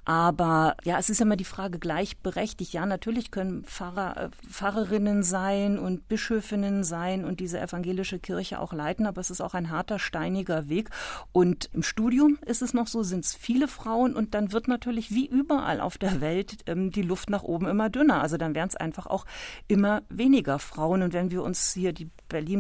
aber 0.05 0.77
ja, 0.85 0.99
es 0.99 1.11
ist 1.11 1.21
immer 1.21 1.37
die 1.37 1.45
Frage 1.45 1.79
gleichberechtigt. 1.79 2.73
Ja, 2.73 2.87
natürlich 2.87 3.31
können 3.31 3.65
Pfarrer, 3.65 4.17
äh, 4.17 4.29
Pfarrerinnen 4.49 5.23
sein 5.23 5.79
und 5.79 6.09
Bischöfinnen 6.09 6.85
sein 6.85 7.25
und 7.25 7.41
diese 7.41 7.61
evangelische 7.61 8.19
Kirche 8.19 8.61
auch 8.61 8.73
leiten, 8.73 9.07
aber 9.07 9.21
es 9.21 9.31
ist 9.31 9.41
auch 9.41 9.55
ein 9.55 9.71
harter, 9.71 9.99
steiniger 9.99 10.69
Weg. 10.69 10.91
Und 11.33 11.71
im 11.73 11.83
Studium 11.83 12.39
ist 12.45 12.63
es 12.63 12.75
noch 12.75 12.87
so, 12.87 13.03
sind 13.03 13.25
es 13.25 13.35
viele 13.35 13.69
Frauen 13.69 14.15
und 14.15 14.35
dann 14.35 14.53
wird 14.53 14.69
natürlich 14.69 15.11
wie 15.11 15.27
überall 15.27 15.81
auf 15.81 15.99
der 15.99 16.21
Welt 16.21 16.59
ähm, 16.67 16.91
die 16.91 17.03
Luft 17.03 17.31
nach 17.31 17.43
oben 17.43 17.67
immer 17.67 17.91
dünner. 17.91 18.21
Also 18.21 18.37
dann 18.37 18.55
werden 18.55 18.69
es 18.69 18.77
einfach 18.77 19.07
auch 19.07 19.25
immer 19.67 20.03
weniger 20.09 20.59
Frauen. 20.59 21.03
Und 21.03 21.13
wenn 21.13 21.31
wir 21.31 21.43
uns 21.43 21.73
hier 21.73 21.93
die 21.93 22.11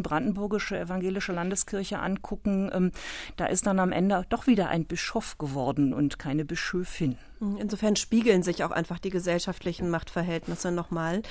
Berlin-Brandenburgische 0.09 0.79
evangelische 0.79 1.33
Landeskirche 1.33 1.99
angucken, 1.99 2.71
ähm, 2.73 2.93
da 3.37 3.47
ist 3.47 3.67
dann 3.67 3.79
am 3.79 3.93
Ende 3.93 4.25
doch 4.29 4.47
wieder 4.47 4.69
ein 4.69 4.85
Bischof 4.85 5.39
geworden 5.39 5.93
und 5.93 6.19
keine 6.19 6.45
Bischöfin. 6.45 7.19
Insofern 7.59 7.97
spiegeln 7.97 8.43
sich 8.43 8.65
auch 8.65 8.71
einfach 8.71 8.99
die 8.99 9.11
gesellschaftlichen 9.11 9.91
Machtverhältnisse 9.91 10.73
nochmal. 10.73 11.23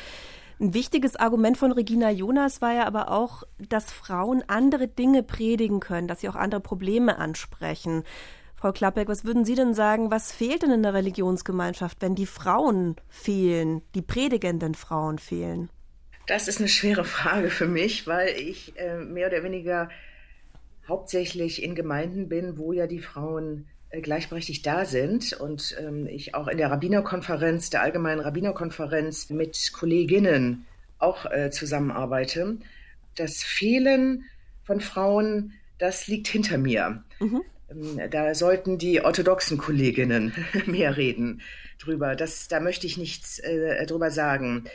Ein 0.59 0.73
wichtiges 0.73 1.15
Argument 1.15 1.57
von 1.57 1.71
Regina 1.71 2.09
Jonas 2.09 2.61
war 2.61 2.73
ja 2.73 2.87
aber 2.87 3.11
auch, 3.11 3.43
dass 3.57 3.91
Frauen 3.91 4.43
andere 4.47 4.87
Dinge 4.87 5.21
predigen 5.21 5.79
können, 5.79 6.07
dass 6.07 6.21
sie 6.21 6.29
auch 6.29 6.35
andere 6.35 6.61
Probleme 6.61 7.17
ansprechen. 7.17 8.03
Frau 8.55 8.71
Klappbeck, 8.71 9.07
was 9.07 9.23
würden 9.23 9.45
Sie 9.45 9.53
denn 9.53 9.75
sagen, 9.75 10.09
was 10.09 10.31
fehlt 10.31 10.63
denn 10.63 10.71
in 10.71 10.81
der 10.81 10.95
Religionsgemeinschaft, 10.95 12.01
wenn 12.01 12.15
die 12.15 12.25
Frauen 12.25 12.95
fehlen, 13.07 13.83
die 13.93 14.01
predigenden 14.01 14.73
Frauen 14.73 15.19
fehlen? 15.19 15.69
Das 16.27 16.49
ist 16.49 16.59
eine 16.59 16.67
schwere 16.67 17.05
Frage 17.05 17.49
für 17.49 17.67
mich, 17.67 18.05
weil 18.05 18.29
ich 18.37 18.77
äh, 18.77 18.97
mehr 18.97 19.27
oder 19.27 19.43
weniger 19.43 19.89
hauptsächlich 20.87 21.63
in 21.63 21.73
Gemeinden 21.73 22.27
bin, 22.27 22.57
wo 22.57 22.73
ja 22.73 22.85
die 22.85 22.99
Frauen 22.99 23.67
äh, 23.89 24.01
gleichberechtigt 24.01 24.65
da 24.65 24.83
sind 24.83 25.31
und 25.33 25.75
ähm, 25.79 26.05
ich 26.05 26.35
auch 26.35 26.49
in 26.49 26.57
der 26.57 26.69
Rabbinerkonferenz, 26.69 27.69
der 27.69 27.81
allgemeinen 27.81 28.19
Rabbinerkonferenz 28.19 29.29
mit 29.29 29.71
Kolleginnen 29.73 30.65
auch 30.99 31.25
äh, 31.31 31.49
zusammenarbeite. 31.49 32.57
Das 33.15 33.43
Fehlen 33.43 34.25
von 34.65 34.81
Frauen, 34.81 35.53
das 35.77 36.07
liegt 36.07 36.27
hinter 36.27 36.57
mir. 36.57 37.03
Ähm, 37.71 38.01
Da 38.09 38.35
sollten 38.35 38.77
die 38.77 39.01
orthodoxen 39.01 39.57
Kolleginnen 39.57 40.33
mehr 40.65 40.97
reden 40.97 41.41
drüber. 41.79 42.15
Das, 42.17 42.49
da 42.49 42.59
möchte 42.59 42.85
ich 42.85 42.97
nichts 42.97 43.39
äh, 43.39 43.85
drüber 43.85 44.11
sagen. 44.11 44.65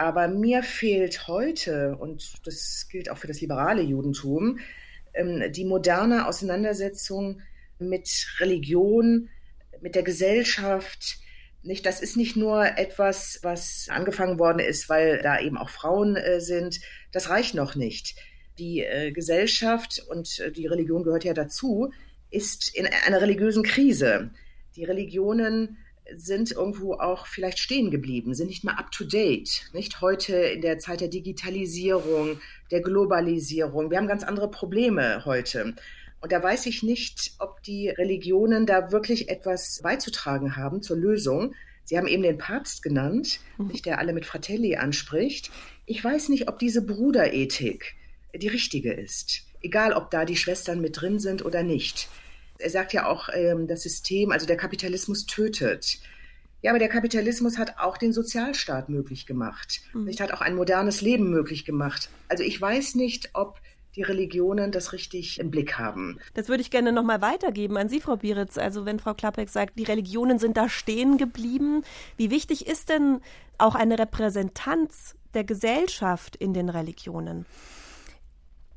Aber 0.00 0.28
mir 0.28 0.62
fehlt 0.62 1.28
heute, 1.28 1.94
und 1.94 2.46
das 2.46 2.88
gilt 2.90 3.10
auch 3.10 3.18
für 3.18 3.26
das 3.26 3.42
liberale 3.42 3.82
Judentum, 3.82 4.58
ähm, 5.12 5.52
die 5.52 5.66
moderne 5.66 6.26
Auseinandersetzung 6.26 7.42
mit 7.78 8.08
Religion, 8.38 9.28
mit 9.82 9.94
der 9.94 10.02
Gesellschaft. 10.02 11.18
Nicht, 11.62 11.84
das 11.84 12.00
ist 12.00 12.16
nicht 12.16 12.34
nur 12.34 12.78
etwas, 12.78 13.40
was 13.42 13.88
angefangen 13.90 14.38
worden 14.38 14.60
ist, 14.60 14.88
weil 14.88 15.20
da 15.20 15.38
eben 15.38 15.58
auch 15.58 15.68
Frauen 15.68 16.16
äh, 16.16 16.40
sind. 16.40 16.80
Das 17.12 17.28
reicht 17.28 17.54
noch 17.54 17.74
nicht. 17.74 18.16
Die 18.58 18.80
äh, 18.80 19.12
Gesellschaft 19.12 20.02
und 20.08 20.40
äh, 20.40 20.50
die 20.50 20.66
Religion 20.66 21.02
gehört 21.02 21.24
ja 21.24 21.34
dazu, 21.34 21.92
ist 22.30 22.74
in 22.74 22.86
einer 22.86 23.20
religiösen 23.20 23.64
Krise. 23.64 24.30
Die 24.76 24.84
Religionen 24.84 25.76
sind 26.16 26.52
irgendwo 26.52 26.94
auch 26.94 27.26
vielleicht 27.26 27.58
stehen 27.58 27.90
geblieben, 27.90 28.34
sind 28.34 28.48
nicht 28.48 28.64
mehr 28.64 28.78
up 28.78 28.90
to 28.90 29.04
date. 29.04 29.62
Nicht 29.72 30.00
heute 30.00 30.34
in 30.34 30.60
der 30.60 30.78
Zeit 30.78 31.00
der 31.00 31.08
Digitalisierung, 31.08 32.40
der 32.70 32.80
Globalisierung. 32.80 33.90
Wir 33.90 33.98
haben 33.98 34.08
ganz 34.08 34.22
andere 34.22 34.50
Probleme 34.50 35.24
heute. 35.24 35.74
Und 36.20 36.32
da 36.32 36.42
weiß 36.42 36.66
ich 36.66 36.82
nicht, 36.82 37.32
ob 37.38 37.62
die 37.62 37.88
Religionen 37.88 38.66
da 38.66 38.92
wirklich 38.92 39.28
etwas 39.28 39.80
beizutragen 39.82 40.56
haben 40.56 40.82
zur 40.82 40.96
Lösung. 40.96 41.54
Sie 41.84 41.96
haben 41.96 42.06
eben 42.06 42.22
den 42.22 42.38
Papst 42.38 42.82
genannt, 42.82 43.40
nicht, 43.58 43.86
der 43.86 43.98
alle 43.98 44.12
mit 44.12 44.26
Fratelli 44.26 44.76
anspricht. 44.76 45.50
Ich 45.86 46.04
weiß 46.04 46.28
nicht, 46.28 46.48
ob 46.48 46.58
diese 46.58 46.84
Bruderethik 46.84 47.94
die 48.34 48.48
richtige 48.48 48.92
ist. 48.92 49.46
Egal, 49.62 49.92
ob 49.92 50.10
da 50.10 50.24
die 50.24 50.36
Schwestern 50.36 50.80
mit 50.80 51.00
drin 51.00 51.18
sind 51.18 51.44
oder 51.44 51.62
nicht. 51.62 52.08
Er 52.60 52.70
sagt 52.70 52.92
ja 52.92 53.06
auch, 53.06 53.28
ähm, 53.32 53.66
das 53.66 53.82
System, 53.82 54.30
also 54.30 54.46
der 54.46 54.56
Kapitalismus 54.56 55.26
tötet. 55.26 55.98
Ja, 56.62 56.72
aber 56.72 56.78
der 56.78 56.88
Kapitalismus 56.88 57.56
hat 57.56 57.78
auch 57.78 57.96
den 57.96 58.12
Sozialstaat 58.12 58.88
möglich 58.88 59.26
gemacht. 59.26 59.80
Nicht, 59.94 60.20
hat 60.20 60.32
auch 60.32 60.42
ein 60.42 60.54
modernes 60.54 61.00
Leben 61.00 61.30
möglich 61.30 61.64
gemacht. 61.64 62.10
Also 62.28 62.44
ich 62.44 62.60
weiß 62.60 62.96
nicht, 62.96 63.30
ob 63.32 63.60
die 63.96 64.02
Religionen 64.02 64.70
das 64.70 64.92
richtig 64.92 65.40
im 65.40 65.50
Blick 65.50 65.78
haben. 65.78 66.18
Das 66.34 66.48
würde 66.48 66.60
ich 66.60 66.70
gerne 66.70 66.92
nochmal 66.92 67.20
weitergeben 67.22 67.76
an 67.76 67.88
Sie, 67.88 68.00
Frau 68.00 68.16
Bieritz. 68.16 68.58
Also 68.58 68.84
wenn 68.84 68.98
Frau 68.98 69.14
Klappek 69.14 69.48
sagt, 69.48 69.78
die 69.78 69.84
Religionen 69.84 70.38
sind 70.38 70.56
da 70.56 70.68
stehen 70.68 71.18
geblieben, 71.18 71.82
wie 72.16 72.30
wichtig 72.30 72.66
ist 72.66 72.88
denn 72.88 73.20
auch 73.58 73.74
eine 73.74 73.98
Repräsentanz 73.98 75.16
der 75.34 75.44
Gesellschaft 75.44 76.36
in 76.36 76.54
den 76.54 76.68
Religionen? 76.68 77.46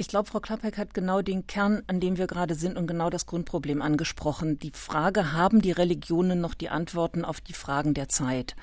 Ich 0.04 0.10
glaube, 0.10 0.30
Frau 0.30 0.42
Klappek 0.42 0.78
hat 0.78 0.94
genau 0.94 1.22
den 1.22 1.48
Kern, 1.48 1.82
an 1.88 2.02
dem 2.02 2.18
wir 2.18 2.28
gerade 2.28 2.56
sind 2.56 2.78
und 2.78 2.88
genau 2.88 3.10
das 3.10 3.26
Grundproblem 3.26 3.82
angesprochen. 3.82 4.60
Die 4.60 4.72
Frage, 4.72 5.32
haben 5.32 5.62
die 5.62 5.72
Religionen 5.72 6.42
noch 6.42 6.56
die 6.56 6.68
Antworten 6.68 7.24
auf 7.24 7.40
die 7.40 7.54
Fragen 7.54 7.94
der 7.94 8.10
Zeit? 8.10 8.58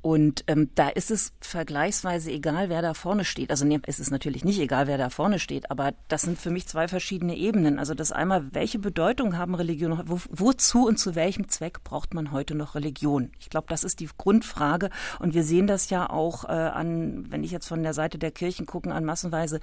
Und 0.00 0.44
ähm, 0.46 0.70
da 0.76 0.88
ist 0.88 1.10
es 1.10 1.32
vergleichsweise 1.40 2.30
egal, 2.30 2.70
wer 2.70 2.80
da 2.80 2.94
vorne 2.94 3.24
steht. 3.24 3.50
Also 3.50 3.64
nee, 3.64 3.80
es 3.86 3.98
ist 3.98 4.12
natürlich 4.12 4.44
nicht 4.44 4.60
egal, 4.60 4.86
wer 4.86 4.96
da 4.96 5.10
vorne 5.10 5.40
steht, 5.40 5.68
aber 5.68 5.94
das 6.06 6.22
sind 6.22 6.38
für 6.38 6.50
mich 6.50 6.68
zwei 6.68 6.86
verschiedene 6.86 7.36
Ebenen. 7.36 7.80
Also 7.80 7.92
das 7.92 8.12
einmal, 8.12 8.54
welche 8.54 8.78
Bedeutung 8.78 9.36
haben 9.36 9.56
Religionen? 9.56 10.04
Wo, 10.06 10.20
wozu 10.30 10.86
und 10.86 10.98
zu 10.98 11.14
welchem 11.16 11.48
Zweck 11.48 11.82
braucht 11.82 12.14
man 12.14 12.30
heute 12.30 12.54
noch 12.54 12.76
Religion? 12.76 13.32
Ich 13.40 13.50
glaube, 13.50 13.66
das 13.68 13.82
ist 13.82 13.98
die 13.98 14.08
Grundfrage. 14.16 14.90
Und 15.18 15.34
wir 15.34 15.42
sehen 15.42 15.66
das 15.66 15.90
ja 15.90 16.08
auch 16.08 16.44
äh, 16.44 16.52
an, 16.52 17.24
wenn 17.28 17.42
ich 17.42 17.50
jetzt 17.50 17.66
von 17.66 17.82
der 17.82 17.92
Seite 17.92 18.16
der 18.16 18.30
Kirchen 18.30 18.64
gucke, 18.64 18.94
an 18.94 19.04
massenweise 19.04 19.58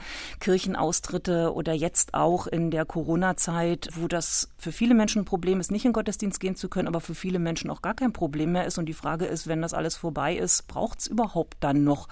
Kirchenaustritte 1.24 1.54
oder 1.54 1.74
jetzt 1.74 2.14
auch 2.14 2.48
in 2.48 2.72
der 2.72 2.86
Corona-Zeit, 2.86 3.90
wo 3.96 4.08
das 4.08 4.50
für 4.58 4.72
viele 4.72 4.94
Menschen 4.94 5.22
ein 5.22 5.26
Problem 5.26 5.60
ist, 5.60 5.72
nicht 5.72 5.86
in 5.86 5.94
Gottesdienst 5.94 6.40
gehen 6.40 6.56
zu 6.56 6.70
können, 6.70 6.88
aber 6.88 7.02
für 7.02 7.16
viele 7.16 7.40
Menschen 7.40 7.70
auch 7.70 7.82
gar 7.82 7.94
kein 7.94 8.14
Problem 8.14 8.52
mehr 8.52 8.66
ist. 8.66 8.78
Und 8.78 8.86
die 8.86 8.94
Frage 8.94 9.26
ist, 9.26 9.48
wenn 9.48 9.62
das 9.62 9.74
alles 9.74 9.96
vorbei 9.96 10.36
ist, 10.36 10.68
braucht 10.68 11.00
es 11.00 11.08
überhaupt 11.08 11.58
dann 11.62 11.84
noch 11.84 12.08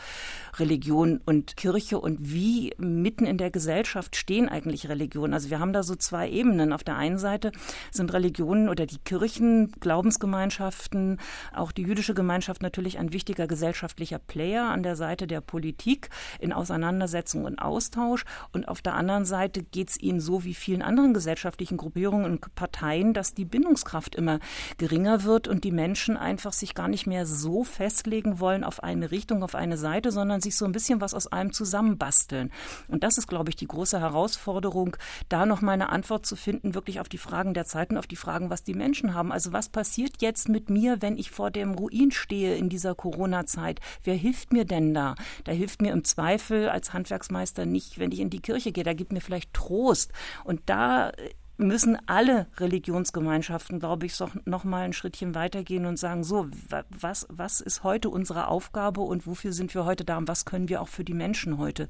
Religion 0.57 1.21
und 1.25 1.57
Kirche 1.57 1.99
und 1.99 2.17
wie 2.33 2.73
mitten 2.77 3.25
in 3.25 3.37
der 3.37 3.51
Gesellschaft 3.51 4.15
stehen 4.15 4.49
eigentlich 4.49 4.89
Religionen? 4.89 5.33
Also 5.33 5.49
wir 5.49 5.59
haben 5.59 5.73
da 5.73 5.83
so 5.83 5.95
zwei 5.95 6.29
Ebenen. 6.29 6.73
Auf 6.73 6.83
der 6.83 6.97
einen 6.97 7.17
Seite 7.17 7.51
sind 7.91 8.13
Religionen 8.13 8.69
oder 8.69 8.85
die 8.85 8.99
Kirchen, 8.99 9.71
Glaubensgemeinschaften, 9.79 11.19
auch 11.53 11.71
die 11.71 11.83
jüdische 11.83 12.13
Gemeinschaft 12.13 12.61
natürlich 12.61 12.97
ein 12.97 13.13
wichtiger 13.13 13.47
gesellschaftlicher 13.47 14.19
Player 14.19 14.65
an 14.65 14.83
der 14.83 14.95
Seite 14.95 15.27
der 15.27 15.41
Politik 15.41 16.09
in 16.39 16.53
Auseinandersetzung 16.53 17.45
und 17.45 17.59
Austausch. 17.59 18.25
Und 18.51 18.67
auf 18.67 18.81
der 18.81 18.90
anderen 18.91 19.25
Seite 19.25 19.63
geht 19.63 19.89
es 19.89 19.99
ihnen 19.99 20.19
so 20.19 20.43
wie 20.43 20.53
vielen 20.53 20.81
anderen 20.81 21.13
gesellschaftlichen 21.13 21.77
Gruppierungen 21.77 22.25
und 22.25 22.55
Parteien, 22.55 23.13
dass 23.13 23.33
die 23.33 23.45
Bindungskraft 23.45 24.15
immer 24.15 24.39
geringer 24.77 25.23
wird 25.23 25.47
und 25.47 25.63
die 25.63 25.71
Menschen 25.71 26.17
einfach 26.17 26.53
sich 26.53 26.75
gar 26.75 26.87
nicht 26.87 27.07
mehr 27.07 27.25
so 27.25 27.63
festlegen 27.63 28.21
festlegen 28.21 28.39
wollen 28.39 28.63
auf 28.63 28.83
eine 28.83 29.11
Richtung, 29.11 29.43
auf 29.43 29.55
eine 29.55 29.77
Seite, 29.77 30.11
sondern 30.11 30.41
sich 30.41 30.55
so 30.55 30.65
ein 30.65 30.71
bisschen 30.71 31.01
was 31.01 31.13
aus 31.13 31.27
allem 31.27 31.53
zusammenbasteln. 31.53 32.51
Und 32.87 33.03
das 33.03 33.17
ist, 33.17 33.27
glaube 33.27 33.49
ich, 33.49 33.55
die 33.55 33.67
große 33.67 33.99
Herausforderung, 33.99 34.97
da 35.29 35.45
noch 35.45 35.61
mal 35.61 35.73
eine 35.73 35.89
Antwort 35.89 36.25
zu 36.25 36.35
finden, 36.35 36.73
wirklich 36.73 36.99
auf 36.99 37.09
die 37.09 37.17
Fragen 37.17 37.53
der 37.53 37.65
Zeiten, 37.65 37.97
auf 37.97 38.07
die 38.07 38.15
Fragen, 38.15 38.49
was 38.49 38.63
die 38.63 38.73
Menschen 38.73 39.13
haben. 39.13 39.31
Also 39.31 39.53
was 39.53 39.69
passiert 39.69 40.21
jetzt 40.21 40.49
mit 40.49 40.69
mir, 40.69 41.01
wenn 41.01 41.17
ich 41.17 41.31
vor 41.31 41.51
dem 41.51 41.73
Ruin 41.73 42.11
stehe 42.11 42.55
in 42.55 42.69
dieser 42.69 42.95
Corona-Zeit? 42.95 43.79
Wer 44.03 44.15
hilft 44.15 44.51
mir 44.51 44.65
denn 44.65 44.93
da? 44.93 45.15
Da 45.43 45.51
hilft 45.51 45.81
mir 45.81 45.91
im 45.91 46.03
Zweifel 46.03 46.69
als 46.69 46.93
Handwerksmeister 46.93 47.65
nicht, 47.65 47.99
wenn 47.99 48.11
ich 48.11 48.19
in 48.19 48.29
die 48.29 48.41
Kirche 48.41 48.71
gehe. 48.71 48.80
Da 48.83 48.93
gibt 48.93 49.11
mir 49.11 49.21
vielleicht 49.21 49.53
Trost. 49.53 50.11
Und 50.43 50.61
da 50.65 51.11
müssen 51.57 51.97
alle 52.07 52.47
Religionsgemeinschaften, 52.57 53.79
glaube 53.79 54.05
ich, 54.05 54.13
noch 54.45 54.63
mal 54.63 54.83
ein 54.83 54.93
Schrittchen 54.93 55.35
weitergehen 55.35 55.85
und 55.85 55.97
sagen, 55.97 56.23
so, 56.23 56.47
was, 56.89 57.27
was 57.29 57.61
ist 57.61 57.83
heute 57.83 58.09
unsere 58.09 58.47
Aufgabe 58.47 59.01
und 59.01 59.27
wofür 59.27 59.53
sind 59.53 59.73
wir 59.73 59.85
heute 59.85 60.03
da 60.03 60.17
und 60.17 60.27
was 60.27 60.45
können 60.45 60.69
wir 60.69 60.81
auch 60.81 60.87
für 60.87 61.03
die 61.03 61.13
Menschen 61.13 61.57
heute 61.57 61.87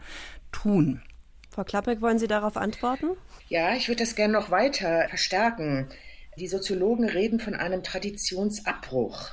tun? 0.52 1.02
Frau 1.50 1.64
Klappek, 1.64 2.02
wollen 2.02 2.20
Sie 2.20 2.28
darauf 2.28 2.56
antworten? 2.56 3.10
Ja, 3.50 3.76
ich 3.76 3.88
würde 3.88 4.04
das 4.04 4.16
gerne 4.16 4.34
noch 4.34 4.52
weiter 4.52 5.08
verstärken. 5.10 5.90
Die 6.38 6.48
Soziologen 6.48 7.10
reden 7.10 7.40
von 7.40 7.56
einem 7.56 7.84
Traditionsabbruch 7.84 9.32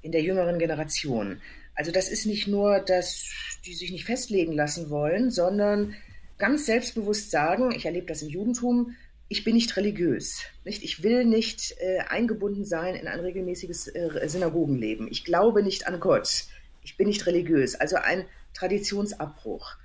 in 0.00 0.12
der 0.12 0.22
jüngeren 0.22 0.58
Generation. 0.58 1.40
Also 1.74 1.92
das 1.92 2.08
ist 2.08 2.24
nicht 2.26 2.48
nur, 2.48 2.80
dass 2.80 3.30
die 3.66 3.74
sich 3.74 3.92
nicht 3.92 4.06
festlegen 4.06 4.52
lassen 4.52 4.88
wollen, 4.88 5.30
sondern 5.30 5.94
ganz 6.38 6.66
selbstbewusst 6.66 7.30
sagen, 7.30 7.72
ich 7.72 7.84
erlebe 7.84 8.06
das 8.06 8.22
im 8.22 8.28
Judentum, 8.28 8.94
ich 9.28 9.44
bin 9.44 9.54
nicht 9.54 9.76
religiös. 9.76 10.42
Nicht? 10.64 10.82
Ich 10.82 11.02
will 11.02 11.24
nicht 11.24 11.74
äh, 11.78 11.98
eingebunden 12.08 12.64
sein 12.64 12.94
in 12.94 13.06
ein 13.06 13.20
regelmäßiges 13.20 13.88
äh, 13.88 14.26
Synagogenleben. 14.26 15.08
Ich 15.10 15.24
glaube 15.24 15.62
nicht 15.62 15.86
an 15.86 16.00
Gott. 16.00 16.44
Ich 16.82 16.96
bin 16.96 17.08
nicht 17.08 17.26
religiös. 17.26 17.74
Also 17.74 17.96
ein 17.96 18.24
Traditionsabbruch. 18.54 19.76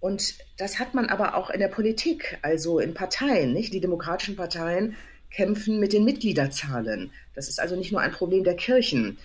Und 0.00 0.38
das 0.56 0.78
hat 0.78 0.94
man 0.94 1.06
aber 1.06 1.34
auch 1.34 1.50
in 1.50 1.60
der 1.60 1.68
Politik, 1.68 2.38
also 2.40 2.78
in 2.78 2.94
Parteien. 2.94 3.52
Nicht? 3.52 3.74
Die 3.74 3.80
demokratischen 3.80 4.36
Parteien 4.36 4.96
kämpfen 5.30 5.78
mit 5.78 5.92
den 5.92 6.04
Mitgliederzahlen. 6.04 7.10
Das 7.34 7.48
ist 7.48 7.60
also 7.60 7.76
nicht 7.76 7.92
nur 7.92 8.00
ein 8.00 8.12
Problem 8.12 8.44
der 8.44 8.56
Kirchen. 8.56 9.18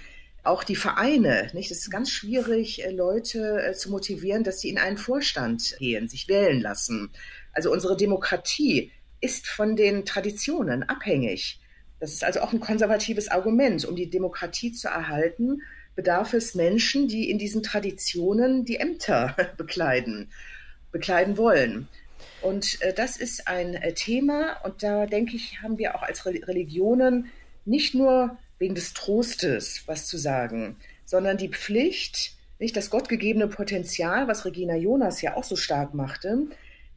Auch 0.44 0.64
die 0.64 0.76
Vereine, 0.76 1.52
nicht? 1.54 1.70
Es 1.70 1.80
ist 1.80 1.92
ganz 1.92 2.10
schwierig, 2.10 2.84
äh, 2.84 2.92
Leute 2.92 3.62
äh, 3.64 3.74
zu 3.74 3.92
motivieren, 3.92 4.44
dass 4.44 4.60
sie 4.60 4.70
in 4.70 4.80
einen 4.80 4.98
Vorstand 4.98 5.76
gehen, 5.78 6.08
sich 6.08 6.28
wählen 6.28 6.62
lassen. 6.62 7.12
Also 7.54 7.72
unsere 7.72 7.96
Demokratie 7.96 8.92
ist 9.20 9.48
von 9.48 9.76
den 9.76 10.04
Traditionen 10.04 10.82
abhängig. 10.84 11.60
Das 12.00 12.12
ist 12.12 12.24
also 12.24 12.42
auch 12.42 12.54
ein 12.54 12.60
konservatives 12.60 13.28
Argument. 13.28 13.86
Um 13.86 13.96
die 13.96 14.10
Demokratie 14.10 14.72
zu 14.72 14.88
erhalten, 14.88 15.62
bedarf 15.96 16.34
es 16.34 16.56
Menschen, 16.56 17.08
die 17.08 17.30
in 17.30 17.38
diesen 17.38 17.62
Traditionen 17.62 18.66
die 18.66 18.78
Ämter 18.78 19.36
bekleiden, 19.58 20.32
bekleiden 20.92 21.38
wollen. 21.38 21.88
Und 22.42 22.82
äh, 22.82 22.96
das 22.96 23.18
ist 23.18 23.48
ein 23.48 23.80
Thema, 23.94 24.58
und 24.64 24.82
da 24.82 25.06
denke 25.06 25.36
ich, 25.36 25.62
haben 25.62 25.78
wir 25.78 25.94
auch 25.94 26.02
als 26.02 26.26
Re 26.26 26.40
Religionen 26.48 27.30
nicht 27.64 27.94
nur 27.94 28.40
wegen 28.62 28.76
des 28.76 28.94
Trostes 28.94 29.84
was 29.88 30.06
zu 30.06 30.18
sagen, 30.18 30.78
sondern 31.04 31.36
die 31.36 31.50
Pflicht, 31.50 32.38
nicht 32.60 32.78
das 32.78 32.92
gottgegebene 32.92 33.48
Potenzial, 33.48 34.28
was 34.28 34.46
Regina 34.46 34.76
Jonas 34.76 35.24
ja 35.24 35.36
auch 35.36 35.44
so 35.44 35.56
stark 35.56 35.96
machte, 35.96 36.48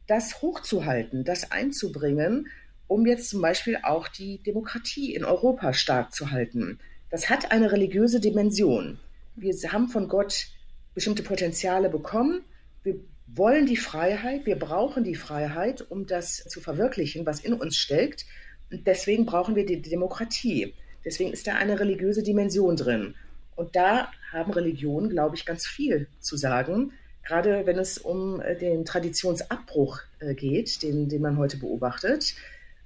das 0.05 0.43
hochzuhalten, 0.43 1.23
das 1.23 1.51
einzubringen, 1.51 2.47
um 2.87 3.07
jetzt 3.07 3.31
zum 3.31 3.41
Beispiel 3.41 3.79
auch 3.81 4.07
die 4.07 4.37
Demokratie 4.43 5.15
in 5.15 5.25
Europa 5.25 5.73
stark 5.73 6.13
zu 6.13 6.29
halten. 6.29 6.77
Das 7.09 7.31
hat 7.31 7.51
eine 7.51 7.71
religiöse 7.71 8.19
Dimension. 8.19 8.99
Wir 9.35 9.55
haben 9.71 9.87
von 9.87 10.07
Gott 10.07 10.49
bestimmte 10.93 11.23
Potenziale 11.23 11.89
bekommen. 11.89 12.41
Wir 12.83 12.99
wollen 13.25 13.65
die 13.65 13.75
Freiheit, 13.75 14.45
wir 14.45 14.59
brauchen 14.59 15.03
die 15.03 15.15
Freiheit, 15.15 15.89
um 15.89 16.05
das 16.05 16.43
zu 16.47 16.61
verwirklichen, 16.61 17.25
was 17.25 17.39
in 17.39 17.53
uns 17.53 17.75
steckt. 17.75 18.27
Und 18.71 18.85
deswegen 18.85 19.25
brauchen 19.25 19.55
wir 19.55 19.65
die 19.65 19.81
Demokratie. 19.81 20.75
Deswegen 21.05 21.31
ist 21.31 21.47
da 21.47 21.53
eine 21.53 21.79
religiöse 21.79 22.23
Dimension 22.23 22.75
drin. 22.75 23.15
Und 23.55 23.75
da 23.75 24.09
haben 24.33 24.51
Religionen, 24.51 25.09
glaube 25.09 25.35
ich, 25.35 25.45
ganz 25.45 25.65
viel 25.65 26.07
zu 26.19 26.35
sagen 26.35 26.91
gerade 27.25 27.65
wenn 27.65 27.77
es 27.77 27.97
um 27.97 28.39
äh, 28.39 28.55
den 28.55 28.85
Traditionsabbruch 28.85 29.99
äh, 30.19 30.33
geht, 30.33 30.83
den, 30.83 31.09
den 31.09 31.21
man 31.21 31.37
heute 31.37 31.57
beobachtet. 31.57 32.35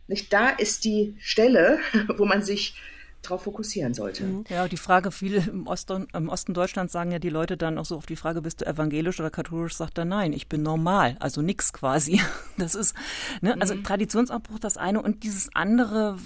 Nicht 0.08 0.34
da 0.34 0.50
ist 0.50 0.86
die 0.86 1.16
Stelle, 1.20 1.80
wo 2.18 2.26
man 2.26 2.42
sich 2.42 2.76
darauf 3.22 3.44
fokussieren 3.44 3.94
sollte. 3.94 4.24
Mhm. 4.24 4.46
Ja, 4.48 4.70
die 4.70 4.78
Frage, 4.78 5.12
viele 5.12 5.40
im 5.40 5.68
Osten, 5.68 6.08
im 6.14 6.30
Osten 6.30 6.54
Deutschlands 6.54 6.94
sagen 6.94 7.12
ja 7.12 7.20
die 7.20 7.30
Leute 7.30 7.58
dann 7.58 7.78
auch 7.78 7.84
so 7.84 7.98
auf 7.98 8.06
die 8.06 8.16
Frage, 8.16 8.42
bist 8.42 8.62
du 8.62 8.66
evangelisch 8.66 9.20
oder 9.20 9.30
katholisch, 9.30 9.76
sagt 9.76 9.98
er 9.98 10.06
nein, 10.06 10.32
ich 10.32 10.48
bin 10.48 10.64
normal, 10.64 11.18
also 11.20 11.42
nix 11.42 11.74
quasi. 11.74 12.22
Das 12.58 12.76
ist, 12.76 12.96
ne, 13.42 13.56
also 13.60 13.76
mhm. 13.76 13.84
Traditionsabbruch 13.84 14.60
das 14.60 14.78
eine 14.78 15.02
und 15.02 15.24
dieses 15.24 15.54
andere, 15.54 16.18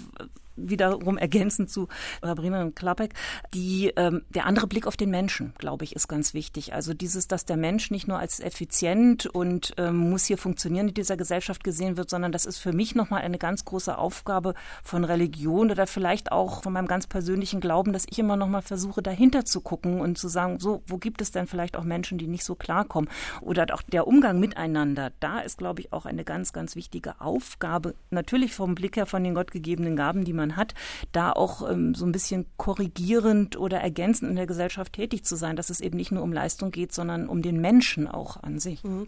wiederum 0.56 1.18
ergänzend 1.18 1.70
zu 1.70 1.88
Sabrina 2.22 2.62
und 2.62 2.76
Klappek, 2.76 3.14
die, 3.52 3.92
ähm, 3.96 4.22
der 4.30 4.46
andere 4.46 4.66
Blick 4.66 4.86
auf 4.86 4.96
den 4.96 5.10
Menschen, 5.10 5.52
glaube 5.58 5.84
ich, 5.84 5.96
ist 5.96 6.08
ganz 6.08 6.34
wichtig. 6.34 6.72
Also 6.72 6.94
dieses, 6.94 7.28
dass 7.28 7.44
der 7.44 7.56
Mensch 7.56 7.90
nicht 7.90 8.08
nur 8.08 8.18
als 8.18 8.40
effizient 8.40 9.26
und 9.26 9.74
ähm, 9.78 10.10
muss 10.10 10.24
hier 10.24 10.38
funktionieren 10.38 10.88
in 10.88 10.94
dieser 10.94 11.16
Gesellschaft 11.16 11.64
gesehen 11.64 11.96
wird, 11.96 12.10
sondern 12.10 12.32
das 12.32 12.46
ist 12.46 12.58
für 12.58 12.72
mich 12.72 12.94
nochmal 12.94 13.22
eine 13.22 13.38
ganz 13.38 13.64
große 13.64 13.96
Aufgabe 13.96 14.54
von 14.82 15.04
Religion 15.04 15.70
oder 15.70 15.86
vielleicht 15.86 16.32
auch 16.32 16.62
von 16.62 16.72
meinem 16.72 16.86
ganz 16.86 17.06
persönlichen 17.06 17.60
Glauben, 17.60 17.92
dass 17.92 18.06
ich 18.08 18.18
immer 18.18 18.36
nochmal 18.36 18.62
versuche, 18.62 19.02
dahinter 19.02 19.44
zu 19.44 19.60
gucken 19.60 20.00
und 20.00 20.18
zu 20.18 20.28
sagen, 20.28 20.58
so, 20.58 20.82
wo 20.86 20.98
gibt 20.98 21.20
es 21.20 21.30
denn 21.30 21.46
vielleicht 21.46 21.76
auch 21.76 21.84
Menschen, 21.84 22.18
die 22.18 22.26
nicht 22.26 22.44
so 22.44 22.54
klarkommen? 22.54 23.10
Oder 23.40 23.66
auch 23.72 23.82
der 23.82 24.06
Umgang 24.06 24.38
miteinander, 24.40 25.12
da 25.20 25.40
ist, 25.40 25.58
glaube 25.58 25.80
ich, 25.80 25.92
auch 25.92 26.06
eine 26.06 26.24
ganz, 26.24 26.52
ganz 26.52 26.76
wichtige 26.76 27.20
Aufgabe, 27.20 27.94
natürlich 28.10 28.54
vom 28.54 28.74
Blick 28.74 28.96
her 28.96 29.06
von 29.06 29.24
den 29.24 29.34
gottgegebenen 29.34 29.96
Gaben, 29.96 30.24
die 30.24 30.32
man 30.32 30.43
man 30.44 30.56
hat, 30.56 30.74
da 31.12 31.32
auch 31.32 31.68
ähm, 31.68 31.94
so 31.94 32.04
ein 32.04 32.12
bisschen 32.12 32.46
korrigierend 32.56 33.56
oder 33.56 33.80
ergänzend 33.80 34.30
in 34.30 34.36
der 34.36 34.46
Gesellschaft 34.46 34.92
tätig 34.92 35.24
zu 35.24 35.36
sein, 35.36 35.56
dass 35.56 35.70
es 35.70 35.80
eben 35.80 35.96
nicht 35.96 36.12
nur 36.12 36.22
um 36.22 36.32
Leistung 36.32 36.70
geht, 36.70 36.92
sondern 36.92 37.28
um 37.28 37.42
den 37.42 37.60
Menschen 37.60 38.06
auch 38.06 38.42
an 38.42 38.58
sich. 38.58 38.84
Mhm. 38.84 39.06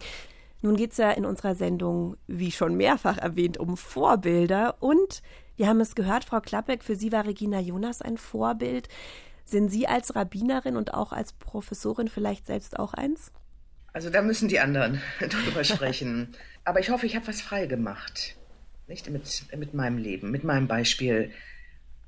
Nun 0.62 0.76
geht 0.76 0.92
es 0.92 0.96
ja 0.96 1.10
in 1.10 1.26
unserer 1.26 1.54
Sendung, 1.54 2.16
wie 2.26 2.50
schon 2.50 2.76
mehrfach 2.76 3.18
erwähnt, 3.18 3.58
um 3.58 3.76
Vorbilder. 3.76 4.76
Und 4.80 5.22
wir 5.56 5.68
haben 5.68 5.80
es 5.80 5.94
gehört, 5.94 6.24
Frau 6.24 6.40
Klappeck, 6.40 6.82
für 6.82 6.96
Sie 6.96 7.12
war 7.12 7.26
Regina 7.26 7.60
Jonas 7.60 8.00
ein 8.00 8.16
Vorbild. 8.16 8.88
Sind 9.44 9.68
Sie 9.70 9.86
als 9.86 10.16
Rabbinerin 10.16 10.76
und 10.76 10.94
auch 10.94 11.12
als 11.12 11.34
Professorin 11.34 12.08
vielleicht 12.08 12.46
selbst 12.46 12.78
auch 12.78 12.94
eins? 12.94 13.30
Also 13.92 14.10
da 14.10 14.22
müssen 14.22 14.48
die 14.48 14.58
anderen 14.58 15.00
drüber 15.20 15.62
sprechen. 15.62 16.34
Aber 16.64 16.80
ich 16.80 16.90
hoffe, 16.90 17.06
ich 17.06 17.14
habe 17.14 17.28
was 17.28 17.42
frei 17.42 17.66
gemacht 17.66 18.36
nicht 18.86 19.10
mit, 19.10 19.42
mit 19.56 19.74
meinem 19.74 19.98
Leben, 19.98 20.30
mit 20.30 20.44
meinem 20.44 20.68
Beispiel. 20.68 21.32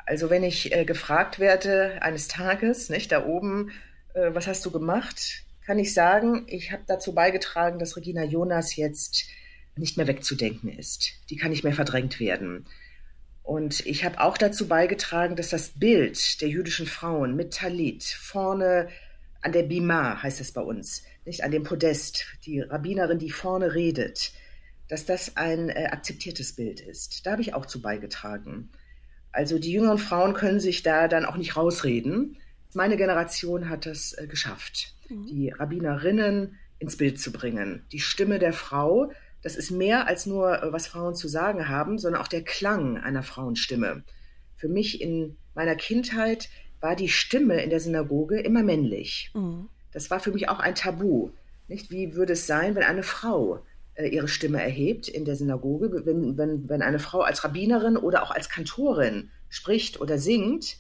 Also 0.07 0.31
wenn 0.31 0.45
ich 0.45 0.73
äh, 0.73 0.85
gefragt 0.85 1.39
werde 1.39 2.01
eines 2.03 2.29
Tages, 2.29 2.89
nicht 2.89 3.13
da 3.13 3.27
oben, 3.27 3.71
äh, 4.15 4.31
was 4.33 4.47
hast 4.47 4.65
du 4.65 4.71
gemacht, 4.71 5.45
kann 5.67 5.79
ich 5.79 5.93
sagen, 5.93 6.45
ich 6.47 6.73
habe 6.73 6.85
dazu 6.87 7.15
beigetragen, 7.15 7.79
dass 7.79 7.97
Regina 7.97 8.25
Jonas 8.25 8.77
jetzt 8.77 9.27
nicht 9.77 9.97
mehr 9.97 10.07
wegzudenken 10.07 10.71
ist. 10.71 11.13
Die 11.31 11.37
kann 11.37 11.51
nicht 11.51 11.65
mehr 11.65 11.75
verdrängt 11.75 12.21
werden. 12.21 12.67
Und 13.43 13.85
ich 13.87 14.05
habe 14.05 14.21
auch 14.21 14.37
dazu 14.37 14.69
beigetragen, 14.69 15.37
dass 15.37 15.51
das 15.51 15.71
Bild 15.79 16.41
der 16.41 16.49
jüdischen 16.49 16.87
Frauen 16.87 17.35
mit 17.37 17.55
Talit 17.55 18.05
vorne 18.05 18.89
an 19.41 19.53
der 19.53 19.63
Bima, 19.63 20.23
heißt 20.23 20.41
es 20.41 20.53
bei 20.53 20.61
uns, 20.61 21.05
nicht 21.25 21.45
an 21.45 21.51
dem 21.51 21.63
Podest, 21.63 22.27
die 22.45 22.61
Rabbinerin, 22.61 23.19
die 23.19 23.31
vorne 23.31 23.75
redet, 23.75 24.33
dass 24.89 25.05
das 25.05 25.37
ein 25.37 25.69
äh, 25.69 25.89
akzeptiertes 25.91 26.55
Bild 26.55 26.81
ist. 26.81 27.27
Da 27.27 27.33
habe 27.33 27.43
ich 27.43 27.55
auch 27.55 27.67
zu 27.67 27.81
beigetragen. 27.81 28.71
Also 29.33 29.59
die 29.59 29.73
jüngeren 29.73 29.99
Frauen 29.99 30.35
können 30.35 30.61
sich 30.61 30.83
da 30.83 31.09
dann 31.09 31.25
auch 31.25 31.37
nicht 31.37 31.57
rausreden. 31.57 32.39
Meine 32.75 32.97
Generation 32.97 33.69
hat 33.69 33.87
das 33.87 34.13
äh, 34.15 34.27
geschafft, 34.27 34.95
mhm. 35.09 35.27
die 35.27 35.51
Rabbinerinnen 35.51 36.59
ins 36.79 36.97
Bild 36.97 37.21
zu 37.21 37.33
bringen. 37.33 37.85
Die 37.93 38.01
Stimme 38.01 38.39
der 38.39 38.53
Frau, 38.53 39.13
das 39.43 39.57
ist 39.57 39.71
mehr 39.71 40.07
als 40.07 40.27
nur, 40.27 40.63
äh, 40.63 40.73
was 40.73 40.87
Frauen 40.87 41.15
zu 41.15 41.29
sagen 41.29 41.69
haben, 41.69 41.99
sondern 41.99 42.23
auch 42.23 42.29
der 42.29 42.43
Klang 42.43 42.97
einer 42.97 43.23
Frauenstimme. 43.23 44.05
Für 44.57 44.69
mich 44.69 45.01
in 45.01 45.37
meiner 45.55 45.77
Kindheit 45.77 46.49
war 46.81 46.97
die 46.97 47.09
Stimme 47.09 47.63
in 47.63 47.71
der 47.71 47.81
Synagoge 47.81 48.41
immer 48.41 48.63
männlich. 48.63 49.31
Mhm. 49.35 49.69
Das 49.93 50.11
war 50.11 50.21
für 50.21 50.33
mich 50.33 50.49
auch 50.49 50.61
ein 50.61 50.75
Tabu. 50.75 51.31
Nicht? 51.67 51.91
Wie 51.91 52.15
würde 52.15 52.33
es 52.33 52.47
sein, 52.47 52.75
wenn 52.75 52.83
eine 52.83 53.03
Frau 53.03 53.61
ihre 54.07 54.29
Stimme 54.29 54.63
erhebt 54.63 55.09
in 55.09 55.25
der 55.25 55.37
Synagoge, 55.37 56.05
wenn, 56.05 56.39
wenn, 56.39 56.69
wenn 56.69 56.83
eine 56.83 56.99
Frau 56.99 57.21
als 57.21 57.45
Rabbinerin 57.45 57.97
oder 57.97 58.23
auch 58.23 58.31
als 58.31 58.49
Kantorin 58.49 59.31
spricht 59.49 60.01
oder 60.01 60.19
singt, 60.19 60.77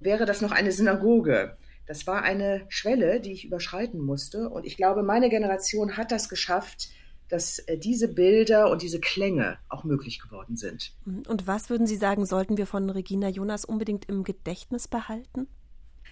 wäre 0.00 0.26
das 0.26 0.40
noch 0.40 0.52
eine 0.52 0.72
Synagoge. 0.72 1.56
Das 1.86 2.06
war 2.06 2.22
eine 2.22 2.66
Schwelle, 2.68 3.20
die 3.20 3.32
ich 3.32 3.44
überschreiten 3.44 4.00
musste. 4.00 4.48
Und 4.48 4.66
ich 4.66 4.76
glaube, 4.76 5.02
meine 5.02 5.28
Generation 5.30 5.96
hat 5.96 6.10
das 6.10 6.28
geschafft, 6.28 6.88
dass 7.28 7.58
äh, 7.60 7.78
diese 7.78 8.08
Bilder 8.08 8.70
und 8.70 8.82
diese 8.82 9.00
Klänge 9.00 9.58
auch 9.68 9.84
möglich 9.84 10.20
geworden 10.20 10.56
sind. 10.56 10.92
Und 11.28 11.46
was 11.46 11.70
würden 11.70 11.86
Sie 11.86 11.96
sagen, 11.96 12.26
sollten 12.26 12.56
wir 12.56 12.66
von 12.66 12.90
Regina 12.90 13.28
Jonas 13.28 13.64
unbedingt 13.64 14.08
im 14.08 14.24
Gedächtnis 14.24 14.88
behalten? 14.88 15.48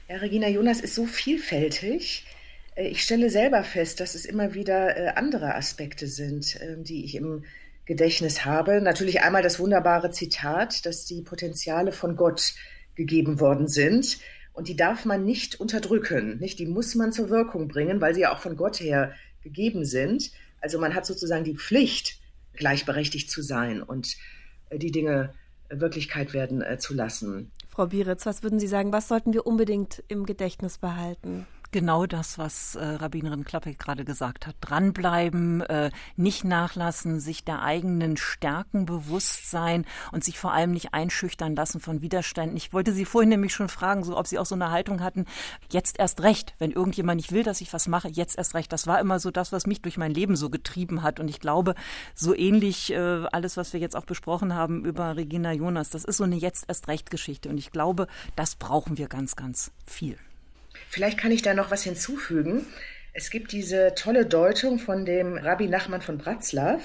Ja, 0.08 0.16
Regina 0.16 0.48
Jonas 0.48 0.80
ist 0.80 0.94
so 0.94 1.06
vielfältig. 1.06 2.26
Äh, 2.74 2.88
ich 2.88 3.02
stelle 3.02 3.30
selber 3.30 3.62
fest, 3.64 4.00
dass 4.00 4.14
es 4.14 4.24
immer 4.24 4.54
wieder 4.54 4.96
äh, 4.96 5.08
andere 5.14 5.54
Aspekte 5.54 6.06
sind, 6.06 6.58
ähm, 6.60 6.84
die 6.84 7.04
ich 7.04 7.14
im 7.14 7.44
Gedächtnis 7.84 8.44
habe. 8.44 8.80
Natürlich 8.80 9.22
einmal 9.22 9.42
das 9.42 9.58
wunderbare 9.58 10.10
Zitat, 10.10 10.86
dass 10.86 11.04
die 11.04 11.22
Potenziale 11.22 11.92
von 11.92 12.16
Gott 12.16 12.54
gegeben 12.94 13.40
worden 13.40 13.68
sind. 13.68 14.18
Und 14.52 14.68
die 14.68 14.76
darf 14.76 15.04
man 15.04 15.24
nicht 15.24 15.58
unterdrücken, 15.60 16.38
nicht? 16.38 16.58
Die 16.58 16.66
muss 16.66 16.94
man 16.94 17.12
zur 17.12 17.28
Wirkung 17.28 17.68
bringen, 17.68 18.00
weil 18.00 18.14
sie 18.14 18.22
ja 18.22 18.32
auch 18.32 18.38
von 18.38 18.56
Gott 18.56 18.80
her 18.80 19.12
gegeben 19.42 19.84
sind. 19.84 20.30
Also 20.60 20.78
man 20.78 20.94
hat 20.94 21.04
sozusagen 21.04 21.44
die 21.44 21.56
Pflicht, 21.56 22.20
gleichberechtigt 22.54 23.30
zu 23.30 23.42
sein 23.42 23.82
und 23.82 24.16
äh, 24.70 24.78
die 24.78 24.92
Dinge 24.92 25.34
Wirklichkeit 25.70 26.34
werden 26.34 26.62
zu 26.78 26.94
lassen. 26.94 27.50
Frau 27.68 27.86
Bieritz, 27.86 28.26
was 28.26 28.42
würden 28.44 28.60
Sie 28.60 28.68
sagen, 28.68 28.92
was 28.92 29.08
sollten 29.08 29.32
wir 29.32 29.46
unbedingt 29.46 30.04
im 30.06 30.24
Gedächtnis 30.24 30.78
behalten? 30.78 31.46
Genau 31.74 32.06
das, 32.06 32.38
was 32.38 32.76
äh, 32.76 32.84
Rabbinerin 32.84 33.42
Klappe 33.42 33.74
gerade 33.74 34.04
gesagt 34.04 34.46
hat. 34.46 34.54
Dranbleiben, 34.60 35.60
äh, 35.62 35.90
nicht 36.14 36.44
nachlassen, 36.44 37.18
sich 37.18 37.42
der 37.42 37.62
eigenen 37.62 38.16
Stärken 38.16 38.86
bewusst 38.86 39.50
sein 39.50 39.84
und 40.12 40.22
sich 40.22 40.38
vor 40.38 40.52
allem 40.52 40.70
nicht 40.70 40.94
einschüchtern 40.94 41.56
lassen 41.56 41.80
von 41.80 42.00
Widerständen. 42.00 42.56
Ich 42.56 42.72
wollte 42.72 42.92
Sie 42.92 43.04
vorhin 43.04 43.30
nämlich 43.30 43.52
schon 43.52 43.68
fragen, 43.68 44.04
so 44.04 44.16
ob 44.16 44.28
Sie 44.28 44.38
auch 44.38 44.46
so 44.46 44.54
eine 44.54 44.70
Haltung 44.70 45.00
hatten, 45.00 45.26
jetzt 45.68 45.98
erst 45.98 46.22
recht, 46.22 46.54
wenn 46.60 46.70
irgendjemand 46.70 47.16
nicht 47.16 47.32
will, 47.32 47.42
dass 47.42 47.60
ich 47.60 47.72
was 47.72 47.88
mache, 47.88 48.06
jetzt 48.06 48.38
erst 48.38 48.54
recht. 48.54 48.72
Das 48.72 48.86
war 48.86 49.00
immer 49.00 49.18
so 49.18 49.32
das, 49.32 49.50
was 49.50 49.66
mich 49.66 49.82
durch 49.82 49.96
mein 49.96 50.14
Leben 50.14 50.36
so 50.36 50.50
getrieben 50.50 51.02
hat. 51.02 51.18
Und 51.18 51.26
ich 51.26 51.40
glaube, 51.40 51.74
so 52.14 52.36
ähnlich 52.36 52.92
äh, 52.92 53.24
alles, 53.32 53.56
was 53.56 53.72
wir 53.72 53.80
jetzt 53.80 53.96
auch 53.96 54.06
besprochen 54.06 54.54
haben 54.54 54.84
über 54.84 55.16
Regina 55.16 55.50
Jonas, 55.50 55.90
das 55.90 56.04
ist 56.04 56.18
so 56.18 56.24
eine 56.24 56.36
jetzt 56.36 56.66
erst 56.68 56.86
recht 56.86 57.10
Geschichte. 57.10 57.48
Und 57.48 57.58
ich 57.58 57.72
glaube, 57.72 58.06
das 58.36 58.54
brauchen 58.54 58.96
wir 58.96 59.08
ganz, 59.08 59.34
ganz 59.34 59.72
viel. 59.84 60.16
Vielleicht 60.88 61.18
kann 61.18 61.32
ich 61.32 61.42
da 61.42 61.54
noch 61.54 61.70
was 61.70 61.82
hinzufügen. 61.82 62.66
Es 63.12 63.30
gibt 63.30 63.52
diese 63.52 63.94
tolle 63.94 64.26
Deutung 64.26 64.78
von 64.78 65.04
dem 65.04 65.38
Rabbi 65.38 65.68
Nachman 65.68 66.02
von 66.02 66.18
Bratzlaw, 66.18 66.80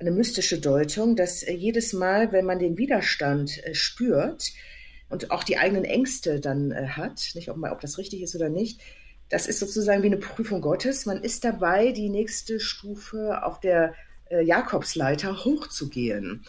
eine 0.00 0.10
mystische 0.10 0.58
Deutung, 0.58 1.14
dass 1.14 1.44
äh, 1.44 1.52
jedes 1.52 1.92
Mal, 1.92 2.32
wenn 2.32 2.44
man 2.44 2.58
den 2.58 2.76
Widerstand 2.76 3.64
äh, 3.64 3.74
spürt 3.74 4.52
und 5.08 5.30
auch 5.30 5.44
die 5.44 5.58
eigenen 5.58 5.84
Ängste 5.84 6.40
dann 6.40 6.72
äh, 6.72 6.88
hat, 6.88 7.30
nicht 7.34 7.48
ob, 7.48 7.56
mal, 7.56 7.72
ob 7.72 7.80
das 7.80 7.98
richtig 7.98 8.22
ist 8.22 8.34
oder 8.34 8.48
nicht, 8.48 8.80
das 9.28 9.46
ist 9.46 9.60
sozusagen 9.60 10.02
wie 10.02 10.08
eine 10.08 10.16
Prüfung 10.16 10.60
Gottes. 10.60 11.06
Man 11.06 11.22
ist 11.22 11.44
dabei, 11.44 11.92
die 11.92 12.08
nächste 12.08 12.60
Stufe 12.60 13.42
auf 13.44 13.60
der 13.60 13.94
Jakobsleiter 14.30 15.44
hochzugehen. 15.44 16.44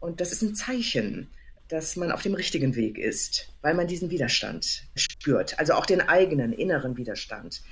Und 0.00 0.22
das 0.22 0.32
ist 0.32 0.40
ein 0.40 0.54
Zeichen 0.54 1.28
dass 1.70 1.96
man 1.96 2.10
auf 2.10 2.22
dem 2.22 2.34
richtigen 2.34 2.74
Weg 2.74 2.98
ist, 2.98 3.48
weil 3.62 3.74
man 3.74 3.86
diesen 3.86 4.10
Widerstand 4.10 4.84
spürt, 4.96 5.58
also 5.58 5.74
auch 5.74 5.86
den 5.86 6.00
eigenen 6.00 6.52
inneren 6.52 6.96
Widerstand. 6.96 7.62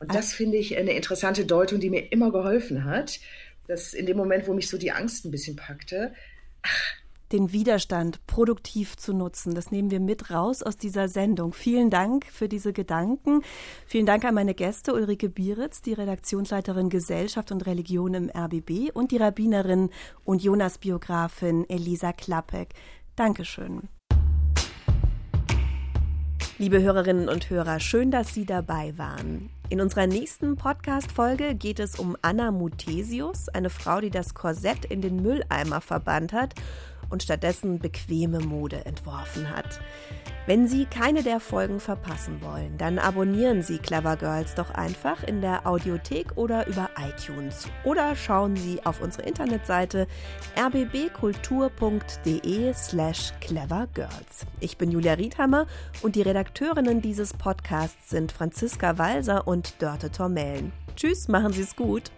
Und 0.00 0.14
das 0.14 0.32
finde 0.32 0.56
ich 0.56 0.76
eine 0.76 0.92
interessante 0.92 1.44
Deutung, 1.44 1.78
die 1.78 1.90
mir 1.90 2.10
immer 2.10 2.32
geholfen 2.32 2.84
hat, 2.84 3.20
dass 3.66 3.94
in 3.94 4.06
dem 4.06 4.16
Moment, 4.16 4.48
wo 4.48 4.54
mich 4.54 4.68
so 4.68 4.78
die 4.78 4.92
Angst 4.92 5.24
ein 5.24 5.30
bisschen 5.30 5.56
packte, 5.56 6.12
ach, 6.62 6.94
den 7.32 7.52
Widerstand 7.52 8.24
produktiv 8.26 8.96
zu 8.96 9.12
nutzen. 9.12 9.54
Das 9.54 9.70
nehmen 9.70 9.90
wir 9.90 10.00
mit 10.00 10.30
raus 10.30 10.62
aus 10.62 10.76
dieser 10.76 11.08
Sendung. 11.08 11.52
Vielen 11.52 11.90
Dank 11.90 12.26
für 12.26 12.48
diese 12.48 12.72
Gedanken. 12.72 13.42
Vielen 13.86 14.06
Dank 14.06 14.24
an 14.24 14.34
meine 14.34 14.54
Gäste 14.54 14.94
Ulrike 14.94 15.28
Bieritz, 15.28 15.82
die 15.82 15.94
Redaktionsleiterin 15.94 16.90
Gesellschaft 16.90 17.50
und 17.50 17.66
Religion 17.66 18.14
im 18.14 18.30
RBB 18.30 18.90
und 18.92 19.10
die 19.10 19.16
Rabbinerin 19.16 19.90
und 20.24 20.42
Jonas-Biografin 20.42 21.68
Elisa 21.68 22.12
Klappek. 22.12 22.68
Dankeschön. 23.16 23.88
Liebe 26.58 26.82
Hörerinnen 26.82 27.28
und 27.28 27.48
Hörer, 27.48 27.78
schön, 27.78 28.10
dass 28.10 28.34
Sie 28.34 28.44
dabei 28.44 28.96
waren. 28.96 29.50
In 29.70 29.80
unserer 29.80 30.06
nächsten 30.06 30.56
Podcast-Folge 30.56 31.54
geht 31.54 31.78
es 31.78 31.98
um 31.98 32.16
Anna 32.22 32.50
Muthesius, 32.50 33.48
eine 33.48 33.70
Frau, 33.70 34.00
die 34.00 34.10
das 34.10 34.34
Korsett 34.34 34.84
in 34.84 35.00
den 35.00 35.22
Mülleimer 35.22 35.80
verbannt 35.80 36.32
hat 36.32 36.54
und 37.10 37.22
stattdessen 37.22 37.78
bequeme 37.78 38.40
Mode 38.40 38.84
entworfen 38.84 39.54
hat. 39.54 39.80
Wenn 40.46 40.68
Sie 40.68 40.84
keine 40.84 41.22
der 41.22 41.40
Folgen 41.40 41.80
verpassen 41.80 42.42
wollen, 42.42 42.76
dann 42.76 42.98
abonnieren 42.98 43.62
Sie 43.62 43.78
Clever 43.78 44.16
Girls 44.16 44.54
doch 44.54 44.70
einfach 44.70 45.24
in 45.24 45.40
der 45.40 45.66
Audiothek 45.66 46.36
oder 46.36 46.66
über 46.66 46.90
iTunes. 46.98 47.66
Oder 47.82 48.14
schauen 48.14 48.54
Sie 48.54 48.84
auf 48.84 49.00
unsere 49.00 49.26
Internetseite 49.26 50.06
rbbkultur.de 50.58 52.74
slash 52.74 53.32
clevergirls. 53.40 54.44
Ich 54.60 54.76
bin 54.76 54.90
Julia 54.90 55.14
Riedhammer 55.14 55.66
und 56.02 56.14
die 56.14 56.22
Redakteurinnen 56.22 57.00
dieses 57.00 57.32
Podcasts 57.32 58.10
sind 58.10 58.30
Franziska 58.30 58.98
Walser 58.98 59.48
und 59.48 59.80
Dörte 59.80 60.10
Tormellen. 60.10 60.72
Tschüss, 60.94 61.28
machen 61.28 61.54
Sie 61.54 61.62
es 61.62 61.74
gut. 61.74 62.10